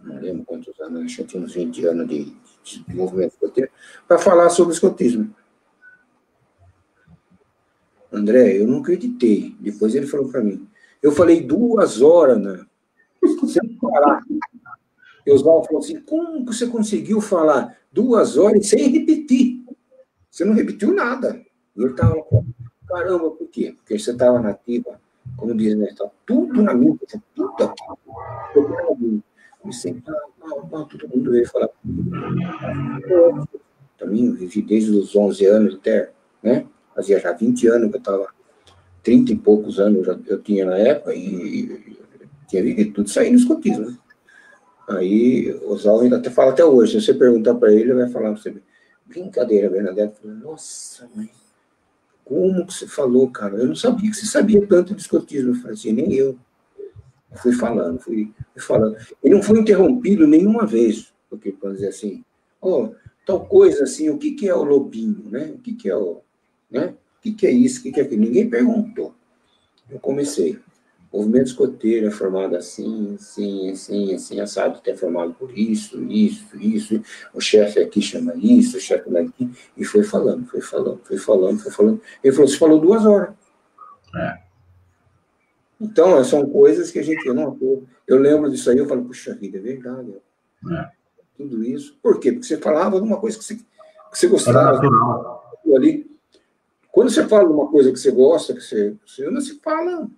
não 0.03 0.21
lembro 0.21 0.45
quantos 0.45 0.79
anos, 0.81 1.15
que 1.15 1.25
tinha 1.25 1.43
uns 1.43 1.55
20 1.55 1.87
anos 1.87 2.09
de, 2.09 2.37
de 2.65 2.95
movimento 2.95 3.33
escoteiro, 3.33 3.71
para 4.07 4.19
falar 4.19 4.51
sobre 4.51 4.75
escotismo. 4.75 5.35
André, 8.13 8.59
eu 8.59 8.67
não 8.67 8.81
acreditei. 8.81 9.55
Depois 9.61 9.95
ele 9.95 10.07
falou 10.07 10.31
para 10.31 10.43
mim. 10.43 10.67
Eu 11.03 11.13
falei 11.13 11.43
duas 11.43 12.01
horas, 12.01 12.39
né? 12.39 12.65
Sem 13.47 13.77
parar. 13.77 14.23
E 15.27 15.31
Oswaldo 15.31 15.67
falou 15.67 15.83
assim: 15.83 16.01
como 16.01 16.45
você 16.45 16.67
conseguiu 16.67 17.21
falar 17.21 17.77
duas 17.93 18.39
horas 18.39 18.67
sem 18.67 18.89
repetir? 18.89 19.63
Você 20.31 20.45
não 20.45 20.55
repetiu 20.55 20.95
nada. 20.95 21.41
E 21.77 21.83
ele 21.83 21.91
estava, 21.91 22.15
caramba, 22.89 23.31
por 23.31 23.49
quê? 23.49 23.75
Porque 23.77 23.99
você 23.99 24.11
estava 24.13 24.41
nativa, 24.41 25.01
como 25.37 25.57
diz, 25.57 25.77
né? 25.77 25.95
Tá 25.97 26.11
tudo 26.27 26.63
na 26.63 26.75
minha, 26.75 26.97
tudo 27.35 27.55
aqui. 27.63 29.23
E 29.65 29.73
sempre, 29.73 30.03
todo 30.03 31.09
mundo 31.15 31.31
veio 31.31 31.49
falar. 31.49 31.69
Também 33.99 34.33
vivi 34.33 34.63
desde 34.63 34.93
os 34.93 35.15
11 35.15 35.47
anos 35.47 35.75
até, 35.75 36.11
né? 36.43 36.67
Fazia 36.95 37.21
já 37.21 37.33
20 37.33 37.67
anos 37.69 37.91
que 37.91 37.97
eu 37.97 37.99
estava, 37.99 38.29
30 39.03 39.33
e 39.33 39.37
poucos 39.37 39.79
anos 39.79 39.99
eu, 39.99 40.05
já, 40.05 40.19
eu 40.27 40.43
tinha 40.43 40.65
na 40.65 40.79
época, 40.79 41.15
e 41.15 41.97
tinha 42.49 42.63
vivido 42.63 42.93
tudo 42.93 43.07
isso 43.07 43.21
aí 43.21 43.31
no 43.31 43.37
escotismo. 43.37 43.87
Né? 43.87 43.99
Aí 44.89 45.53
o 45.65 45.77
Zal 45.77 46.01
ainda 46.01 46.17
até 46.17 46.31
fala 46.31 46.53
até 46.53 46.65
hoje, 46.65 47.01
se 47.01 47.07
você 47.07 47.15
perguntar 47.15 47.55
para 47.55 47.73
ele, 47.73 47.83
ele 47.83 47.95
vai 47.95 48.09
falar 48.09 48.33
para 48.33 48.41
você, 48.41 48.55
brincadeira, 49.05 49.69
Bernadette. 49.69 50.27
Nossa, 50.27 51.09
mãe, 51.15 51.31
como 52.29 52.67
que 52.67 52.75
você 52.75 52.87
falou, 52.87 53.31
cara? 53.31 53.57
Eu 53.57 53.67
não 53.67 53.75
sabia 53.75 54.11
que 54.11 54.17
você 54.17 54.27
sabia 54.27 54.65
tanto 54.67 54.95
de 54.95 55.01
escotismo. 55.01 55.53
Eu 55.53 55.55
falei 55.55 55.73
assim, 55.73 55.93
nem 55.93 56.13
eu. 56.13 56.39
Fui 57.37 57.53
falando, 57.55 57.99
fui, 58.01 58.31
fui 58.53 58.63
falando. 58.63 58.97
E 59.25 59.31
não 59.31 59.43
fui 59.43 59.59
interrompido 59.59 60.27
nenhuma 60.27 60.67
vez, 60.67 61.13
porque, 61.31 61.53
para 61.53 61.73
dizer 61.73 61.89
assim, 61.89 62.23
oh, 62.61 62.91
tal 63.25 63.47
coisa 63.47 63.85
assim, 63.85 64.11
o 64.11 64.19
que, 64.19 64.33
que 64.33 64.47
é 64.47 64.55
o 64.55 64.63
lobinho, 64.63 65.25
né? 65.31 65.53
O 65.55 65.59
que, 65.59 65.73
que 65.73 65.89
é 65.89 65.97
o. 65.97 66.21
Né? 66.71 66.95
O 67.19 67.23
que, 67.23 67.33
que 67.33 67.47
é 67.47 67.51
isso? 67.51 67.81
O 67.81 67.83
que, 67.85 67.93
que 67.93 68.01
é 68.01 68.03
aquilo? 68.03 68.23
Ninguém 68.23 68.49
perguntou. 68.49 69.15
Eu 69.89 69.99
comecei. 69.99 70.59
O 71.11 71.19
movimento 71.19 71.47
escoteiro 71.47 72.07
é 72.07 72.11
formado 72.11 72.55
assim, 72.55 73.15
assim, 73.15 73.71
assim, 73.71 74.15
assim, 74.15 74.41
assado, 74.41 74.81
é 74.85 74.95
formado 74.95 75.33
por 75.35 75.57
isso, 75.57 76.03
isso, 76.05 76.57
isso, 76.57 77.03
o 77.33 77.41
chefe 77.41 77.81
aqui 77.81 78.03
chama 78.03 78.35
isso, 78.37 78.77
o 78.77 78.81
chefe 78.81 79.09
daqui, 79.09 79.51
e 79.75 79.85
foi 79.85 80.03
falando, 80.03 80.47
foi 80.47 80.61
falando, 80.61 81.01
foi 81.03 81.17
falando, 81.17 81.59
foi 81.61 81.73
falando. 81.73 82.01
Ele 82.23 82.35
falou, 82.35 82.49
você 82.49 82.59
falou 82.59 82.79
duas 82.79 83.07
horas. 83.07 83.35
É. 84.15 84.39
Então, 85.81 86.23
são 86.25 86.49
coisas 86.49 86.91
que 86.91 86.99
a 86.99 87.03
gente 87.03 87.27
não. 87.33 87.57
Eu, 87.61 87.87
eu 88.07 88.19
lembro 88.19 88.51
disso 88.51 88.71
aí, 88.71 88.79
eu 88.79 88.87
falo, 88.87 89.05
puxa 89.05 89.35
vida, 89.35 89.59
é 89.59 89.61
verdade. 89.61 90.15
É. 90.71 90.91
Tudo 91.37 91.65
isso. 91.65 91.97
Por 92.03 92.19
quê? 92.19 92.33
Porque 92.33 92.47
você 92.47 92.59
falava 92.59 93.01
de 93.01 93.07
uma 93.07 93.19
coisa 93.19 93.39
que 93.39 93.45
você, 93.45 93.55
que 93.55 93.65
você 94.13 94.27
gostava. 94.27 94.81
Ali. 95.75 96.11
Quando 96.91 97.11
você 97.11 97.27
fala 97.29 97.47
de 97.47 97.55
uma 97.55 97.69
coisa 97.69 97.93
que 97.93 97.99
você 97.99 98.11
gosta, 98.11 98.55
que 98.55 98.61
você, 98.61 98.97
você 99.07 99.31
não 99.31 99.41
se 99.41 99.61
fala. 99.61 100.09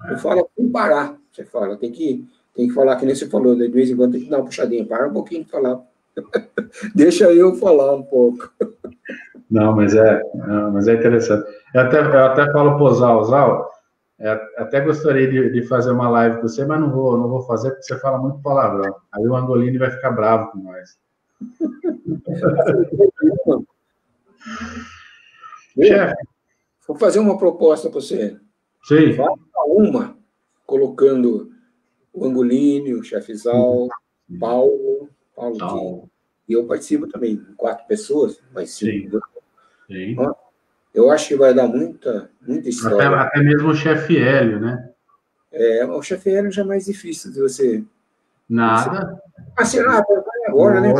Você 0.00 0.16
fala 0.18 0.44
sem 0.56 0.68
parar. 0.68 1.16
Você 1.32 1.44
fala, 1.44 1.76
tem 1.76 1.92
que, 1.92 2.26
tem 2.54 2.68
que 2.68 2.74
falar, 2.74 2.96
que 2.96 3.06
nem 3.06 3.14
você 3.14 3.28
falou, 3.28 3.54
de 3.54 3.68
vez 3.68 3.90
em 3.90 3.96
quando 3.96 4.12
tem 4.12 4.22
que 4.22 4.30
dar 4.30 4.38
uma 4.38 4.44
puxadinha, 4.44 4.86
para 4.86 5.08
um 5.08 5.12
pouquinho 5.12 5.44
de 5.44 5.50
falar. 5.50 5.80
Deixa 6.94 7.32
eu 7.32 7.54
falar 7.56 7.94
um 7.94 8.02
pouco. 8.02 8.50
Não, 9.50 9.74
mas 9.74 9.94
é, 9.94 10.22
mas 10.72 10.88
é 10.88 10.94
interessante. 10.94 11.46
Eu 11.74 11.80
até, 11.82 12.00
eu 12.00 12.24
até 12.24 12.50
falo 12.52 12.76
pro 12.76 12.94
Zal, 12.94 13.24
Zal, 13.24 13.70
é, 14.18 14.30
até 14.56 14.80
gostaria 14.80 15.30
de, 15.30 15.50
de, 15.50 15.62
fazer 15.66 15.90
uma 15.90 16.08
live 16.08 16.36
com 16.36 16.48
você, 16.48 16.64
mas 16.64 16.80
não 16.80 16.90
vou, 16.90 17.18
não 17.18 17.28
vou 17.28 17.42
fazer 17.42 17.70
porque 17.70 17.84
você 17.84 17.98
fala 17.98 18.18
muito 18.18 18.40
palavrão. 18.40 18.96
Aí 19.12 19.26
o 19.26 19.36
Angolini 19.36 19.78
vai 19.78 19.90
ficar 19.90 20.10
bravo 20.10 20.52
com 20.52 20.58
nós. 20.58 20.98
Chefe. 25.78 26.16
Vou 26.88 26.96
fazer 26.96 27.18
uma 27.18 27.36
proposta 27.36 27.90
para 27.90 28.00
você. 28.00 28.38
Sim. 28.86 29.14
Faça 29.14 29.36
uma, 29.66 30.16
colocando 30.64 31.52
o 32.12 32.24
Angolini, 32.24 32.94
o 32.94 33.02
chefe 33.02 33.34
Zal, 33.34 33.88
Paulo, 34.38 35.10
Paulo 35.34 36.08
e 36.48 36.52
eu 36.52 36.64
participo 36.66 37.08
também, 37.08 37.44
quatro 37.56 37.84
pessoas, 37.88 38.40
mas 38.54 38.70
cinco. 38.70 39.20
Sim. 39.88 40.14
Sim. 40.14 40.16
Eu 40.94 41.10
acho 41.10 41.28
que 41.28 41.36
vai 41.36 41.52
dar 41.52 41.66
muita, 41.66 42.30
muita 42.40 42.68
história. 42.68 43.08
Até, 43.08 43.16
até 43.16 43.40
mesmo 43.40 43.70
o 43.70 43.74
chefe 43.74 44.16
Hélio, 44.16 44.60
né? 44.60 44.90
É, 45.52 45.84
o 45.84 46.00
chefe 46.00 46.30
Hélio 46.30 46.52
já 46.52 46.62
é 46.62 46.64
mais 46.64 46.86
difícil 46.86 47.32
de 47.32 47.40
você. 47.40 47.84
Nada. 48.48 49.20
Assim, 49.56 49.80
ah, 49.80 50.02
agora, 50.46 50.80
né? 50.80 50.94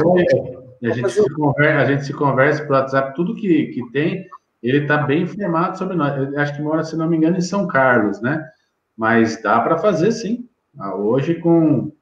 A 0.83 0.91
gente, 0.91 1.11
se 1.11 1.31
conversa, 1.35 1.81
a 1.81 1.85
gente 1.85 2.05
se 2.05 2.13
conversa 2.13 2.63
pelo 2.63 2.75
WhatsApp, 2.75 3.15
tudo 3.15 3.35
que, 3.35 3.69
que 3.69 3.91
tem, 3.93 4.29
ele 4.63 4.83
está 4.83 4.99
bem 4.99 5.23
informado 5.23 5.79
sobre 5.79 5.97
nós. 5.97 6.35
Acho 6.35 6.57
que 6.57 6.63
mora, 6.63 6.85
se 6.85 6.97
não 6.97 7.09
me 7.09 7.17
engano, 7.17 7.37
em 7.37 7.43
São 7.43 7.67
Carlos, 7.67 8.21
né? 8.21 8.49
Mas 8.97 9.41
dá 9.43 9.61
para 9.61 9.79
fazer 9.79 10.13
sim. 10.13 10.49
Ah, 10.79 10.95
hoje 10.95 11.37
com. 11.37 11.93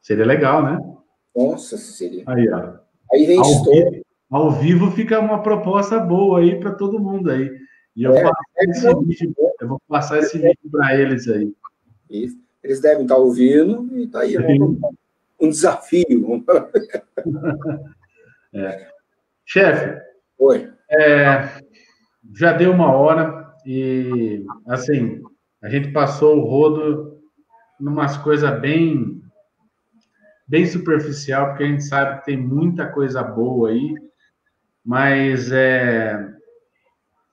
Seria 0.00 0.26
legal, 0.26 0.62
né? 0.62 0.78
Nossa, 1.34 1.76
seria. 1.76 2.24
Aí, 2.26 2.48
ó. 2.50 2.74
Aí 3.12 3.26
vem 3.26 3.38
ao, 3.38 3.64
vivo, 3.64 4.02
ao 4.30 4.50
vivo 4.50 4.90
fica 4.90 5.20
uma 5.20 5.42
proposta 5.42 5.98
boa 5.98 6.40
aí 6.40 6.58
para 6.58 6.72
todo 6.72 7.00
mundo 7.00 7.30
aí. 7.30 7.50
E 7.96 8.02
eu, 8.02 8.14
é, 8.14 8.24
é 8.24 8.70
esse 8.70 8.94
vídeo, 9.04 9.34
eu 9.60 9.68
vou 9.68 9.80
passar 9.88 10.18
esse 10.18 10.36
vídeo 10.36 10.70
para 10.70 10.96
eles 10.96 11.28
aí. 11.28 11.54
Isso. 12.10 12.36
Eles 12.62 12.80
devem 12.80 13.02
estar 13.02 13.16
ouvindo 13.16 13.88
e 13.96 14.06
tá 14.06 14.20
aí 14.20 14.36
um, 14.38 14.80
um 15.40 15.48
desafio. 15.48 16.44
é. 18.52 18.88
Chefe. 19.44 20.02
Oi. 20.38 20.72
É, 21.00 21.48
já 22.34 22.52
deu 22.52 22.72
uma 22.72 22.92
hora 22.92 23.52
e 23.66 24.44
assim 24.68 25.22
a 25.62 25.68
gente 25.68 25.92
passou 25.92 26.36
o 26.36 26.44
rodo 26.44 27.18
numas 27.80 28.16
coisas 28.18 28.60
bem 28.60 29.22
bem 30.46 30.66
superficial, 30.66 31.48
porque 31.48 31.64
a 31.64 31.66
gente 31.66 31.84
sabe 31.84 32.18
que 32.18 32.26
tem 32.26 32.36
muita 32.36 32.86
coisa 32.86 33.22
boa 33.22 33.70
aí, 33.70 33.94
mas 34.84 35.50
é, 35.50 36.22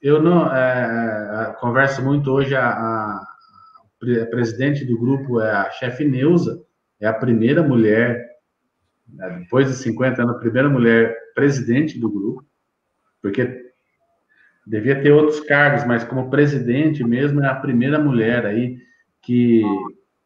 eu 0.01 0.21
não 0.21 0.51
é, 0.53 1.49
é 1.49 1.53
converso 1.59 2.01
muito 2.01 2.31
hoje 2.31 2.55
a, 2.55 2.69
a, 2.69 3.15
a, 3.17 4.25
presidente 4.27 4.85
do 4.85 4.97
grupo 4.97 5.41
é 5.41 5.51
a 5.51 5.69
chefe 5.71 6.05
Neuza, 6.05 6.63
é 7.01 7.07
a 7.07 7.13
primeira 7.13 7.61
mulher 7.61 8.31
né, 9.09 9.39
depois 9.41 9.67
de 9.67 9.73
50 9.73 10.21
anos, 10.21 10.35
a 10.35 10.39
primeira 10.39 10.69
mulher 10.69 11.15
presidente 11.35 11.99
do 11.99 12.09
grupo, 12.09 12.45
porque 13.21 13.71
devia 14.65 15.01
ter 15.01 15.11
outros 15.11 15.39
cargos, 15.41 15.85
mas 15.85 16.03
como 16.03 16.29
presidente 16.29 17.03
mesmo 17.03 17.43
é 17.43 17.47
a 17.47 17.55
primeira 17.55 17.99
mulher 17.99 18.45
aí 18.45 18.77
que 19.21 19.63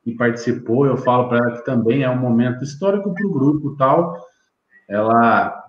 que 0.06 0.12
participou, 0.12 0.86
eu 0.86 0.96
falo 0.96 1.28
para 1.28 1.40
ela 1.40 1.58
que 1.58 1.66
também 1.66 2.04
é 2.04 2.10
um 2.10 2.20
momento 2.20 2.64
histórico 2.64 3.12
para 3.12 3.26
o 3.26 3.32
grupo 3.32 3.76
tal. 3.76 4.16
Ela 4.88 5.66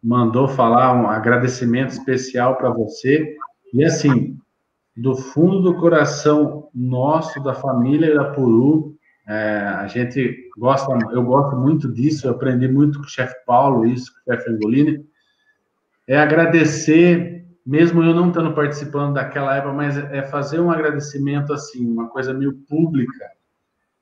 mandou 0.00 0.46
falar 0.46 0.94
um 0.94 1.08
agradecimento 1.08 1.90
especial 1.90 2.56
para 2.56 2.70
você. 2.70 3.34
E 3.74 3.84
assim, 3.84 4.38
do 4.96 5.16
fundo 5.16 5.60
do 5.60 5.74
coração 5.74 6.68
nosso, 6.72 7.42
da 7.42 7.52
família 7.52 8.06
Irapuru, 8.06 8.94
é, 9.26 9.58
a 9.58 9.88
gente 9.88 10.48
gosta, 10.56 10.96
eu 11.10 11.24
gosto 11.24 11.56
muito 11.56 11.92
disso, 11.92 12.28
eu 12.28 12.32
aprendi 12.32 12.68
muito 12.68 13.00
com 13.00 13.06
o 13.06 13.08
chefe 13.08 13.34
Paulo, 13.44 13.84
isso, 13.84 14.12
com 14.12 14.30
o 14.30 14.36
chefe 14.36 14.50
Angolini, 14.50 15.04
é 16.08 16.18
agradecer 16.18 17.32
mesmo 17.64 18.02
eu 18.02 18.14
não 18.14 18.28
estando 18.28 18.54
participando 18.54 19.14
daquela 19.14 19.56
época, 19.56 19.72
mas 19.72 19.96
é 19.96 20.22
fazer 20.22 20.60
um 20.60 20.70
agradecimento 20.70 21.52
assim, 21.52 21.86
uma 21.88 22.08
coisa 22.08 22.34
meio 22.34 22.54
pública 22.68 23.30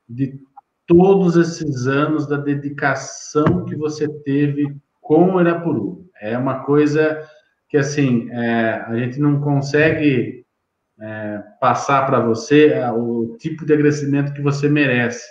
de 0.09 0.41
todos 0.87 1.37
esses 1.37 1.87
anos 1.87 2.27
da 2.27 2.37
dedicação 2.37 3.65
que 3.65 3.77
você 3.77 4.09
teve 4.23 4.75
com 5.01 5.35
o 5.35 5.41
Irapuru. 5.41 6.09
É 6.21 6.37
uma 6.37 6.65
coisa 6.65 7.23
que 7.69 7.77
assim 7.77 8.29
é, 8.33 8.83
a 8.87 8.97
gente 8.97 9.21
não 9.21 9.41
consegue 9.41 10.45
é, 10.99 11.43
passar 11.61 12.07
para 12.07 12.19
você 12.19 12.69
é, 12.69 12.91
o 12.91 13.37
tipo 13.39 13.65
de 13.65 13.73
agradecimento 13.73 14.33
que 14.33 14.43
você 14.43 14.69
merece, 14.69 15.25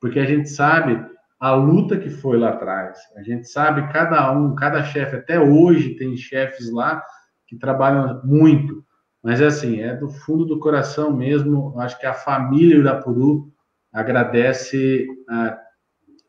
porque 0.00 0.18
a 0.18 0.24
gente 0.24 0.48
sabe 0.48 1.00
a 1.44 1.54
luta 1.54 1.98
que 1.98 2.08
foi 2.08 2.38
lá 2.38 2.48
atrás. 2.48 2.96
A 3.14 3.22
gente 3.22 3.46
sabe 3.50 3.92
cada 3.92 4.32
um, 4.32 4.54
cada 4.54 4.82
chefe, 4.82 5.16
até 5.16 5.38
hoje 5.38 5.94
tem 5.94 6.16
chefes 6.16 6.72
lá 6.72 7.04
que 7.46 7.54
trabalham 7.54 8.22
muito, 8.24 8.82
mas 9.22 9.42
é 9.42 9.46
assim, 9.48 9.78
é 9.78 9.94
do 9.94 10.08
fundo 10.08 10.46
do 10.46 10.58
coração 10.58 11.14
mesmo. 11.14 11.78
Acho 11.78 12.00
que 12.00 12.06
a 12.06 12.14
família 12.14 12.78
Irapuru 12.78 13.52
agradece 13.92 15.06
a 15.28 15.58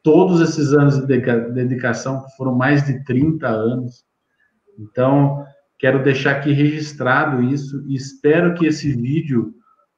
todos 0.04 0.42
esses 0.42 0.74
anos 0.74 1.00
de 1.00 1.22
dedicação, 1.54 2.26
que 2.26 2.36
foram 2.36 2.54
mais 2.54 2.86
de 2.86 3.02
30 3.06 3.48
anos. 3.48 4.04
Então, 4.78 5.46
quero 5.80 6.04
deixar 6.04 6.32
aqui 6.32 6.52
registrado 6.52 7.42
isso 7.42 7.86
e 7.88 7.96
espero 7.96 8.54
que 8.54 8.66
esse 8.66 8.92
vídeo 8.92 9.54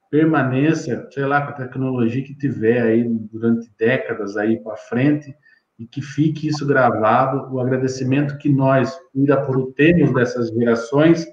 permaneça, 0.10 1.08
sei 1.12 1.26
lá, 1.26 1.42
com 1.42 1.50
a 1.52 1.66
tecnologia 1.66 2.24
que 2.24 2.36
tiver 2.36 2.82
aí 2.82 3.04
durante 3.04 3.70
décadas 3.78 4.38
aí 4.38 4.58
para 4.62 4.76
frente 4.78 5.36
e 5.78 5.86
que 5.86 6.02
fique 6.02 6.48
isso 6.48 6.66
gravado, 6.66 7.54
o 7.54 7.60
agradecimento 7.60 8.38
que 8.38 8.50
nós, 8.50 8.98
Irapuru, 9.14 9.72
temos 9.74 10.14
dessas 10.14 10.50
gerações, 10.50 11.28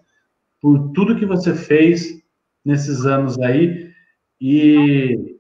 por 0.61 0.93
tudo 0.93 1.17
que 1.17 1.25
você 1.25 1.55
fez 1.55 2.23
nesses 2.65 3.07
anos 3.07 3.39
aí, 3.39 3.91
e 4.41 5.39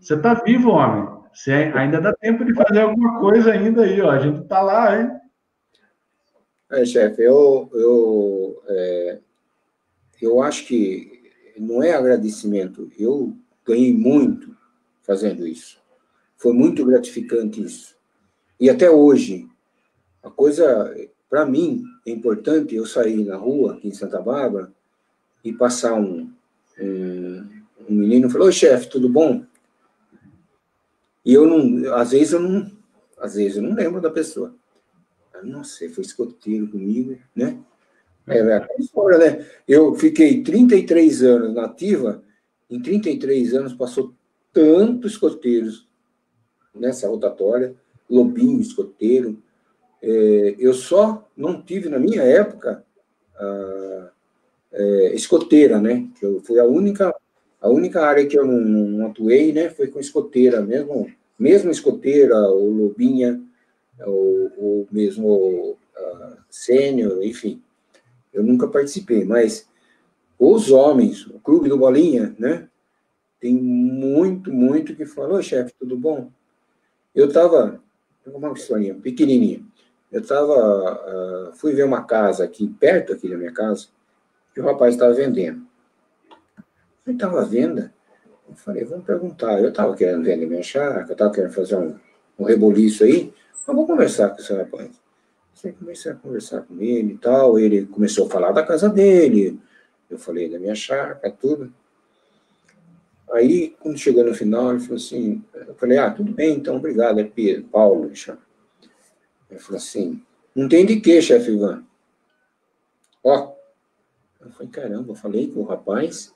você 0.00 0.14
está 0.14 0.34
vivo, 0.34 0.70
homem, 0.70 1.08
você 1.32 1.52
ainda 1.74 2.00
dá 2.00 2.12
tempo 2.14 2.44
de 2.44 2.54
fazer 2.54 2.80
alguma 2.80 3.20
coisa 3.20 3.52
ainda 3.52 3.82
aí, 3.82 4.00
ó, 4.00 4.10
a 4.10 4.18
gente 4.18 4.42
está 4.42 4.60
lá, 4.60 5.00
hein? 5.00 5.10
É, 6.72 6.84
chefe, 6.84 7.22
eu, 7.22 7.70
eu, 7.72 8.62
é, 8.68 9.18
eu 10.20 10.42
acho 10.42 10.66
que 10.66 11.23
não 11.60 11.82
é 11.82 11.92
agradecimento, 11.92 12.90
eu 12.98 13.36
ganhei 13.64 13.92
muito 13.92 14.56
fazendo 15.02 15.46
isso. 15.46 15.78
Foi 16.36 16.52
muito 16.52 16.84
gratificante 16.84 17.62
isso. 17.62 17.96
E 18.58 18.68
até 18.68 18.90
hoje, 18.90 19.48
a 20.22 20.30
coisa, 20.30 20.94
para 21.28 21.46
mim, 21.46 21.84
é 22.06 22.10
importante 22.10 22.74
eu 22.74 22.86
sair 22.86 23.24
na 23.24 23.36
rua, 23.36 23.74
aqui 23.74 23.88
em 23.88 23.94
Santa 23.94 24.20
Bárbara, 24.20 24.72
e 25.44 25.52
passar 25.52 25.94
um, 25.94 26.30
um, 26.80 27.46
um 27.88 27.94
menino 27.94 28.30
falou, 28.30 28.46
oi 28.46 28.52
chefe, 28.52 28.88
tudo 28.88 29.08
bom? 29.08 29.44
E 31.24 31.32
eu 31.32 31.46
não, 31.46 31.94
às 31.94 32.10
vezes 32.10 32.32
eu 32.32 32.40
não, 32.40 32.70
às 33.18 33.34
vezes 33.34 33.56
eu 33.56 33.62
não 33.62 33.74
lembro 33.74 34.00
da 34.00 34.10
pessoa. 34.10 34.54
Nossa, 35.42 35.84
ele 35.84 35.92
foi 35.92 36.04
escoteiro 36.04 36.68
comigo, 36.68 37.18
né? 37.34 37.58
É, 38.26 38.38
é 38.38 38.54
aquela 38.54 38.80
história, 38.80 39.18
né? 39.18 39.46
Eu 39.68 39.94
fiquei 39.94 40.42
33 40.42 41.22
anos 41.22 41.54
na 41.54 41.66
ativa, 41.66 42.22
em 42.70 42.80
33 42.80 43.54
anos 43.54 43.74
passou 43.74 44.14
tantos 44.52 45.12
escoteiros 45.12 45.86
nessa 46.74 47.08
rotatória, 47.08 47.74
lobinho, 48.08 48.60
escoteiro. 48.60 49.38
É, 50.02 50.54
eu 50.58 50.72
só 50.72 51.28
não 51.36 51.60
tive, 51.60 51.88
na 51.88 51.98
minha 51.98 52.22
época, 52.22 52.84
a, 53.36 54.10
é, 54.72 55.14
escoteira, 55.14 55.80
né? 55.80 56.08
Eu, 56.20 56.40
foi 56.40 56.58
a 56.58 56.64
única, 56.64 57.14
a 57.60 57.68
única 57.68 58.04
área 58.04 58.26
que 58.26 58.38
eu 58.38 58.46
não, 58.46 58.58
não, 58.58 59.06
atuei, 59.06 59.52
né? 59.52 59.68
Foi 59.68 59.88
com 59.88 60.00
escoteira 60.00 60.60
mesmo, 60.62 61.06
mesmo 61.38 61.70
escoteira, 61.70 62.36
ou 62.48 62.70
lobinha, 62.70 63.40
ou, 64.00 64.52
ou 64.56 64.88
mesmo 64.90 65.76
sênior, 66.50 67.22
enfim. 67.24 67.60
Eu 68.34 68.42
nunca 68.42 68.66
participei, 68.66 69.24
mas 69.24 69.66
os 70.38 70.70
homens, 70.70 71.26
o 71.26 71.38
clube 71.38 71.68
do 71.68 71.78
Bolinha, 71.78 72.34
né? 72.38 72.68
Tem 73.40 73.54
muito, 73.54 74.52
muito 74.52 74.96
que 74.96 75.06
falou, 75.06 75.40
chefe, 75.40 75.72
tudo 75.78 75.96
bom? 75.96 76.30
Eu 77.14 77.28
estava, 77.28 77.80
uma 78.26 78.52
historinha 78.52 78.94
pequenininha. 78.94 79.64
Eu 80.10 80.20
estava, 80.20 81.50
uh, 81.50 81.54
fui 81.54 81.72
ver 81.72 81.84
uma 81.84 82.04
casa 82.04 82.44
aqui, 82.44 82.68
perto 82.68 83.12
aqui 83.12 83.28
da 83.28 83.36
minha 83.36 83.52
casa, 83.52 83.86
que 84.52 84.60
o 84.60 84.64
rapaz 84.64 84.94
estava 84.94 85.12
vendendo. 85.14 85.64
Ele 87.06 87.16
estava 87.16 87.40
à 87.40 87.44
venda. 87.44 87.92
Eu 88.48 88.54
falei, 88.54 88.84
vamos 88.84 89.04
perguntar. 89.04 89.60
Eu 89.60 89.68
estava 89.68 89.94
querendo 89.94 90.24
vender 90.24 90.46
minha 90.46 90.62
chácara, 90.62 91.06
eu 91.06 91.12
estava 91.12 91.32
querendo 91.32 91.52
fazer 91.52 91.76
um, 91.76 91.96
um 92.38 92.44
reboliço 92.44 93.04
aí. 93.04 93.32
Eu 93.66 93.74
vou 93.74 93.86
conversar 93.86 94.30
com 94.30 94.40
esse 94.40 94.52
rapaz. 94.52 95.03
Você 95.64 95.72
comecei 95.72 96.12
a 96.12 96.14
conversar 96.14 96.60
com 96.62 96.78
ele 96.78 97.14
e 97.14 97.18
tal. 97.18 97.58
Ele 97.58 97.86
começou 97.86 98.26
a 98.26 98.30
falar 98.30 98.52
da 98.52 98.62
casa 98.62 98.86
dele. 98.86 99.58
Eu 100.10 100.18
falei 100.18 100.50
da 100.50 100.58
minha 100.58 100.74
chácara, 100.74 101.30
tudo. 101.30 101.72
Aí, 103.32 103.74
quando 103.80 103.96
chegou 103.96 104.22
no 104.22 104.34
final, 104.34 104.72
ele 104.72 104.80
falou 104.80 104.96
assim, 104.96 105.42
eu 105.54 105.74
falei, 105.74 105.96
ah, 105.96 106.10
tudo 106.10 106.30
bem, 106.30 106.54
então, 106.56 106.76
obrigado, 106.76 107.18
é 107.18 107.24
Pedro, 107.24 107.64
Paulo. 107.64 108.04
Ele 108.04 109.58
falou 109.58 109.78
assim, 109.78 110.22
não 110.54 110.68
tem 110.68 110.84
de 110.84 111.00
quê, 111.00 111.20
chefe 111.22 111.50
Ivan? 111.50 111.82
Ó, 113.24 113.54
eu 114.44 114.50
falei, 114.50 114.68
caramba, 114.70 115.12
eu 115.12 115.16
falei 115.16 115.50
com 115.50 115.60
o 115.60 115.64
rapaz, 115.64 116.32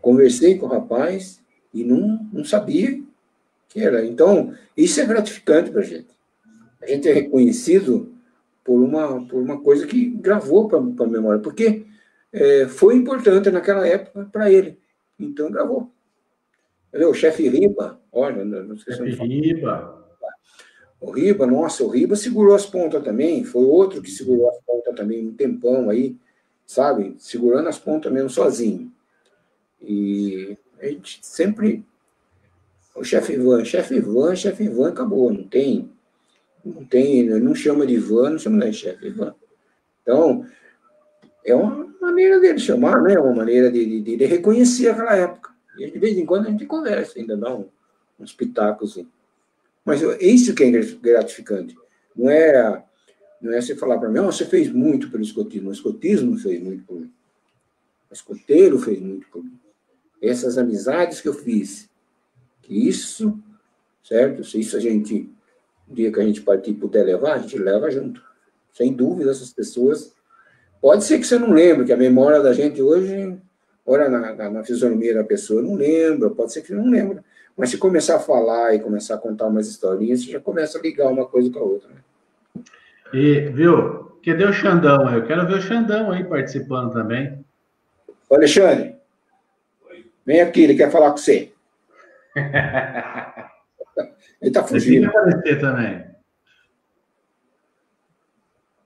conversei 0.00 0.56
com 0.56 0.66
o 0.66 0.68
rapaz 0.68 1.42
e 1.74 1.82
não, 1.82 2.26
não 2.32 2.44
sabia 2.44 3.02
que 3.68 3.80
era. 3.80 4.06
Então, 4.06 4.54
isso 4.76 5.00
é 5.00 5.04
gratificante 5.04 5.70
para 5.70 5.80
a 5.80 5.84
gente. 5.84 6.16
A 6.80 6.86
gente 6.86 7.08
é 7.08 7.12
reconhecido 7.12 8.07
por 8.68 8.82
uma, 8.82 9.26
por 9.26 9.40
uma 9.40 9.58
coisa 9.62 9.86
que 9.86 10.10
gravou 10.10 10.68
para 10.68 10.78
a 10.78 11.06
memória, 11.08 11.40
porque 11.40 11.86
é, 12.30 12.68
foi 12.68 12.96
importante 12.96 13.50
naquela 13.50 13.88
época 13.88 14.28
para 14.30 14.52
ele. 14.52 14.78
Então 15.18 15.50
gravou. 15.50 15.90
O 16.92 17.14
chefe 17.14 17.48
Riba, 17.48 17.98
olha, 18.12 18.44
não 18.44 18.76
sei 18.76 18.92
se 18.92 19.10
chefe 19.10 19.26
Riba. 19.26 20.06
O 21.00 21.12
Riba, 21.12 21.46
nossa, 21.46 21.82
o 21.82 21.88
Riba 21.88 22.14
segurou 22.14 22.54
as 22.54 22.66
pontas 22.66 23.02
também, 23.02 23.42
foi 23.42 23.64
outro 23.64 24.02
que 24.02 24.10
segurou 24.10 24.50
as 24.50 24.58
pontas 24.58 24.94
também 24.94 25.26
um 25.26 25.32
tempão 25.32 25.88
aí, 25.88 26.14
sabe? 26.66 27.14
Segurando 27.18 27.70
as 27.70 27.78
pontas 27.78 28.12
mesmo 28.12 28.28
sozinho. 28.28 28.92
E 29.80 30.58
a 30.78 30.88
gente 30.88 31.20
sempre. 31.22 31.82
O 32.94 33.02
chefe 33.02 33.32
Ivan, 33.32 33.64
chefe 33.64 33.94
Ivan, 33.94 34.36
chefe 34.36 34.64
Ivan, 34.64 34.90
acabou, 34.90 35.32
não 35.32 35.44
tem. 35.44 35.90
Não 36.74 36.84
tem, 36.84 37.28
não 37.40 37.54
chama 37.54 37.86
de 37.86 37.94
Ivan, 37.94 38.30
não 38.30 38.38
chama 38.38 38.68
de 38.68 38.76
chefe 38.76 39.06
Ivan. 39.06 39.34
Então, 40.02 40.44
é 41.44 41.54
uma 41.54 41.86
maneira 42.00 42.38
dele 42.38 42.58
chamar, 42.58 43.02
né? 43.02 43.18
Uma 43.18 43.34
maneira 43.34 43.70
de, 43.70 44.00
de, 44.02 44.16
de 44.16 44.24
reconhecer 44.26 44.88
aquela 44.88 45.16
época. 45.16 45.50
E 45.78 45.90
de 45.90 45.98
vez 45.98 46.16
em 46.18 46.26
quando 46.26 46.46
a 46.46 46.50
gente 46.50 46.66
conversa, 46.66 47.18
ainda 47.18 47.36
dá 47.36 47.54
um, 47.54 47.66
uns 48.18 48.32
pitacos. 48.32 48.92
Assim. 48.92 49.08
Mas 49.84 50.02
é 50.02 50.26
isso 50.26 50.54
que 50.54 50.64
é 50.64 50.70
gratificante. 50.70 51.76
Não 52.14 52.28
é, 52.28 52.84
não 53.40 53.52
é 53.52 53.60
você 53.60 53.76
falar 53.76 53.98
para 53.98 54.08
mim, 54.08 54.18
oh, 54.18 54.32
você 54.32 54.44
fez 54.44 54.70
muito 54.70 55.10
pelo 55.10 55.22
escotismo. 55.22 55.70
O 55.70 55.72
escotismo 55.72 56.36
fez 56.36 56.60
muito 56.60 56.84
por 56.84 57.00
mim. 57.00 57.12
O 58.10 58.14
escoteiro 58.14 58.78
fez 58.78 59.00
muito 59.00 59.26
por 59.28 59.42
mim. 59.42 59.58
Essas 60.20 60.58
amizades 60.58 61.20
que 61.20 61.28
eu 61.28 61.34
fiz, 61.34 61.88
que 62.62 62.88
isso, 62.88 63.38
certo? 64.02 64.42
Se 64.42 64.58
isso 64.58 64.76
a 64.76 64.80
gente, 64.80 65.30
no 65.88 65.94
dia 65.94 66.12
que 66.12 66.20
a 66.20 66.24
gente 66.24 66.42
partir 66.42 66.74
puder 66.74 67.04
levar, 67.04 67.34
a 67.34 67.38
gente 67.38 67.58
leva 67.58 67.90
junto. 67.90 68.22
Sem 68.72 68.92
dúvida, 68.92 69.30
essas 69.30 69.52
pessoas. 69.52 70.14
Pode 70.80 71.04
ser 71.04 71.18
que 71.18 71.26
você 71.26 71.38
não 71.38 71.52
lembre, 71.52 71.84
que 71.84 71.92
a 71.92 71.96
memória 71.96 72.40
da 72.40 72.52
gente 72.52 72.80
hoje, 72.80 73.36
ora 73.84 74.08
na, 74.08 74.34
na, 74.34 74.50
na 74.50 74.64
fisionomia 74.64 75.14
da 75.14 75.24
pessoa, 75.24 75.62
não 75.62 75.74
lembra, 75.74 76.30
pode 76.30 76.52
ser 76.52 76.62
que 76.62 76.72
não 76.72 76.88
lembra. 76.88 77.24
Mas 77.56 77.70
se 77.70 77.78
começar 77.78 78.16
a 78.16 78.20
falar 78.20 78.74
e 78.74 78.78
começar 78.78 79.16
a 79.16 79.18
contar 79.18 79.46
umas 79.48 79.66
historinhas, 79.66 80.22
você 80.22 80.30
já 80.30 80.40
começa 80.40 80.78
a 80.78 80.80
ligar 80.80 81.08
uma 81.08 81.26
coisa 81.26 81.50
com 81.50 81.58
a 81.58 81.62
outra. 81.62 81.88
Né? 81.88 82.62
E, 83.12 83.40
viu? 83.50 84.12
Cadê 84.24 84.44
o 84.44 84.52
Xandão? 84.52 85.12
Eu 85.12 85.26
quero 85.26 85.46
ver 85.46 85.54
o 85.54 85.62
Xandão 85.62 86.12
aí 86.12 86.22
participando 86.22 86.92
também. 86.92 87.44
Ô, 88.28 88.36
Alexandre, 88.36 88.96
vem 90.24 90.40
aqui, 90.40 90.62
ele 90.62 90.74
quer 90.76 90.90
falar 90.90 91.10
com 91.10 91.16
você. 91.16 91.50
ele 94.40 94.50
tá 94.50 94.64
fugindo. 94.64 95.04
Ele 95.04 95.06
aparecer 95.06 95.60
também. 95.60 96.06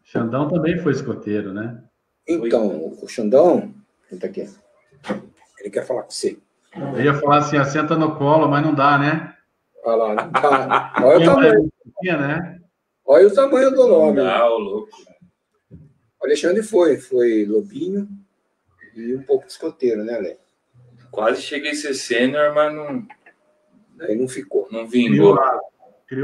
Xandão 0.04 0.48
também 0.48 0.78
foi 0.78 0.92
escoteiro, 0.92 1.52
né? 1.52 1.82
Então, 2.28 2.94
o 3.02 3.08
Xandão, 3.08 3.74
ele 4.10 4.20
tá 4.20 4.26
aqui. 4.26 4.48
Ele 5.58 5.70
quer 5.70 5.86
falar 5.86 6.02
com 6.02 6.10
você. 6.10 6.38
Eu 6.74 7.02
ia 7.02 7.14
falar 7.14 7.38
assim, 7.38 7.56
assenta 7.56 7.96
no 7.96 8.16
colo, 8.16 8.48
mas 8.48 8.62
não 8.64 8.74
dá, 8.74 8.98
né? 8.98 9.36
Olha 9.84 9.96
lá, 9.96 10.14
não 10.14 10.30
dá. 10.30 10.92
Olha 11.02 11.18
o 11.18 11.24
tamanho. 11.24 11.72
Né? 12.02 12.60
Olha 13.04 13.26
o 13.26 13.34
tamanho 13.34 13.70
do 13.70 13.88
nome. 13.88 14.20
Ah, 14.20 14.46
o 14.46 14.58
louco. 14.58 14.90
O 15.70 16.24
Alexandre 16.24 16.62
foi, 16.62 16.98
foi 16.98 17.44
lobinho 17.44 18.08
e 18.94 19.14
um 19.14 19.22
pouco 19.22 19.46
de 19.46 19.52
escoteiro, 19.52 20.04
né, 20.04 20.18
Léo? 20.18 20.36
Quase 21.10 21.42
cheguei 21.42 21.72
a 21.72 21.74
ser 21.74 21.94
sênior, 21.94 22.54
mas 22.54 22.74
não. 22.74 23.06
Aí 24.00 24.16
não 24.16 24.28
ficou. 24.28 24.68
Não 24.70 24.86
vingou. 24.86 25.38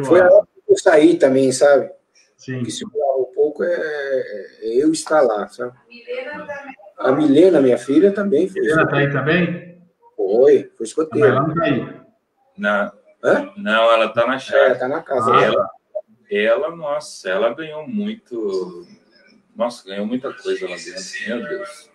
Foi 0.04 0.20
a 0.20 0.30
hora 0.30 0.46
que 0.66 0.72
eu 0.72 0.76
saí 0.76 1.16
também, 1.16 1.52
sabe? 1.52 1.90
Sim. 2.36 2.62
Que 2.62 2.70
segurava 2.70 3.18
um 3.18 3.32
pouco 3.34 3.64
é, 3.64 3.70
é 4.62 4.82
eu 4.82 4.92
estar 4.92 5.20
lá, 5.22 5.48
sabe? 5.48 5.76
A 6.98 7.12
Milena, 7.12 7.60
minha 7.60 7.78
filha, 7.78 8.12
também 8.12 8.48
foi. 8.48 8.60
Milena 8.60 8.86
tá 8.86 8.96
aí 8.96 9.10
também? 9.10 9.82
Foi, 10.16 10.70
foi 10.76 10.86
escoteiro. 10.86 11.28
Mas 11.28 11.36
ela 11.36 11.48
não 11.48 11.54
tá 11.54 11.64
aí. 11.64 12.00
Não. 12.56 12.92
Hã? 13.22 13.52
Não, 13.56 13.92
ela 13.92 14.08
tá 14.08 14.26
na. 14.26 14.36
É, 14.36 14.74
tá 14.74 14.88
na 14.88 15.02
casa. 15.02 15.30
Ela, 15.34 15.70
ela, 16.30 16.76
nossa, 16.76 17.28
ela 17.28 17.54
ganhou 17.54 17.86
muito. 17.86 18.86
Nossa, 19.56 19.88
ganhou 19.88 20.06
muita 20.06 20.32
coisa 20.32 20.68
lá 20.68 20.76
dentro. 20.76 21.28
Meu 21.28 21.48
Deus. 21.48 21.90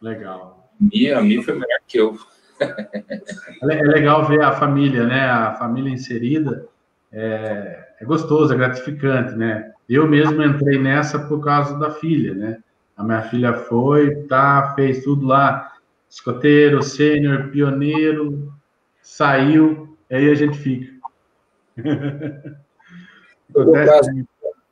Legal. 0.00 0.72
Mia, 0.80 1.18
a 1.18 1.22
Mia 1.22 1.42
foi 1.42 1.54
melhor 1.54 1.80
que 1.86 1.98
eu. 1.98 2.18
É 2.60 3.82
legal 3.82 4.26
ver 4.26 4.42
a 4.42 4.52
família, 4.52 5.06
né? 5.06 5.28
A 5.28 5.54
família 5.54 5.92
inserida. 5.92 6.66
É, 7.12 7.88
é 8.00 8.04
gostoso, 8.04 8.52
é 8.52 8.56
gratificante, 8.56 9.34
né? 9.34 9.72
Eu 9.88 10.06
mesmo 10.06 10.42
entrei 10.42 10.78
nessa 10.78 11.18
por 11.18 11.42
causa 11.44 11.78
da 11.78 11.90
filha, 11.90 12.34
né? 12.34 12.58
A 12.96 13.02
minha 13.02 13.22
filha 13.22 13.52
foi, 13.52 14.14
tá, 14.24 14.72
fez 14.74 15.02
tudo 15.02 15.26
lá 15.26 15.72
escoteiro, 16.08 16.82
sênior, 16.82 17.50
pioneiro, 17.50 18.52
saiu, 19.00 19.96
aí 20.10 20.28
a 20.28 20.34
gente 20.34 20.58
fica. 20.58 20.92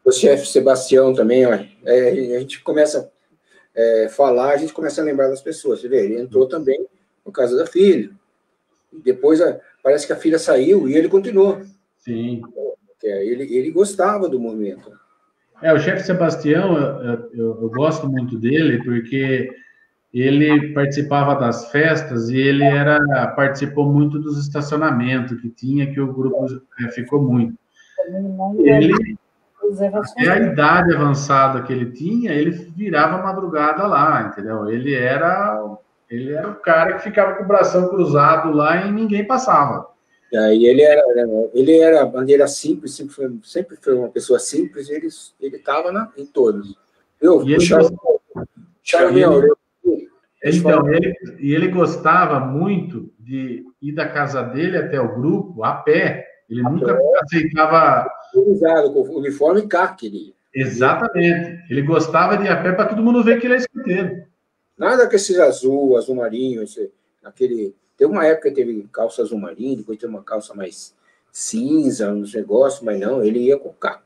Do 0.04 0.12
chefe 0.12 0.46
Sebastião 0.46 1.12
também, 1.12 1.46
ó, 1.46 1.52
é, 1.84 2.36
a 2.36 2.40
gente 2.40 2.62
começa 2.62 3.00
a 3.00 3.80
é, 3.80 4.08
falar, 4.08 4.54
a 4.54 4.56
gente 4.56 4.72
começa 4.72 5.00
a 5.00 5.04
lembrar 5.04 5.28
das 5.28 5.42
pessoas. 5.42 5.80
Você 5.80 5.88
vê, 5.88 6.04
ele 6.04 6.20
entrou 6.20 6.48
também 6.48 6.86
no 7.28 7.32
caso 7.32 7.56
da 7.56 7.66
filha. 7.66 8.10
Depois 9.04 9.38
parece 9.82 10.06
que 10.06 10.12
a 10.14 10.16
filha 10.16 10.38
saiu 10.38 10.88
e 10.88 10.96
ele 10.96 11.08
continuou. 11.08 11.60
Sim. 11.98 12.40
Ele, 13.02 13.44
ele 13.54 13.70
gostava 13.70 14.28
do 14.28 14.40
movimento. 14.40 14.90
É, 15.60 15.72
o 15.72 15.78
chefe 15.78 16.04
Sebastião, 16.04 16.76
eu, 16.76 17.30
eu, 17.34 17.62
eu 17.62 17.70
gosto 17.70 18.08
muito 18.08 18.38
dele, 18.38 18.82
porque 18.82 19.50
ele 20.12 20.72
participava 20.72 21.34
das 21.34 21.70
festas 21.70 22.30
e 22.30 22.38
ele 22.38 22.64
era 22.64 22.98
participou 23.36 23.92
muito 23.92 24.18
dos 24.18 24.38
estacionamentos 24.38 25.38
que 25.40 25.50
tinha, 25.50 25.92
que 25.92 26.00
o 26.00 26.12
grupo 26.12 26.46
é, 26.80 26.88
ficou 26.88 27.22
muito. 27.22 27.58
Ele, 28.58 29.18
até 29.92 30.30
a 30.30 30.38
idade 30.38 30.94
avançada 30.94 31.62
que 31.62 31.72
ele 31.72 31.92
tinha, 31.92 32.32
ele 32.32 32.50
virava 32.50 33.22
madrugada 33.22 33.86
lá, 33.86 34.22
entendeu? 34.22 34.70
Ele 34.70 34.94
era, 34.94 35.76
ele 36.10 36.32
era 36.32 36.48
o 36.48 36.54
cara 36.56 36.94
que 36.94 37.04
ficava 37.04 37.34
com 37.34 37.44
o 37.44 37.48
bração 37.48 37.88
cruzado 37.88 38.50
lá 38.50 38.86
e 38.86 38.92
ninguém 38.92 39.26
passava. 39.26 39.86
E 40.32 40.66
ele 40.66 40.82
era, 40.82 41.02
ele 41.54 41.78
era 41.78 42.04
bandeira 42.04 42.46
simples, 42.46 42.94
sempre 42.94 43.14
foi, 43.14 43.38
sempre 43.42 43.76
foi 43.80 43.94
uma 43.94 44.08
pessoa 44.08 44.38
simples, 44.38 44.90
ele 44.90 45.08
ele 45.40 45.56
estava 45.56 46.12
em 46.16 46.26
todos. 46.26 46.76
Eu, 47.20 47.42
e 47.46 47.54
ele, 47.54 47.60
Charles, 47.60 47.90
Charles, 48.82 49.16
ele, 50.42 50.58
então, 50.58 50.92
ele, 50.92 51.14
e 51.40 51.54
ele 51.54 51.68
gostava 51.68 52.38
muito 52.40 53.10
de 53.18 53.64
ir 53.82 53.92
da 53.92 54.08
casa 54.08 54.42
dele 54.42 54.76
até 54.76 55.00
o 55.00 55.14
grupo 55.14 55.64
a 55.64 55.72
pé. 55.72 56.26
Ele 56.48 56.64
a 56.64 56.70
nunca 56.70 56.94
pé. 56.94 57.02
aceitava. 57.22 58.08
Com 58.32 59.16
uniforme 59.18 59.66
CAC. 59.66 60.34
Exatamente. 60.54 61.64
Ele 61.70 61.82
gostava 61.82 62.36
de 62.36 62.44
ir 62.44 62.48
a 62.48 62.62
pé 62.62 62.72
para 62.72 62.86
todo 62.86 63.02
mundo 63.02 63.24
ver 63.24 63.40
que 63.40 63.46
ele 63.46 63.54
é 63.54 63.58
escoteiro. 63.58 64.27
Nada 64.78 65.08
com 65.08 65.16
esses 65.16 65.38
azul, 65.38 65.96
azul 65.96 66.14
marinho, 66.14 66.62
esse, 66.62 66.90
aquele. 67.24 67.74
Teve 67.96 68.12
uma 68.12 68.24
época 68.24 68.50
que 68.50 68.54
teve 68.54 68.88
calça 68.92 69.22
azul 69.22 69.38
marinho, 69.38 69.78
depois 69.78 69.98
teve 69.98 70.12
uma 70.12 70.22
calça 70.22 70.54
mais 70.54 70.94
cinza, 71.32 72.12
uns 72.12 72.32
negócios, 72.32 72.82
mas 72.82 72.98
não, 73.00 73.24
ele 73.24 73.40
ia 73.40 73.58
com 73.58 73.72
CAC. 73.72 74.02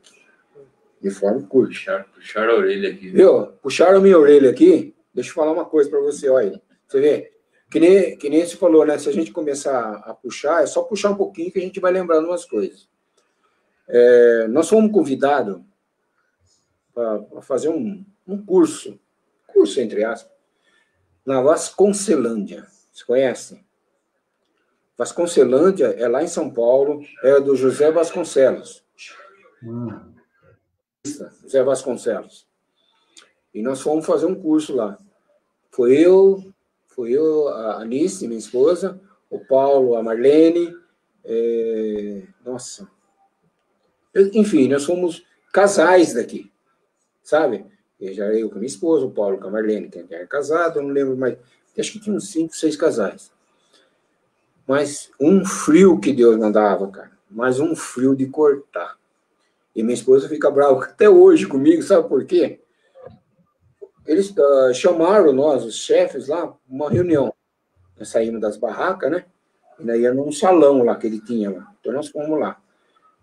Uniforme 1.01 1.43
curto. 1.43 1.73
Puxaram, 1.73 2.05
puxaram 2.13 2.53
a 2.53 2.57
orelha 2.57 2.89
aqui. 2.89 3.09
Viu? 3.09 3.47
Puxaram 3.61 3.97
a 3.97 4.01
minha 4.01 4.17
orelha 4.17 4.49
aqui. 4.49 4.95
Deixa 5.13 5.29
eu 5.29 5.33
falar 5.33 5.51
uma 5.51 5.65
coisa 5.65 5.89
para 5.89 5.99
você, 5.99 6.27
olha. 6.29 6.59
Você 6.87 6.99
vê? 6.99 7.31
Que 7.69 7.79
nem, 7.79 8.17
que 8.17 8.29
nem 8.29 8.45
você 8.45 8.55
falou, 8.55 8.85
né? 8.85 8.97
Se 8.97 9.09
a 9.09 9.11
gente 9.11 9.31
começar 9.31 9.95
a 10.05 10.13
puxar, 10.13 10.63
é 10.63 10.65
só 10.65 10.83
puxar 10.83 11.11
um 11.11 11.15
pouquinho 11.15 11.51
que 11.51 11.59
a 11.59 11.61
gente 11.61 11.79
vai 11.79 11.91
lembrando 11.91 12.27
umas 12.27 12.45
coisas. 12.45 12.87
É, 13.87 14.47
nós 14.47 14.69
fomos 14.69 14.91
convidados 14.91 15.61
para 16.93 17.41
fazer 17.41 17.69
um, 17.69 18.05
um 18.27 18.43
curso, 18.43 18.99
curso 19.47 19.81
entre 19.81 20.03
aspas, 20.03 20.31
na 21.25 21.41
Vasconcelândia. 21.41 22.67
Você 22.91 23.05
conhece? 23.05 23.63
Vasconcelândia 24.97 25.87
é 25.87 26.07
lá 26.07 26.23
em 26.23 26.27
São 26.27 26.49
Paulo, 26.49 27.03
é 27.23 27.39
do 27.39 27.55
José 27.55 27.91
Vasconcelos. 27.91 28.83
Hum. 29.63 30.13
José 31.41 31.63
Vasconcelos. 31.63 32.47
E 33.53 33.61
nós 33.61 33.81
fomos 33.81 34.05
fazer 34.05 34.25
um 34.25 34.35
curso 34.35 34.75
lá. 34.75 34.97
Foi 35.71 35.97
eu, 35.97 36.53
foi 36.87 37.11
eu, 37.11 37.47
a 37.47 37.81
Anice, 37.81 38.27
minha 38.27 38.39
esposa, 38.39 39.01
o 39.29 39.39
Paulo, 39.39 39.95
a 39.95 40.03
Marlene, 40.03 40.75
é... 41.23 42.23
nossa. 42.45 42.87
Enfim, 44.15 44.67
nós 44.67 44.85
fomos 44.85 45.25
casais 45.51 46.13
daqui, 46.13 46.51
sabe? 47.23 47.65
Eu 48.03 48.13
já 48.13 48.25
eu 48.25 48.49
com 48.49 48.55
minha 48.55 48.67
esposa, 48.67 49.05
o 49.05 49.11
Paulo 49.11 49.37
com 49.37 49.47
a 49.47 49.51
Marlene, 49.51 49.87
que 49.87 50.05
era 50.13 50.27
casado, 50.27 50.81
não 50.81 50.89
lembro 50.89 51.15
mais. 51.15 51.37
Acho 51.79 51.93
que 51.93 52.01
tinha 52.01 52.15
uns 52.15 52.29
cinco, 52.29 52.53
seis 52.53 52.75
casais. 52.75 53.31
Mas 54.67 55.09
um 55.19 55.45
frio 55.45 55.99
que 55.99 56.11
Deus 56.11 56.37
mandava, 56.37 56.85
cara. 56.91 57.11
Mas 57.31 57.59
um 57.61 57.75
frio 57.75 58.13
de 58.15 58.27
cortar. 58.27 58.97
E 59.73 59.81
minha 59.81 59.93
esposa 59.93 60.27
fica 60.27 60.51
brava 60.51 60.83
até 60.83 61.09
hoje 61.09 61.47
comigo, 61.47 61.81
sabe 61.81 62.07
por 62.07 62.25
quê? 62.25 62.59
Eles 64.05 64.31
uh, 64.31 64.73
chamaram 64.73 65.31
nós, 65.31 65.63
os 65.63 65.75
chefes 65.75 66.27
lá, 66.27 66.53
uma 66.67 66.89
reunião. 66.89 67.33
Nós 67.97 68.09
saímos 68.09 68.41
das 68.41 68.57
barracas, 68.57 69.09
né? 69.09 69.25
E 69.79 69.85
daí 69.85 70.01
ia 70.01 70.13
num 70.13 70.31
salão 70.31 70.83
lá 70.83 70.95
que 70.95 71.07
ele 71.07 71.21
tinha 71.21 71.49
lá. 71.49 71.73
Então 71.79 71.93
nós 71.93 72.09
fomos 72.09 72.37
lá. 72.37 72.61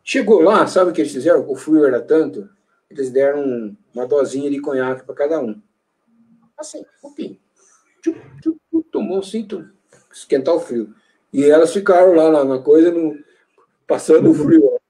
Chegou 0.02 0.40
lá, 0.40 0.66
sabe 0.66 0.90
o 0.90 0.94
que 0.94 1.02
eles 1.02 1.12
fizeram? 1.12 1.48
O 1.48 1.54
frio 1.54 1.84
era 1.84 2.00
tanto, 2.00 2.48
eles 2.90 3.10
deram 3.10 3.76
uma 3.94 4.06
dosinha 4.06 4.50
de 4.50 4.60
conhaque 4.60 5.04
para 5.04 5.14
cada 5.14 5.40
um. 5.40 5.60
Assim, 6.58 6.80
um 6.80 7.00
pouquinho. 7.00 7.38
Tomou 8.90 9.20
assim, 9.20 9.46
esquentar 10.12 10.54
o 10.54 10.60
frio. 10.60 10.92
E 11.32 11.44
elas 11.44 11.72
ficaram 11.72 12.14
lá 12.14 12.30
na, 12.30 12.44
na 12.44 12.58
coisa, 12.58 12.90
no, 12.90 13.16
passando 13.86 14.30
o 14.30 14.34
frio. 14.34 14.80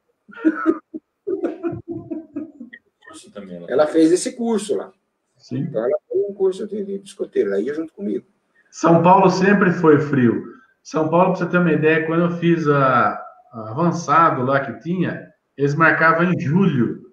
Ela 3.68 3.86
fez 3.86 4.10
esse 4.10 4.32
curso 4.32 4.77
lá. 4.77 4.93
Sim. 5.36 5.60
Então 5.60 5.85
ela 5.85 5.98
fez 6.09 6.24
um 6.28 6.35
curso 6.35 6.66
de, 6.66 6.85
de 6.85 6.98
biscoteiro, 6.98 7.51
ela 7.51 7.60
ia 7.60 7.74
junto 7.74 7.93
comigo. 7.93 8.24
São 8.70 9.02
Paulo 9.02 9.28
sempre 9.28 9.72
foi 9.72 9.98
frio. 9.98 10.44
São 10.82 11.10
Paulo, 11.10 11.32
para 11.32 11.44
você 11.44 11.51
ter 11.51 11.59
uma 11.59 11.72
ideia, 11.72 12.06
quando 12.06 12.22
eu 12.22 12.39
fiz 12.39 12.66
a, 12.66 13.20
a 13.52 13.70
avançado 13.70 14.43
lá 14.43 14.60
que 14.60 14.81
tinha, 14.81 15.31
eles 15.56 15.74
marcavam 15.74 16.32
em 16.32 16.40
julho, 16.40 17.10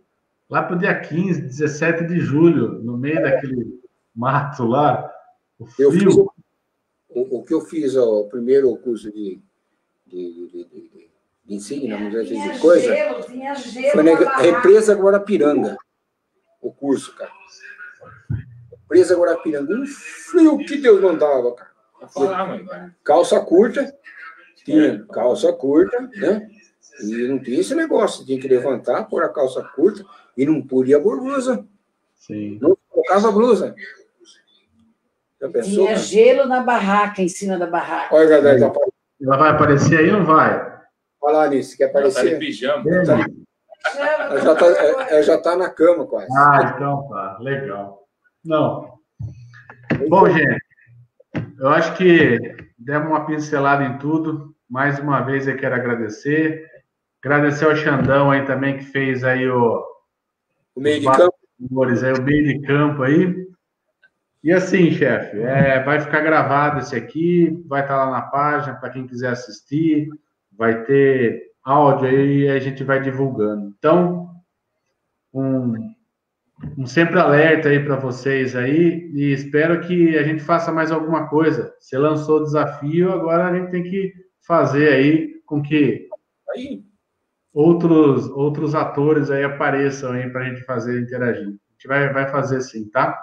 lá 0.49 0.63
para 0.63 0.75
o 0.75 0.79
dia 0.79 0.97
15, 0.99 1.41
17 1.41 2.05
de 2.05 2.19
julho, 2.19 2.81
no 2.81 2.97
meio 2.97 3.21
daquele 3.21 3.81
mato 4.15 4.65
lá. 4.65 5.11
O 5.59 5.65
frio. 5.65 5.91
Fiz, 5.91 6.15
o, 6.15 6.31
o, 7.09 7.43
que 7.43 7.53
eu 7.53 7.61
fiz, 7.61 7.95
ó, 7.95 8.21
o 8.21 8.29
primeiro 8.29 8.75
curso 8.77 9.11
de, 9.11 9.41
de, 10.05 10.47
de, 10.47 10.63
de, 10.65 11.09
de 11.45 11.55
ensino, 11.55 11.97
vamos 11.97 12.11
dizer 12.11 12.53
de 12.53 12.59
coisa, 12.59 12.95
gelo, 12.95 13.23
foi 13.91 14.03
na 14.03 14.37
represa 14.37 14.93
Guarapiranga, 14.93 15.77
o 16.61 16.71
curso, 16.71 17.15
cara. 17.15 17.31
Represa 18.69 19.17
Guarapiranga, 19.17 19.73
um 19.73 19.85
frio 19.85 20.57
que 20.59 20.77
Deus 20.77 21.01
mandava, 21.01 21.55
cara. 21.55 21.71
Calça 23.03 23.39
curta, 23.39 23.91
tinha 24.63 25.03
calça 25.05 25.51
curta, 25.51 25.99
né? 26.17 26.47
E 27.01 27.27
não 27.27 27.39
tinha 27.39 27.59
esse 27.59 27.73
negócio, 27.73 28.25
tinha 28.25 28.39
que 28.39 28.47
levantar, 28.47 29.05
pôr 29.05 29.23
a 29.23 29.29
calça 29.29 29.63
curta 29.75 30.05
e 30.37 30.45
não 30.45 30.61
podia 30.61 31.01
pôr 31.01 31.19
blusa. 31.19 31.65
Sim. 32.15 32.59
Não 32.61 32.77
colocava 32.89 33.31
blusa. 33.31 33.75
Já 35.41 35.49
pensou, 35.49 35.85
tinha 35.85 35.95
gelo 35.95 36.47
na 36.47 36.61
barraca, 36.61 37.21
em 37.21 37.27
cima 37.27 37.57
da 37.57 37.67
barraca. 37.67 38.15
Olha, 38.15 38.41
Gadé, 38.41 38.59
tá 38.59 38.79
Ela 39.21 39.37
vai 39.37 39.49
aparecer 39.51 39.99
aí 39.99 40.09
ou 40.09 40.19
não 40.19 40.25
vai? 40.25 40.77
Olha 41.21 41.37
lá, 41.37 41.43
Alice, 41.43 41.77
quer 41.77 41.85
aparecer? 41.85 42.19
Ela 42.19 42.29
tá 42.29 42.33
de 42.35 42.39
pijama. 42.45 42.83
Ela 42.89 44.41
já 44.41 44.55
tá, 44.55 44.65
ela 44.65 45.21
já 45.23 45.37
tá 45.41 45.55
na 45.55 45.69
cama 45.69 46.05
quase. 46.05 46.27
Ah, 46.37 46.73
então 46.75 47.07
tá, 47.09 47.37
legal. 47.39 48.07
Não. 48.43 48.97
Bom, 50.09 50.29
gente, 50.29 50.59
eu 51.59 51.69
acho 51.69 51.95
que 51.95 52.37
demos 52.77 53.09
uma 53.09 53.25
pincelada 53.25 53.83
em 53.83 53.97
tudo. 53.97 54.55
Mais 54.69 54.99
uma 54.99 55.21
vez 55.21 55.47
eu 55.47 55.55
quero 55.55 55.75
agradecer. 55.75 56.67
Agradecer 57.23 57.65
ao 57.65 57.75
Xandão 57.75 58.31
aí 58.31 58.45
também 58.45 58.77
que 58.77 58.85
fez 58.85 59.23
aí 59.23 59.47
o, 59.49 59.83
o 60.77 60.81
meio 60.81 60.99
de 60.99 61.05
campo. 61.05 61.35
Aí, 61.59 62.13
o 62.13 62.23
meio 62.23 62.43
de 62.45 62.61
campo 62.61 63.03
aí. 63.03 63.47
E 64.43 64.53
assim, 64.53 64.91
chefe, 64.91 65.41
é, 65.41 65.83
vai 65.83 65.99
ficar 65.99 66.21
gravado 66.21 66.79
esse 66.79 66.95
aqui, 66.95 67.61
vai 67.65 67.81
estar 67.81 67.97
lá 67.97 68.11
na 68.11 68.21
página 68.21 68.75
para 68.75 68.91
quem 68.91 69.07
quiser 69.07 69.31
assistir, 69.31 70.07
vai 70.55 70.83
ter 70.85 71.51
áudio 71.63 72.07
aí 72.07 72.43
e 72.43 72.49
a 72.49 72.59
gente 72.59 72.83
vai 72.83 73.01
divulgando. 73.01 73.73
Então, 73.77 74.29
um 75.33 75.73
um 76.77 76.87
sempre 76.87 77.19
alerta 77.19 77.69
aí 77.69 77.83
para 77.83 77.97
vocês 77.97 78.55
aí 78.55 79.11
e 79.13 79.31
espero 79.31 79.81
que 79.81 80.17
a 80.17 80.23
gente 80.23 80.41
faça 80.41 80.71
mais 80.71 80.91
alguma 80.91 81.27
coisa. 81.27 81.75
Você 81.79 81.97
lançou 81.97 82.37
o 82.39 82.43
desafio, 82.43 83.11
agora 83.11 83.47
a 83.47 83.55
gente 83.55 83.69
tem 83.69 83.83
que 83.83 84.13
fazer 84.41 84.89
aí 84.89 85.41
com 85.45 85.61
que 85.61 86.07
aí. 86.55 86.86
Outros 87.57 88.29
outros 88.29 88.75
atores 88.75 89.31
aí 89.31 89.43
apareçam 89.43 90.11
aí 90.11 90.29
para 90.29 90.41
a 90.41 90.43
gente 90.45 90.63
fazer 90.63 91.01
interagir. 91.01 91.47
A 91.47 91.49
gente 91.49 91.87
vai, 91.87 92.13
vai 92.13 92.29
fazer 92.29 92.61
sim, 92.61 92.87
tá? 92.89 93.19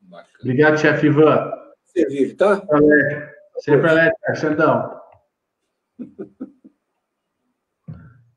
Bacana. 0.00 0.28
Obrigado, 0.40 0.78
chefe 0.78 1.06
Ivan. 1.06 1.52
Servir, 1.84 2.34
tá? 2.36 2.60
Sempre 3.60 3.88
alerta, 3.88 4.34
Xandão. 4.34 5.00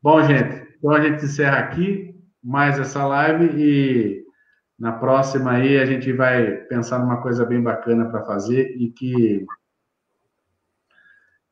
Bom, 0.01 0.21
gente, 0.23 0.67
então 0.77 0.91
a 0.91 1.01
gente 1.01 1.25
encerra 1.25 1.57
aqui 1.57 2.15
mais 2.43 2.79
essa 2.79 3.05
live 3.05 3.45
e 3.55 4.23
na 4.77 4.91
próxima 4.91 5.53
aí 5.53 5.79
a 5.79 5.85
gente 5.85 6.11
vai 6.13 6.51
pensar 6.51 6.99
numa 6.99 7.21
coisa 7.21 7.45
bem 7.45 7.61
bacana 7.61 8.09
para 8.09 8.25
fazer 8.25 8.75
e 8.77 8.91
que 8.91 9.45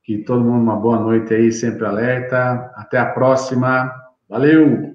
que 0.10 0.18
todo 0.18 0.44
mundo 0.44 0.64
uma 0.64 0.76
boa 0.76 1.00
noite 1.00 1.36
aí, 1.36 1.52
sempre 1.52 1.86
alerta. 1.86 2.72
Até 2.76 2.98
a 2.98 3.06
próxima. 3.06 3.94
Valeu! 4.28 4.89